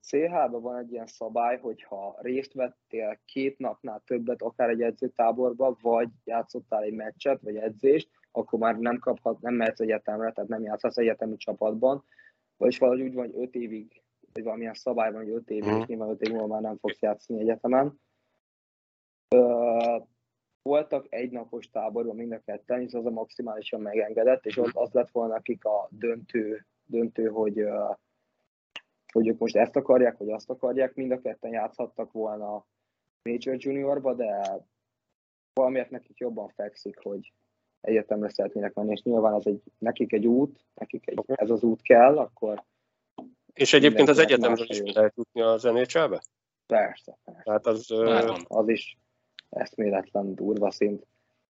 CH-ban 0.00 0.62
van 0.62 0.78
egy 0.78 0.92
ilyen 0.92 1.06
szabály, 1.06 1.58
hogy 1.58 1.82
ha 1.82 2.16
részt 2.20 2.52
vettél 2.52 3.20
két 3.24 3.58
napnál 3.58 4.02
többet, 4.06 4.42
akár 4.42 4.68
egy 4.68 4.82
edzőtáborba, 4.82 5.76
vagy 5.82 6.08
játszottál 6.24 6.82
egy 6.82 6.94
meccset, 6.94 7.40
vagy 7.40 7.56
edzést, 7.56 8.10
akkor 8.32 8.58
már 8.58 8.78
nem 8.78 8.98
kaphat, 8.98 9.40
nem 9.40 9.54
mehetsz 9.54 9.80
egyetemre, 9.80 10.32
tehát 10.32 10.50
nem 10.50 10.62
játszhatsz 10.62 10.96
egyetemi 10.96 11.36
csapatban, 11.36 12.04
vagyis 12.56 12.78
valahogy 12.78 13.02
úgy 13.02 13.14
van, 13.14 13.26
hogy 13.26 13.42
öt 13.42 13.54
évig, 13.54 14.02
vagy 14.32 14.42
valamilyen 14.42 14.74
szabály 14.74 15.12
van, 15.12 15.22
hogy 15.22 15.32
öt 15.32 15.50
évig, 15.50 15.78
és 15.80 15.86
nyilván 15.86 16.10
öt 16.10 16.20
év 16.20 16.32
múlva 16.32 16.46
már 16.46 16.60
nem 16.60 16.78
fogsz 16.78 17.00
játszani 17.00 17.40
egyetemen. 17.40 18.00
Uh, 19.36 20.06
voltak 20.62 21.06
egynapos 21.08 21.70
táborban 21.70 22.16
mind 22.16 22.32
a 22.32 22.38
ketten, 22.38 22.80
és 22.80 22.92
az 22.92 23.06
a 23.06 23.10
maximálisan 23.10 23.80
megengedett, 23.80 24.46
és 24.46 24.56
ott 24.56 24.74
az 24.74 24.92
lett 24.92 25.10
volna 25.10 25.32
nekik 25.32 25.64
a 25.64 25.88
döntő, 25.90 26.66
döntő 26.84 27.26
hogy 27.26 27.64
hogy 29.12 29.28
ők 29.28 29.38
most 29.38 29.56
ezt 29.56 29.76
akarják, 29.76 30.16
vagy 30.16 30.30
azt 30.30 30.50
akarják, 30.50 30.94
mind 30.94 31.10
a 31.10 31.20
ketten 31.20 31.50
játszhattak 31.50 32.12
volna 32.12 32.66
Major 33.22 33.56
Juniorba, 33.58 34.14
de 34.14 34.60
valamiért 35.52 35.90
nekik 35.90 36.18
jobban 36.18 36.48
fekszik, 36.48 36.98
hogy 36.98 37.32
egyetemre 37.80 38.28
szeretnének 38.28 38.74
menni, 38.74 38.90
és 38.90 39.02
nyilván 39.02 39.34
ez 39.34 39.46
egy, 39.46 39.62
nekik 39.78 40.12
egy 40.12 40.26
út, 40.26 40.64
nekik 40.74 41.08
egy, 41.08 41.22
ez 41.26 41.50
az 41.50 41.62
út 41.62 41.82
kell, 41.82 42.18
akkor... 42.18 42.64
És 43.52 43.72
egyébként 43.72 44.08
az 44.08 44.18
egyetemről 44.18 44.66
is 44.68 44.80
lehet 44.94 45.16
jutni 45.16 45.40
a 45.40 45.56
zenélcselbe? 45.56 46.20
Persze, 46.66 47.18
persze. 47.24 47.42
Tehát 47.44 47.66
az, 47.66 47.86
az 48.48 48.68
is 48.68 48.98
eszméletlen 49.50 50.34
durva 50.34 50.70
szint. 50.70 51.06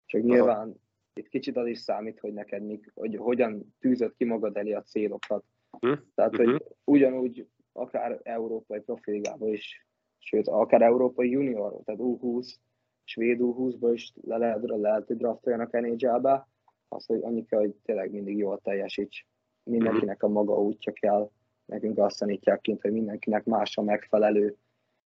Csak 0.06 0.22
nyilván 0.22 0.68
Aha. 0.68 0.76
itt 1.14 1.28
kicsit 1.28 1.58
az 1.58 1.68
is 1.68 1.80
számít, 1.80 2.20
hogy 2.20 2.34
neked 2.34 2.64
mik, 2.64 2.92
hogy 2.94 3.16
hogyan 3.16 3.76
tűzött 3.80 4.16
ki 4.16 4.26
magad 4.26 4.58
elé 4.58 4.74
a 4.74 4.82
célokat. 4.82 5.44
Hm? 5.80 5.94
Tehát, 6.16 6.36
hogy 6.36 6.48
uh-huh. 6.48 6.68
ugyanúgy 6.84 7.48
akár 7.72 8.20
európai 8.24 8.80
profiligában 8.80 9.48
is, 9.48 9.88
sőt, 10.18 10.48
akár 10.48 10.82
európai 10.82 11.30
junior, 11.30 11.82
tehát 11.86 12.02
U20, 12.04 12.56
svéd 13.04 13.40
U20-ba 13.42 13.90
is 13.94 14.14
le 14.22 14.38
lehet, 14.38 14.62
le 14.62 14.76
lehet 14.76 15.08
hogy 15.08 15.18
draftoljanak 15.18 15.72
NHL-be, 15.72 16.48
az, 16.88 17.06
hogy 17.06 17.20
annyi 17.24 17.46
kell, 17.46 17.60
hogy 17.60 17.76
tényleg 17.84 18.12
mindig 18.12 18.38
jól 18.38 18.60
teljesíts. 18.64 19.26
Mindenkinek 19.64 20.24
a 20.24 20.28
maga 20.28 20.62
útja 20.62 20.94
kell, 20.94 21.30
nekünk 21.66 21.98
azt 21.98 22.20
tanítják 22.20 22.62
kint, 22.62 22.82
hogy 22.82 22.92
mindenkinek 22.92 23.46
más 23.46 23.78
a 23.78 23.82
megfelelő 23.82 24.58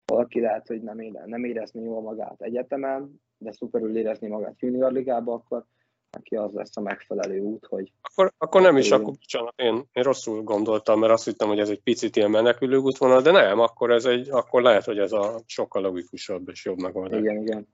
valaki 0.04 0.40
lehet, 0.40 0.66
hogy 0.66 0.82
nem, 0.82 0.98
ére, 1.00 1.26
nem 1.26 1.44
érezni 1.44 1.82
jól 1.82 2.02
magát 2.02 2.42
egyetemen, 2.42 3.20
de 3.38 3.52
szuperül 3.52 3.96
érezni 3.96 4.28
magát 4.28 4.60
junior 4.60 4.92
ligába, 4.92 5.32
akkor 5.32 5.64
neki 6.12 6.36
az 6.36 6.52
lesz 6.52 6.76
a 6.76 6.80
megfelelő 6.80 7.40
út, 7.40 7.66
hogy... 7.66 7.92
Akkor, 8.00 8.32
akkor 8.38 8.60
nem 8.60 8.76
is, 8.76 8.90
akkor 8.90 9.12
bocsánat, 9.12 9.52
én, 9.56 9.88
én 9.92 10.02
rosszul 10.02 10.42
gondoltam, 10.42 11.00
mert 11.00 11.12
azt 11.12 11.24
hittem, 11.24 11.48
hogy 11.48 11.58
ez 11.58 11.68
egy 11.68 11.80
picit 11.80 12.16
ilyen 12.16 12.30
menekülő 12.30 12.76
útvonal, 12.76 13.22
de 13.22 13.30
nem, 13.30 13.58
akkor, 13.58 13.90
ez 13.90 14.04
egy, 14.04 14.28
akkor 14.30 14.62
lehet, 14.62 14.84
hogy 14.84 14.98
ez 14.98 15.12
a 15.12 15.40
sokkal 15.46 15.82
logikusabb 15.82 16.48
és 16.48 16.64
jobb 16.64 16.80
megoldás. 16.80 17.20
Igen, 17.20 17.42
igen. 17.42 17.68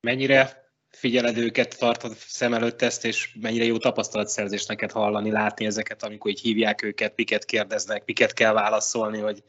Mennyire 0.00 0.70
figyeled 0.90 1.36
őket, 1.36 1.78
tartod 1.78 2.12
szem 2.16 2.54
előtt 2.54 2.82
ezt, 2.82 3.04
és 3.04 3.36
mennyire 3.40 3.64
jó 3.64 3.76
tapasztalatszerzés 3.76 4.66
neked 4.66 4.90
hallani, 4.90 5.30
látni 5.30 5.66
ezeket, 5.66 6.02
amikor 6.02 6.30
így 6.30 6.40
hívják 6.40 6.82
őket, 6.82 7.12
miket 7.16 7.44
kérdeznek, 7.44 8.02
miket 8.06 8.32
kell 8.32 8.52
válaszolni, 8.52 9.18
hogy, 9.18 9.42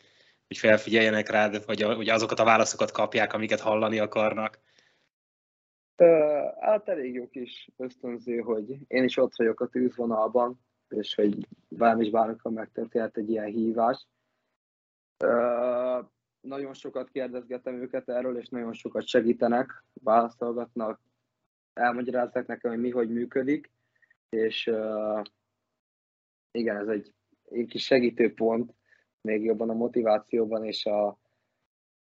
hogy 0.47 0.57
felfigyeljenek 0.57 1.29
rád, 1.29 1.65
vagy, 1.65 1.83
vagy 1.83 2.09
azokat 2.09 2.39
a 2.39 2.43
válaszokat 2.43 2.91
kapják, 2.91 3.33
amiket 3.33 3.59
hallani 3.59 3.99
akarnak? 3.99 4.59
Hát 6.59 6.89
elég 6.89 7.13
jó 7.13 7.27
kis 7.27 7.69
ösztönző, 7.77 8.37
hogy 8.37 8.77
én 8.87 9.03
is 9.03 9.17
ott 9.17 9.35
vagyok 9.35 9.59
a 9.59 9.67
tűzvonalban, 9.67 10.59
és 10.89 11.15
hogy 11.15 11.47
bármi 11.67 12.05
is 12.05 12.11
bármikor 12.11 12.51
megtörténhet 12.51 13.17
egy 13.17 13.29
ilyen 13.29 13.45
hívás. 13.45 14.07
Nagyon 16.41 16.73
sokat 16.73 17.09
kérdezgetem 17.09 17.73
őket 17.73 18.09
erről, 18.09 18.37
és 18.37 18.47
nagyon 18.47 18.73
sokat 18.73 19.07
segítenek, 19.07 19.83
válaszolgatnak, 19.93 21.01
elmagyarázzák 21.73 22.47
nekem, 22.47 22.71
hogy 22.71 22.79
mi 22.79 22.89
hogy 22.89 23.09
működik, 23.09 23.71
és 24.29 24.71
igen, 26.51 26.77
ez 26.77 26.87
egy, 26.87 27.13
egy 27.43 27.65
kis 27.67 27.83
segítőpont, 27.85 28.73
még 29.21 29.43
jobban 29.43 29.69
a 29.69 29.73
motivációban 29.73 30.65
és 30.65 30.85
a 30.85 31.19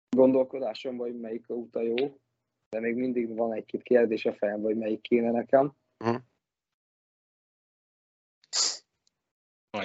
gondolkodásomban, 0.10 1.08
hogy 1.08 1.20
melyik 1.20 1.50
a 1.50 1.54
út 1.54 1.76
a 1.76 1.82
jó, 1.82 2.20
de 2.80 2.84
még 2.84 2.96
mindig 2.96 3.36
van 3.36 3.54
egy-két 3.54 3.84
kérdés 3.84 4.26
a 4.26 4.34
fejemben, 4.34 4.66
hogy 4.66 4.78
melyik 4.78 5.02
kéne 5.02 5.32
nekem. 5.32 5.74
Uh-huh. 6.00 6.22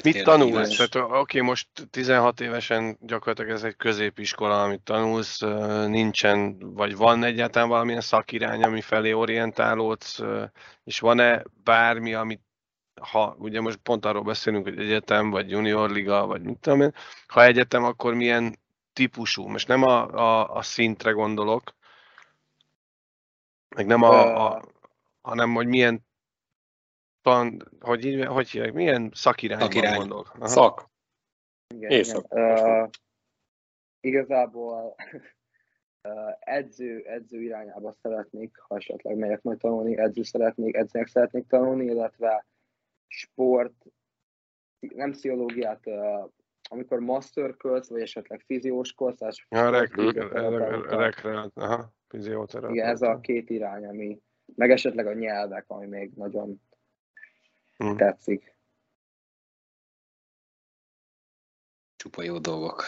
Mit 0.05 0.25
tanulsz? 0.25 0.77
Tehát, 0.77 0.95
oké, 0.95 1.19
okay, 1.19 1.41
most 1.41 1.69
16 1.91 2.41
évesen 2.41 2.97
gyakorlatilag 3.01 3.51
ez 3.51 3.63
egy 3.63 3.77
középiskola, 3.77 4.63
amit 4.63 4.81
tanulsz, 4.83 5.41
nincsen, 5.87 6.59
vagy 6.59 6.97
van 6.97 7.25
egyáltalán 7.25 7.69
valamilyen 7.69 8.01
szakirány, 8.01 8.63
ami 8.63 8.81
felé 8.81 9.13
orientálódsz, 9.13 10.21
és 10.85 11.01
van-e 11.01 11.43
bármi, 11.65 12.15
amit 12.15 12.43
ha 13.01 13.37
ugye 13.39 13.61
most 13.61 13.77
pont 13.77 14.05
arról 14.05 14.23
beszélünk, 14.23 14.65
hogy 14.65 14.79
egyetem, 14.79 15.31
vagy 15.31 15.51
junior 15.51 15.91
liga, 15.91 16.27
vagy 16.27 16.43
mit 16.43 16.59
tudom 16.59 16.81
én, 16.81 16.95
ha 17.27 17.45
egyetem, 17.45 17.85
akkor 17.85 18.15
milyen 18.15 18.59
típusú, 18.93 19.47
most 19.47 19.69
nem 19.69 19.83
a, 19.83 20.09
a, 20.11 20.55
a 20.57 20.63
szintre 20.63 21.11
gondolok, 21.11 21.75
meg 23.75 23.87
nem 23.87 24.03
a, 24.03 24.47
a 24.47 24.63
hanem 25.21 25.55
hogy 25.55 25.67
milyen 25.67 26.07
tan, 27.23 27.69
hogy, 27.81 28.05
így, 28.05 28.25
hogy 28.25 28.51
hívják, 28.51 28.73
milyen 28.73 29.11
szakirányban 29.15 29.71
Szakirány. 29.71 29.99
gondolok. 29.99 30.33
Aha. 30.35 30.47
Szak. 30.47 30.91
Igen, 31.75 31.91
Éjszak. 31.91 32.27
igen. 32.31 32.83
Uh, 32.83 32.89
igazából 34.01 34.95
uh, 36.09 36.33
edző, 36.41 37.03
edző 37.07 37.43
irányába 37.43 37.93
szeretnék, 37.93 38.59
ha 38.59 38.77
esetleg 38.77 39.17
megyek 39.17 39.43
majd 39.43 39.59
tanulni, 39.59 39.99
edző 39.99 40.23
szeretnék, 40.23 40.77
edzőnek 40.77 41.09
szeretnék 41.09 41.47
tanulni, 41.47 41.85
illetve 41.85 42.47
sport, 43.07 43.85
nem 44.79 45.11
pszichológiát, 45.11 45.87
uh, 45.87 46.31
amikor 46.71 47.01
masterkölsz, 47.01 47.89
vagy 47.89 48.01
esetleg 48.01 48.41
fizióskolsz, 48.47 49.19
ja, 49.49 49.71
rek, 49.71 49.97
rek, 50.89 51.23
aha, 52.13 52.71
Igen, 52.71 52.89
ez 52.89 53.03
a 53.03 53.21
két 53.21 53.51
irány, 53.51 53.87
ami, 53.87 54.21
meg 54.55 54.71
esetleg 54.71 55.07
a 55.07 55.13
nyelvek, 55.13 55.65
ami 55.67 55.87
még 55.87 56.13
nagyon 56.15 56.61
hmm. 57.77 57.97
tetszik. 57.97 58.55
Csupa 61.97 62.23
jó 62.23 62.39
dolgok. 62.39 62.85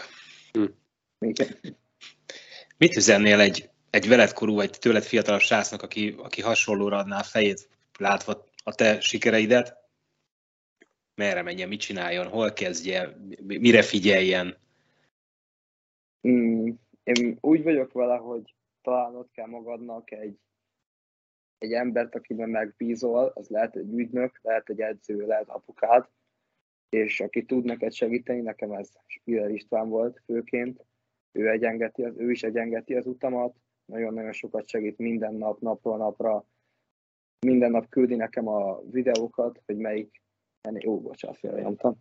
Hm. 0.53 0.64
Mit 2.77 2.97
üzennél 2.97 3.41
egy, 3.41 3.70
egy 3.91 4.09
veledkorú, 4.09 4.55
vagy 4.55 4.70
tőled 4.70 5.03
fiatalabb 5.03 5.41
srácnak, 5.41 5.83
aki, 5.83 6.14
aki 6.18 6.43
hasonlóra 6.43 6.97
adná 6.97 7.18
a 7.18 7.22
fejét, 7.22 7.68
látva 7.99 8.45
a 8.64 8.75
te 8.75 9.01
sikereidet? 9.01 9.85
merre 11.14 11.43
menjen, 11.43 11.68
mit 11.68 11.81
csináljon, 11.81 12.27
hol 12.27 12.53
kezdje, 12.53 13.16
mire 13.43 13.83
figyeljen? 13.83 14.57
Mm, 16.29 16.70
én 17.03 17.39
úgy 17.41 17.62
vagyok 17.62 17.93
vele, 17.93 18.16
hogy 18.16 18.55
talán 18.85 19.16
ott 19.16 19.30
kell 19.30 19.47
magadnak 19.47 20.11
egy, 20.11 20.39
egy 21.59 21.72
embert, 21.72 22.14
akiben 22.14 22.49
megbízol, 22.49 23.32
az 23.35 23.49
lehet 23.49 23.76
egy 23.76 23.93
ügynök, 23.93 24.39
lehet 24.43 24.68
egy 24.68 24.80
edző, 24.80 25.26
lehet 25.26 25.49
apukád, 25.49 26.09
és 26.89 27.20
aki 27.20 27.45
tud 27.45 27.64
neked 27.64 27.93
segíteni, 27.93 28.41
nekem 28.41 28.72
ez 28.72 28.91
Spiller 29.07 29.51
István 29.51 29.89
volt 29.89 30.22
főként, 30.24 30.85
ő, 31.32 31.51
egyengeti 31.51 32.03
az, 32.03 32.14
ő 32.16 32.30
is 32.30 32.43
egyengeti 32.43 32.95
az 32.95 33.07
utamat, 33.07 33.57
nagyon-nagyon 33.85 34.32
sokat 34.32 34.68
segít 34.68 34.99
minden 34.99 35.35
nap, 35.35 35.61
napról 35.61 35.97
napra, 35.97 36.47
minden 37.47 37.70
nap 37.70 37.89
küldi 37.89 38.14
nekem 38.14 38.49
a 38.49 38.80
videókat, 38.91 39.62
hogy 39.66 39.76
melyik 39.76 40.22
ó, 40.87 41.01
bocsánat, 41.01 41.39
félrenyomtam, 41.39 41.95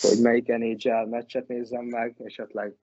hogy 0.00 0.22
melyik 0.22 0.46
NHL 0.46 1.06
meccset 1.06 1.48
nézzem 1.48 1.84
meg, 1.84 2.14
esetleg 2.18 2.76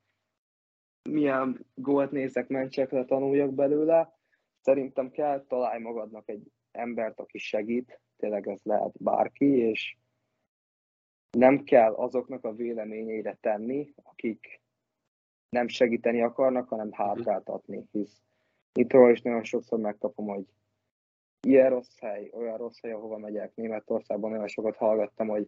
milyen 1.07 1.65
gólt 1.73 2.11
nézek 2.11 2.47
meccsekre, 2.47 3.05
tanuljak 3.05 3.53
belőle. 3.53 4.13
Szerintem 4.61 5.11
kell 5.11 5.45
találj 5.47 5.81
magadnak 5.81 6.29
egy 6.29 6.51
embert, 6.71 7.19
aki 7.19 7.37
segít, 7.37 7.99
tényleg 8.17 8.47
ez 8.47 8.59
lehet 8.63 9.03
bárki, 9.03 9.45
és 9.45 9.97
nem 11.37 11.63
kell 11.63 11.93
azoknak 11.93 12.43
a 12.43 12.53
véleményeire 12.53 13.37
tenni, 13.41 13.93
akik 14.03 14.61
nem 15.49 15.67
segíteni 15.67 16.21
akarnak, 16.21 16.69
hanem 16.69 16.91
hátráltatni, 16.91 17.87
hisz 17.91 18.21
itt 18.77 18.93
is 18.93 19.21
nagyon 19.21 19.43
sokszor 19.43 19.79
megkapom, 19.79 20.27
hogy 20.27 20.45
ilyen 21.47 21.69
rossz 21.69 21.99
hely, 21.99 22.29
olyan 22.33 22.57
rossz 22.57 22.79
hely, 22.81 22.91
ahova 22.91 23.17
megyek. 23.17 23.55
Németországban 23.55 24.31
nagyon 24.31 24.47
sokat 24.47 24.75
hallgattam, 24.75 25.27
hogy 25.27 25.47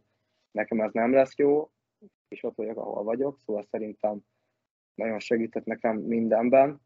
nekem 0.52 0.80
ez 0.80 0.92
nem 0.94 1.14
lesz 1.14 1.38
jó, 1.38 1.70
és 2.28 2.44
ott 2.44 2.56
vagyok, 2.56 2.78
ahol 2.78 3.04
vagyok, 3.04 3.40
szóval 3.40 3.64
szerintem 3.64 4.20
nagyon 5.00 5.20
segített 5.20 5.66
nekem 5.66 5.98
mindenben. 5.98 6.82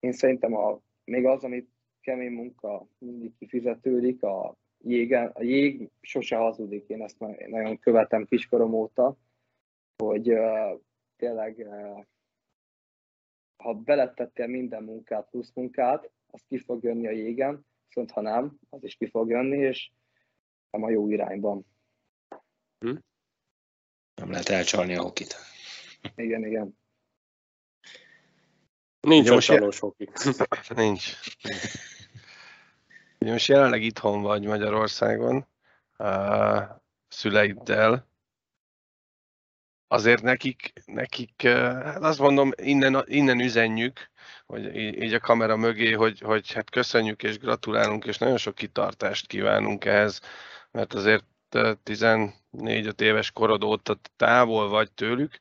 Én 0.00 0.12
szerintem 0.12 0.54
a, 0.54 0.80
még 1.04 1.26
az, 1.26 1.44
amit 1.44 1.70
kemény 2.00 2.32
munka 2.32 2.86
mindig 2.98 3.36
kifizetődik, 3.38 4.22
a, 4.22 4.56
jégen, 4.78 5.26
a 5.26 5.42
jég 5.42 5.90
sose 6.00 6.36
hazudik, 6.36 6.88
én 6.88 7.02
ezt 7.02 7.18
nagyon 7.46 7.78
követem 7.78 8.24
kiskorom 8.24 8.72
óta, 8.72 9.16
hogy 9.96 10.32
uh, 10.32 10.80
tényleg 11.16 11.56
uh, 11.58 12.04
ha 13.56 13.74
beletettél 13.74 14.46
minden 14.46 14.82
munkát, 14.82 15.28
plusz 15.30 15.52
munkát, 15.54 16.10
az 16.26 16.42
ki 16.48 16.58
fog 16.58 16.82
jönni 16.82 17.06
a 17.06 17.10
jégen, 17.10 17.66
viszont 17.86 18.10
ha 18.10 18.20
nem, 18.20 18.58
az 18.70 18.84
is 18.84 18.94
ki 18.94 19.06
fog 19.06 19.28
jönni, 19.28 19.58
és 19.58 19.90
nem 20.70 20.82
a 20.82 20.90
jó 20.90 21.08
irányban. 21.10 21.66
Hm? 22.78 22.96
Nem 24.14 24.30
lehet 24.30 24.48
elcsalni 24.48 24.94
a 24.94 25.02
hokit. 25.02 25.34
Igen, 26.14 26.44
igen. 26.44 26.78
Nincs 29.06 29.38
csalós 29.38 29.78
hoki. 29.78 30.08
Nincs. 30.74 31.12
Ugye 33.18 33.32
most 33.32 33.48
jelenleg 33.48 33.82
itthon 33.82 34.22
vagy 34.22 34.44
Magyarországon, 34.44 35.46
uh, 35.98 36.62
szüleiddel, 37.08 38.08
azért 39.88 40.22
nekik, 40.22 40.72
nekik 40.86 41.42
hát 41.42 42.02
azt 42.02 42.18
mondom, 42.18 42.50
innen, 42.56 43.04
innen 43.06 43.40
üzenjük, 43.40 44.10
hogy 44.46 44.76
így 44.76 45.14
a 45.14 45.20
kamera 45.20 45.56
mögé, 45.56 45.92
hogy, 45.92 46.20
hogy 46.20 46.52
hát 46.52 46.70
köszönjük 46.70 47.22
és 47.22 47.38
gratulálunk, 47.38 48.04
és 48.04 48.18
nagyon 48.18 48.36
sok 48.36 48.54
kitartást 48.54 49.26
kívánunk 49.26 49.84
ehhez, 49.84 50.20
mert 50.70 50.94
azért 50.94 51.24
14-5 51.50 53.00
éves 53.00 53.30
korod 53.30 53.64
óta 53.64 53.96
távol 54.16 54.68
vagy 54.68 54.92
tőlük. 54.92 55.38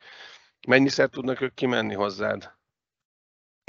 Mennyiszer 0.67 1.09
tudnak 1.09 1.41
ők 1.41 1.53
kimenni 1.53 1.93
hozzád? 1.93 2.54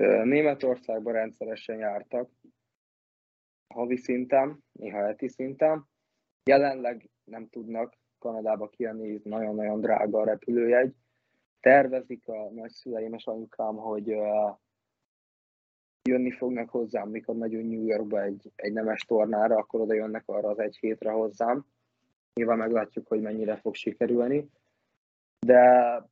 Németországban 0.03 1.12
rendszeresen 1.12 1.78
jártak, 1.78 2.30
havi 3.74 3.97
szinten, 3.97 4.64
néha 4.72 5.05
heti 5.05 5.28
szinten. 5.28 5.88
Jelenleg 6.44 7.11
nem 7.24 7.49
tudnak 7.49 7.94
Kanadába 8.18 8.68
kijönni, 8.68 9.20
nagyon-nagyon 9.24 9.80
drága 9.80 10.20
a 10.20 10.24
repülőjegy. 10.24 10.94
Tervezik 11.61 12.28
a 12.28 12.51
nagyszüleim 12.51 13.14
és 13.14 13.26
anyukám, 13.26 13.76
hogy 13.76 14.07
jönni 16.09 16.30
fognak 16.30 16.70
hozzám, 16.70 17.09
mikor 17.09 17.36
megyünk 17.36 17.70
New 17.70 17.84
Yorkba 17.84 18.22
egy, 18.22 18.53
egy 18.57 18.72
nemes 18.72 19.05
tornára, 19.05 19.57
akkor 19.57 19.80
oda 19.80 19.94
jönnek 19.94 20.22
arra 20.26 20.49
az 20.49 20.59
egy 20.59 20.76
hétre 20.76 21.11
hozzám. 21.11 21.66
Nyilván 22.34 22.59
meglátjuk, 22.59 23.09
hogy 23.09 23.20
mennyire 23.20 23.57
fog 23.57 23.74
sikerülni. 23.74 24.51
De 25.47 26.03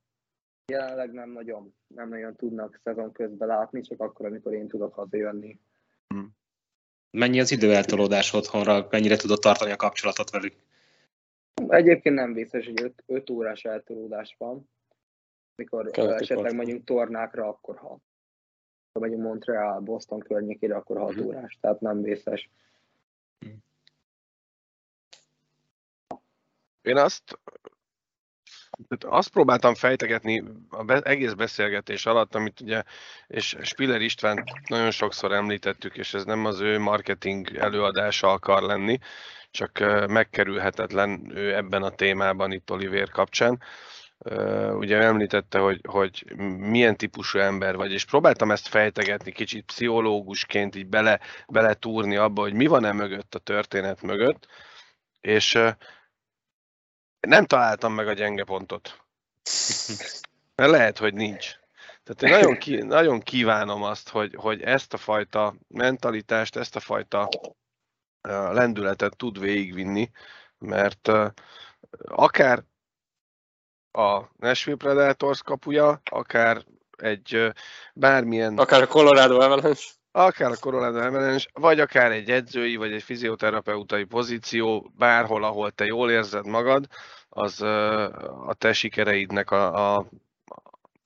Jelenleg 0.67 1.12
nem 1.12 1.31
nagyon, 1.31 1.75
nem 1.87 2.09
nagyon 2.09 2.37
tudnak 2.37 2.81
szezon 2.85 3.12
közben 3.12 3.49
látni, 3.49 3.81
csak 3.81 4.01
akkor, 4.01 4.27
amikor 4.27 4.53
én 4.53 4.69
tudok 4.69 4.95
hazajönni. 4.95 5.61
Hmm. 6.07 6.37
Mennyi 7.11 7.41
az 7.41 7.51
időeltolódás 7.51 8.33
otthonra, 8.33 8.87
mennyire 8.91 9.17
tudod 9.17 9.41
tartani 9.41 9.71
a 9.71 9.77
kapcsolatot 9.77 10.31
velük? 10.31 10.55
Egyébként 11.69 12.15
nem 12.15 12.33
vészes, 12.33 12.65
hogy 12.65 12.95
5 13.07 13.31
órás 13.31 13.65
eltolódás 13.65 14.35
van. 14.39 14.69
Mikor 15.55 15.91
Keleti 15.91 16.23
esetleg 16.23 16.57
megyünk 16.57 16.85
tornákra, 16.85 17.49
akkor 17.49 17.77
ha 17.79 17.99
megyünk 19.01 19.23
Montreal, 19.23 19.81
Boston 19.81 20.21
környékére, 20.21 20.77
akkor 20.77 20.97
6 20.97 21.11
uh-huh. 21.11 21.27
órás, 21.27 21.59
tehát 21.61 21.81
nem 21.81 22.03
vészes. 22.03 22.51
Én 26.83 26.97
azt 26.97 27.39
azt 29.01 29.30
próbáltam 29.30 29.74
fejtegetni 29.74 30.45
az 30.70 31.05
egész 31.05 31.32
beszélgetés 31.32 32.07
alatt, 32.07 32.35
amit 32.35 32.61
ugye, 32.61 32.82
és 33.26 33.57
Spiller 33.62 34.01
István 34.01 34.45
nagyon 34.68 34.91
sokszor 34.91 35.32
említettük, 35.32 35.97
és 35.97 36.14
ez 36.14 36.24
nem 36.24 36.45
az 36.45 36.61
ő 36.61 36.78
marketing 36.78 37.57
előadása 37.57 38.32
akar 38.32 38.62
lenni, 38.62 38.99
csak 39.51 39.78
megkerülhetetlen 40.09 41.30
ő 41.35 41.55
ebben 41.55 41.82
a 41.82 41.91
témában 41.91 42.53
itt 42.53 42.70
Oliver 42.70 43.09
kapcsán. 43.09 43.62
Ugye 44.72 44.99
említette, 44.99 45.59
hogy, 45.59 45.80
hogy 45.89 46.24
milyen 46.59 46.97
típusú 46.97 47.39
ember 47.39 47.76
vagy, 47.76 47.93
és 47.93 48.05
próbáltam 48.05 48.51
ezt 48.51 48.68
fejtegetni 48.68 49.32
kicsit 49.32 49.64
pszichológusként, 49.64 50.76
így 50.76 50.87
bele, 50.87 51.20
bele 51.49 51.74
túrni 51.74 52.16
abba, 52.16 52.41
hogy 52.41 52.55
mi 52.55 52.66
van-e 52.66 52.93
mögött 52.93 53.35
a 53.35 53.39
történet 53.39 54.03
mögött, 54.03 54.47
és 55.20 55.59
nem 57.27 57.45
találtam 57.45 57.93
meg 57.93 58.09
a 58.09 58.12
gyenge 58.12 58.45
pontot. 58.45 59.05
Mert 60.55 60.70
lehet, 60.70 60.99
hogy 60.99 61.14
nincs. 61.14 61.57
Tehát 62.03 62.22
én 62.22 62.31
nagyon, 62.31 62.59
ki, 62.59 62.77
nagyon 62.77 63.20
kívánom 63.20 63.83
azt, 63.83 64.09
hogy, 64.09 64.35
hogy 64.35 64.62
ezt 64.62 64.93
a 64.93 64.97
fajta 64.97 65.55
mentalitást, 65.68 66.57
ezt 66.57 66.77
a 66.77 66.81
fajta 66.81 67.29
lendületet 68.29 69.16
tud 69.16 69.39
végigvinni, 69.39 70.11
mert 70.59 71.11
akár 72.05 72.62
a 73.91 74.20
Nashville 74.37 74.77
Predators 74.77 75.43
kapuja, 75.43 76.01
akár 76.11 76.64
egy 76.97 77.53
bármilyen... 77.95 78.59
Akár 78.59 78.83
a 78.83 78.87
Colorado 78.87 79.41
Avalanche 79.41 79.91
akár 80.23 80.51
a 80.51 80.57
Colorado 80.61 80.99
Avalanche, 80.99 81.51
vagy 81.53 81.81
akár 81.81 82.12
egy 82.12 82.31
edzői, 82.31 82.77
vagy 82.77 82.93
egy 82.93 83.03
fizioterapeutai 83.03 84.05
pozíció, 84.05 84.93
bárhol, 84.97 85.45
ahol 85.45 85.71
te 85.71 85.85
jól 85.85 86.11
érzed 86.11 86.47
magad, 86.47 86.87
az 87.29 87.62
a 87.62 88.55
te 88.59 88.73
sikereidnek 88.73 89.51
a, 89.51 89.97
a, 89.97 90.09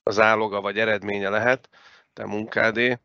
az 0.03 0.19
áloga 0.19 0.61
vagy 0.61 0.79
eredménye 0.79 1.29
lehet, 1.29 1.69
te 2.13 2.27
munkádé. 2.27 2.99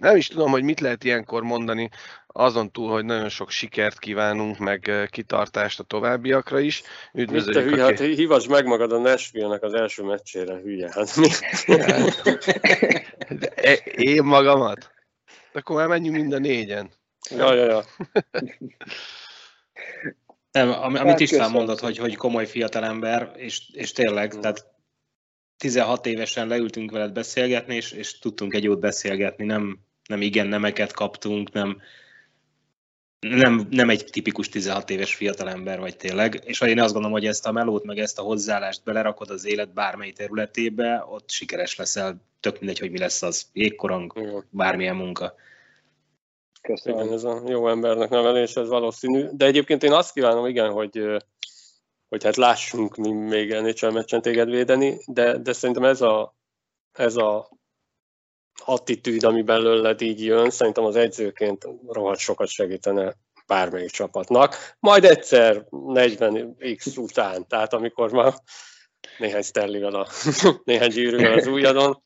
Nem 0.00 0.16
is 0.16 0.28
tudom, 0.28 0.50
hogy 0.50 0.62
mit 0.62 0.80
lehet 0.80 1.04
ilyenkor 1.04 1.42
mondani, 1.42 1.90
azon 2.26 2.70
túl, 2.70 2.90
hogy 2.90 3.04
nagyon 3.04 3.28
sok 3.28 3.50
sikert 3.50 3.98
kívánunk, 3.98 4.58
meg 4.58 5.08
kitartást 5.10 5.80
a 5.80 5.82
továbbiakra 5.82 6.60
is. 6.60 6.82
Üdvözöljük! 7.12 7.64
Mit 7.64 7.64
te 7.64 7.70
hülye, 7.70 7.84
hát 7.84 8.16
hívasd 8.16 8.50
meg 8.50 8.66
magad 8.66 8.92
a 8.92 8.98
nashville 8.98 9.58
az 9.60 9.74
első 9.74 10.02
meccsére, 10.02 10.54
hülye. 10.54 10.90
Hát 10.92 11.14
De 13.40 13.74
én 13.84 14.22
magamat? 14.24 14.92
Akkor 15.52 15.76
már 15.76 15.88
menjünk 15.88 16.16
mind 16.16 16.32
a 16.32 16.38
négyen. 16.38 16.90
Ja, 17.30 17.54
ja, 17.54 17.64
ja. 17.64 17.84
Nem, 20.52 20.70
amit 20.70 20.98
hát, 20.98 21.20
István 21.20 21.50
mondott, 21.50 21.80
hogy, 21.80 21.98
hogy 21.98 22.16
komoly 22.16 22.46
fiatalember, 22.46 23.32
és, 23.36 23.70
és 23.72 23.92
tényleg, 23.92 24.38
tehát 24.38 24.66
16 25.56 26.06
évesen 26.06 26.48
leültünk 26.48 26.90
veled 26.90 27.12
beszélgetni, 27.12 27.74
és, 27.74 27.92
és 27.92 28.18
tudtunk 28.18 28.54
egy 28.54 28.64
jót 28.64 28.80
beszélgetni, 28.80 29.44
nem, 29.44 29.78
nem 30.10 30.22
igen 30.22 30.46
nemeket 30.46 30.92
kaptunk, 30.92 31.52
nem, 31.52 31.80
nem, 33.20 33.66
nem 33.70 33.90
egy 33.90 34.04
tipikus 34.10 34.48
16 34.48 34.90
éves 34.90 35.14
fiatalember 35.14 35.78
vagy 35.78 35.96
tényleg, 35.96 36.42
és 36.44 36.60
én 36.60 36.80
azt 36.80 36.92
gondolom, 36.92 37.18
hogy 37.18 37.26
ezt 37.26 37.46
a 37.46 37.52
melót, 37.52 37.84
meg 37.84 37.98
ezt 37.98 38.18
a 38.18 38.22
hozzáállást 38.22 38.84
belerakod 38.84 39.30
az 39.30 39.46
élet 39.46 39.72
bármely 39.72 40.10
területébe, 40.10 41.04
ott 41.08 41.30
sikeres 41.30 41.76
leszel, 41.76 42.22
tök 42.40 42.58
mindegy, 42.58 42.78
hogy 42.78 42.90
mi 42.90 42.98
lesz 42.98 43.22
az, 43.22 43.48
jégkorong, 43.52 44.12
bármilyen 44.50 44.96
munka. 44.96 45.34
Köszönöm. 46.60 47.00
Igen, 47.00 47.12
ez 47.12 47.24
a 47.24 47.42
jó 47.48 47.68
embernek 47.68 48.08
nevelés, 48.08 48.54
ez 48.54 48.68
valószínű. 48.68 49.28
De 49.32 49.44
egyébként 49.44 49.82
én 49.82 49.92
azt 49.92 50.12
kívánom, 50.12 50.46
igen, 50.46 50.70
hogy, 50.70 51.00
hogy 52.08 52.24
hát 52.24 52.36
lássunk 52.36 52.96
mi 52.96 53.12
még 53.12 53.52
NHL 53.52 53.90
meccsen 53.90 54.22
téged 54.22 54.50
védeni, 54.50 54.98
de, 55.06 55.38
de 55.38 55.52
szerintem 55.52 55.84
ez 55.84 56.00
a, 56.00 56.36
ez 56.92 57.16
a 57.16 57.50
attitűd, 58.64 59.24
ami 59.24 59.42
belőled 59.42 60.00
így 60.00 60.24
jön, 60.24 60.50
szerintem 60.50 60.84
az 60.84 60.96
edzőként 60.96 61.66
rohadt 61.88 62.18
sokat 62.18 62.48
segítene 62.48 63.16
bármelyik 63.46 63.90
csapatnak. 63.90 64.74
Majd 64.78 65.04
egyszer 65.04 65.64
40x 65.70 66.98
után, 66.98 67.46
tehát 67.48 67.72
amikor 67.72 68.12
már 68.12 68.34
néhány 69.18 69.42
sterlivel 69.42 69.94
a 69.94 70.06
néhány 70.64 70.90
gyűrűvel 70.90 71.38
az 71.38 71.46
ujjadon, 71.46 72.02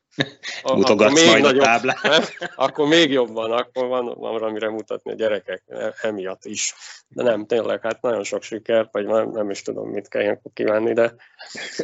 Mutogatsz 0.63 1.13
még 1.13 1.41
nagyobb, 1.41 1.61
a 1.61 1.63
táblát. 1.63 2.33
Akkor 2.55 2.87
még 2.87 3.11
jobban, 3.11 3.51
akkor 3.51 3.87
van, 3.87 4.05
van 4.05 4.31
valamire 4.31 4.69
mutatni 4.69 5.11
a 5.11 5.15
gyerekek 5.15 5.63
e, 5.67 5.93
emiatt 6.01 6.45
is. 6.45 6.73
De 7.07 7.23
nem, 7.23 7.45
tényleg, 7.45 7.81
hát 7.81 8.01
nagyon 8.01 8.23
sok 8.23 8.41
siker, 8.41 8.89
vagy 8.91 9.05
nem, 9.05 9.29
nem 9.29 9.49
is 9.49 9.61
tudom, 9.61 9.89
mit 9.89 10.07
kell 10.07 10.21
ilyenkor 10.21 10.51
kívánni, 10.53 10.93
de, 10.93 11.15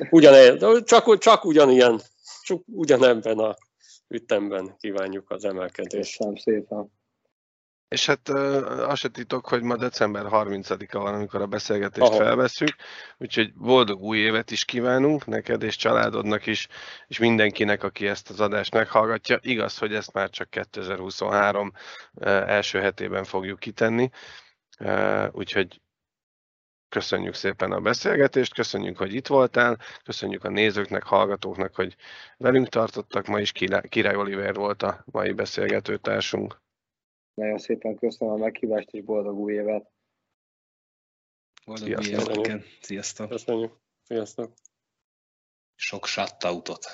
ugyan, 0.10 0.84
csak, 0.84 1.18
csak 1.18 1.46
ugyanilyen, 1.46 2.02
csak 2.44 2.62
ugyanebben 2.66 3.38
a 3.38 3.56
ütemben 4.12 4.76
kívánjuk 4.80 5.30
az 5.30 5.46
emelkedést. 5.46 6.18
Köszönöm 6.18 6.36
szépen. 6.36 7.00
És 7.88 8.06
hát 8.06 8.30
azt 8.30 9.02
se 9.02 9.10
titok, 9.10 9.48
hogy 9.48 9.62
ma 9.62 9.76
december 9.76 10.26
30-a 10.30 11.00
van, 11.00 11.14
amikor 11.14 11.42
a 11.42 11.48
beszélgetést 11.48 12.12
Aha. 12.12 12.18
felveszünk, 12.18 12.76
úgyhogy 13.18 13.54
boldog 13.54 14.02
új 14.02 14.18
évet 14.18 14.52
is 14.52 14.66
kívánunk 14.66 15.26
neked 15.26 15.64
és 15.64 15.76
családodnak 15.76 16.46
is, 16.46 16.68
és 17.08 17.20
mindenkinek, 17.20 17.84
aki 17.84 18.08
ezt 18.08 18.30
az 18.30 18.40
adást 18.40 18.74
meghallgatja. 18.74 19.40
Igaz, 19.42 19.78
hogy 19.78 19.94
ezt 19.94 20.14
már 20.14 20.30
csak 20.30 20.50
2023 20.50 21.72
első 22.46 22.80
hetében 22.80 23.24
fogjuk 23.24 23.60
kitenni, 23.60 24.10
úgyhogy 25.32 25.82
köszönjük 26.92 27.34
szépen 27.34 27.72
a 27.72 27.80
beszélgetést, 27.80 28.54
köszönjük, 28.54 28.98
hogy 28.98 29.14
itt 29.14 29.28
voltál, 29.28 29.78
köszönjük 30.04 30.44
a 30.44 30.50
nézőknek, 30.50 31.04
hallgatóknak, 31.04 31.76
hogy 31.76 31.96
velünk 32.38 32.68
tartottak. 32.68 33.26
Ma 33.28 33.40
is 33.40 33.52
Király 33.90 34.16
Oliver 34.16 34.56
volt 34.56 34.82
a 34.84 35.04
mai 35.06 35.32
beszélgetőtársunk. 35.34 36.62
Nagyon 37.34 37.58
szépen 37.58 37.96
köszönöm 37.96 38.34
a 38.34 38.38
meghívást, 38.38 38.90
és 38.90 39.04
boldog 39.04 39.38
új 39.38 39.54
évet! 39.54 39.92
Boldog 41.66 41.88
új 41.88 42.06
évet! 42.06 42.64
Sziasztok! 42.82 43.30
Köszönjük! 43.30 43.72
Sziasztok! 44.04 44.54
Sok 45.76 46.06
shutoutot! 46.06 46.86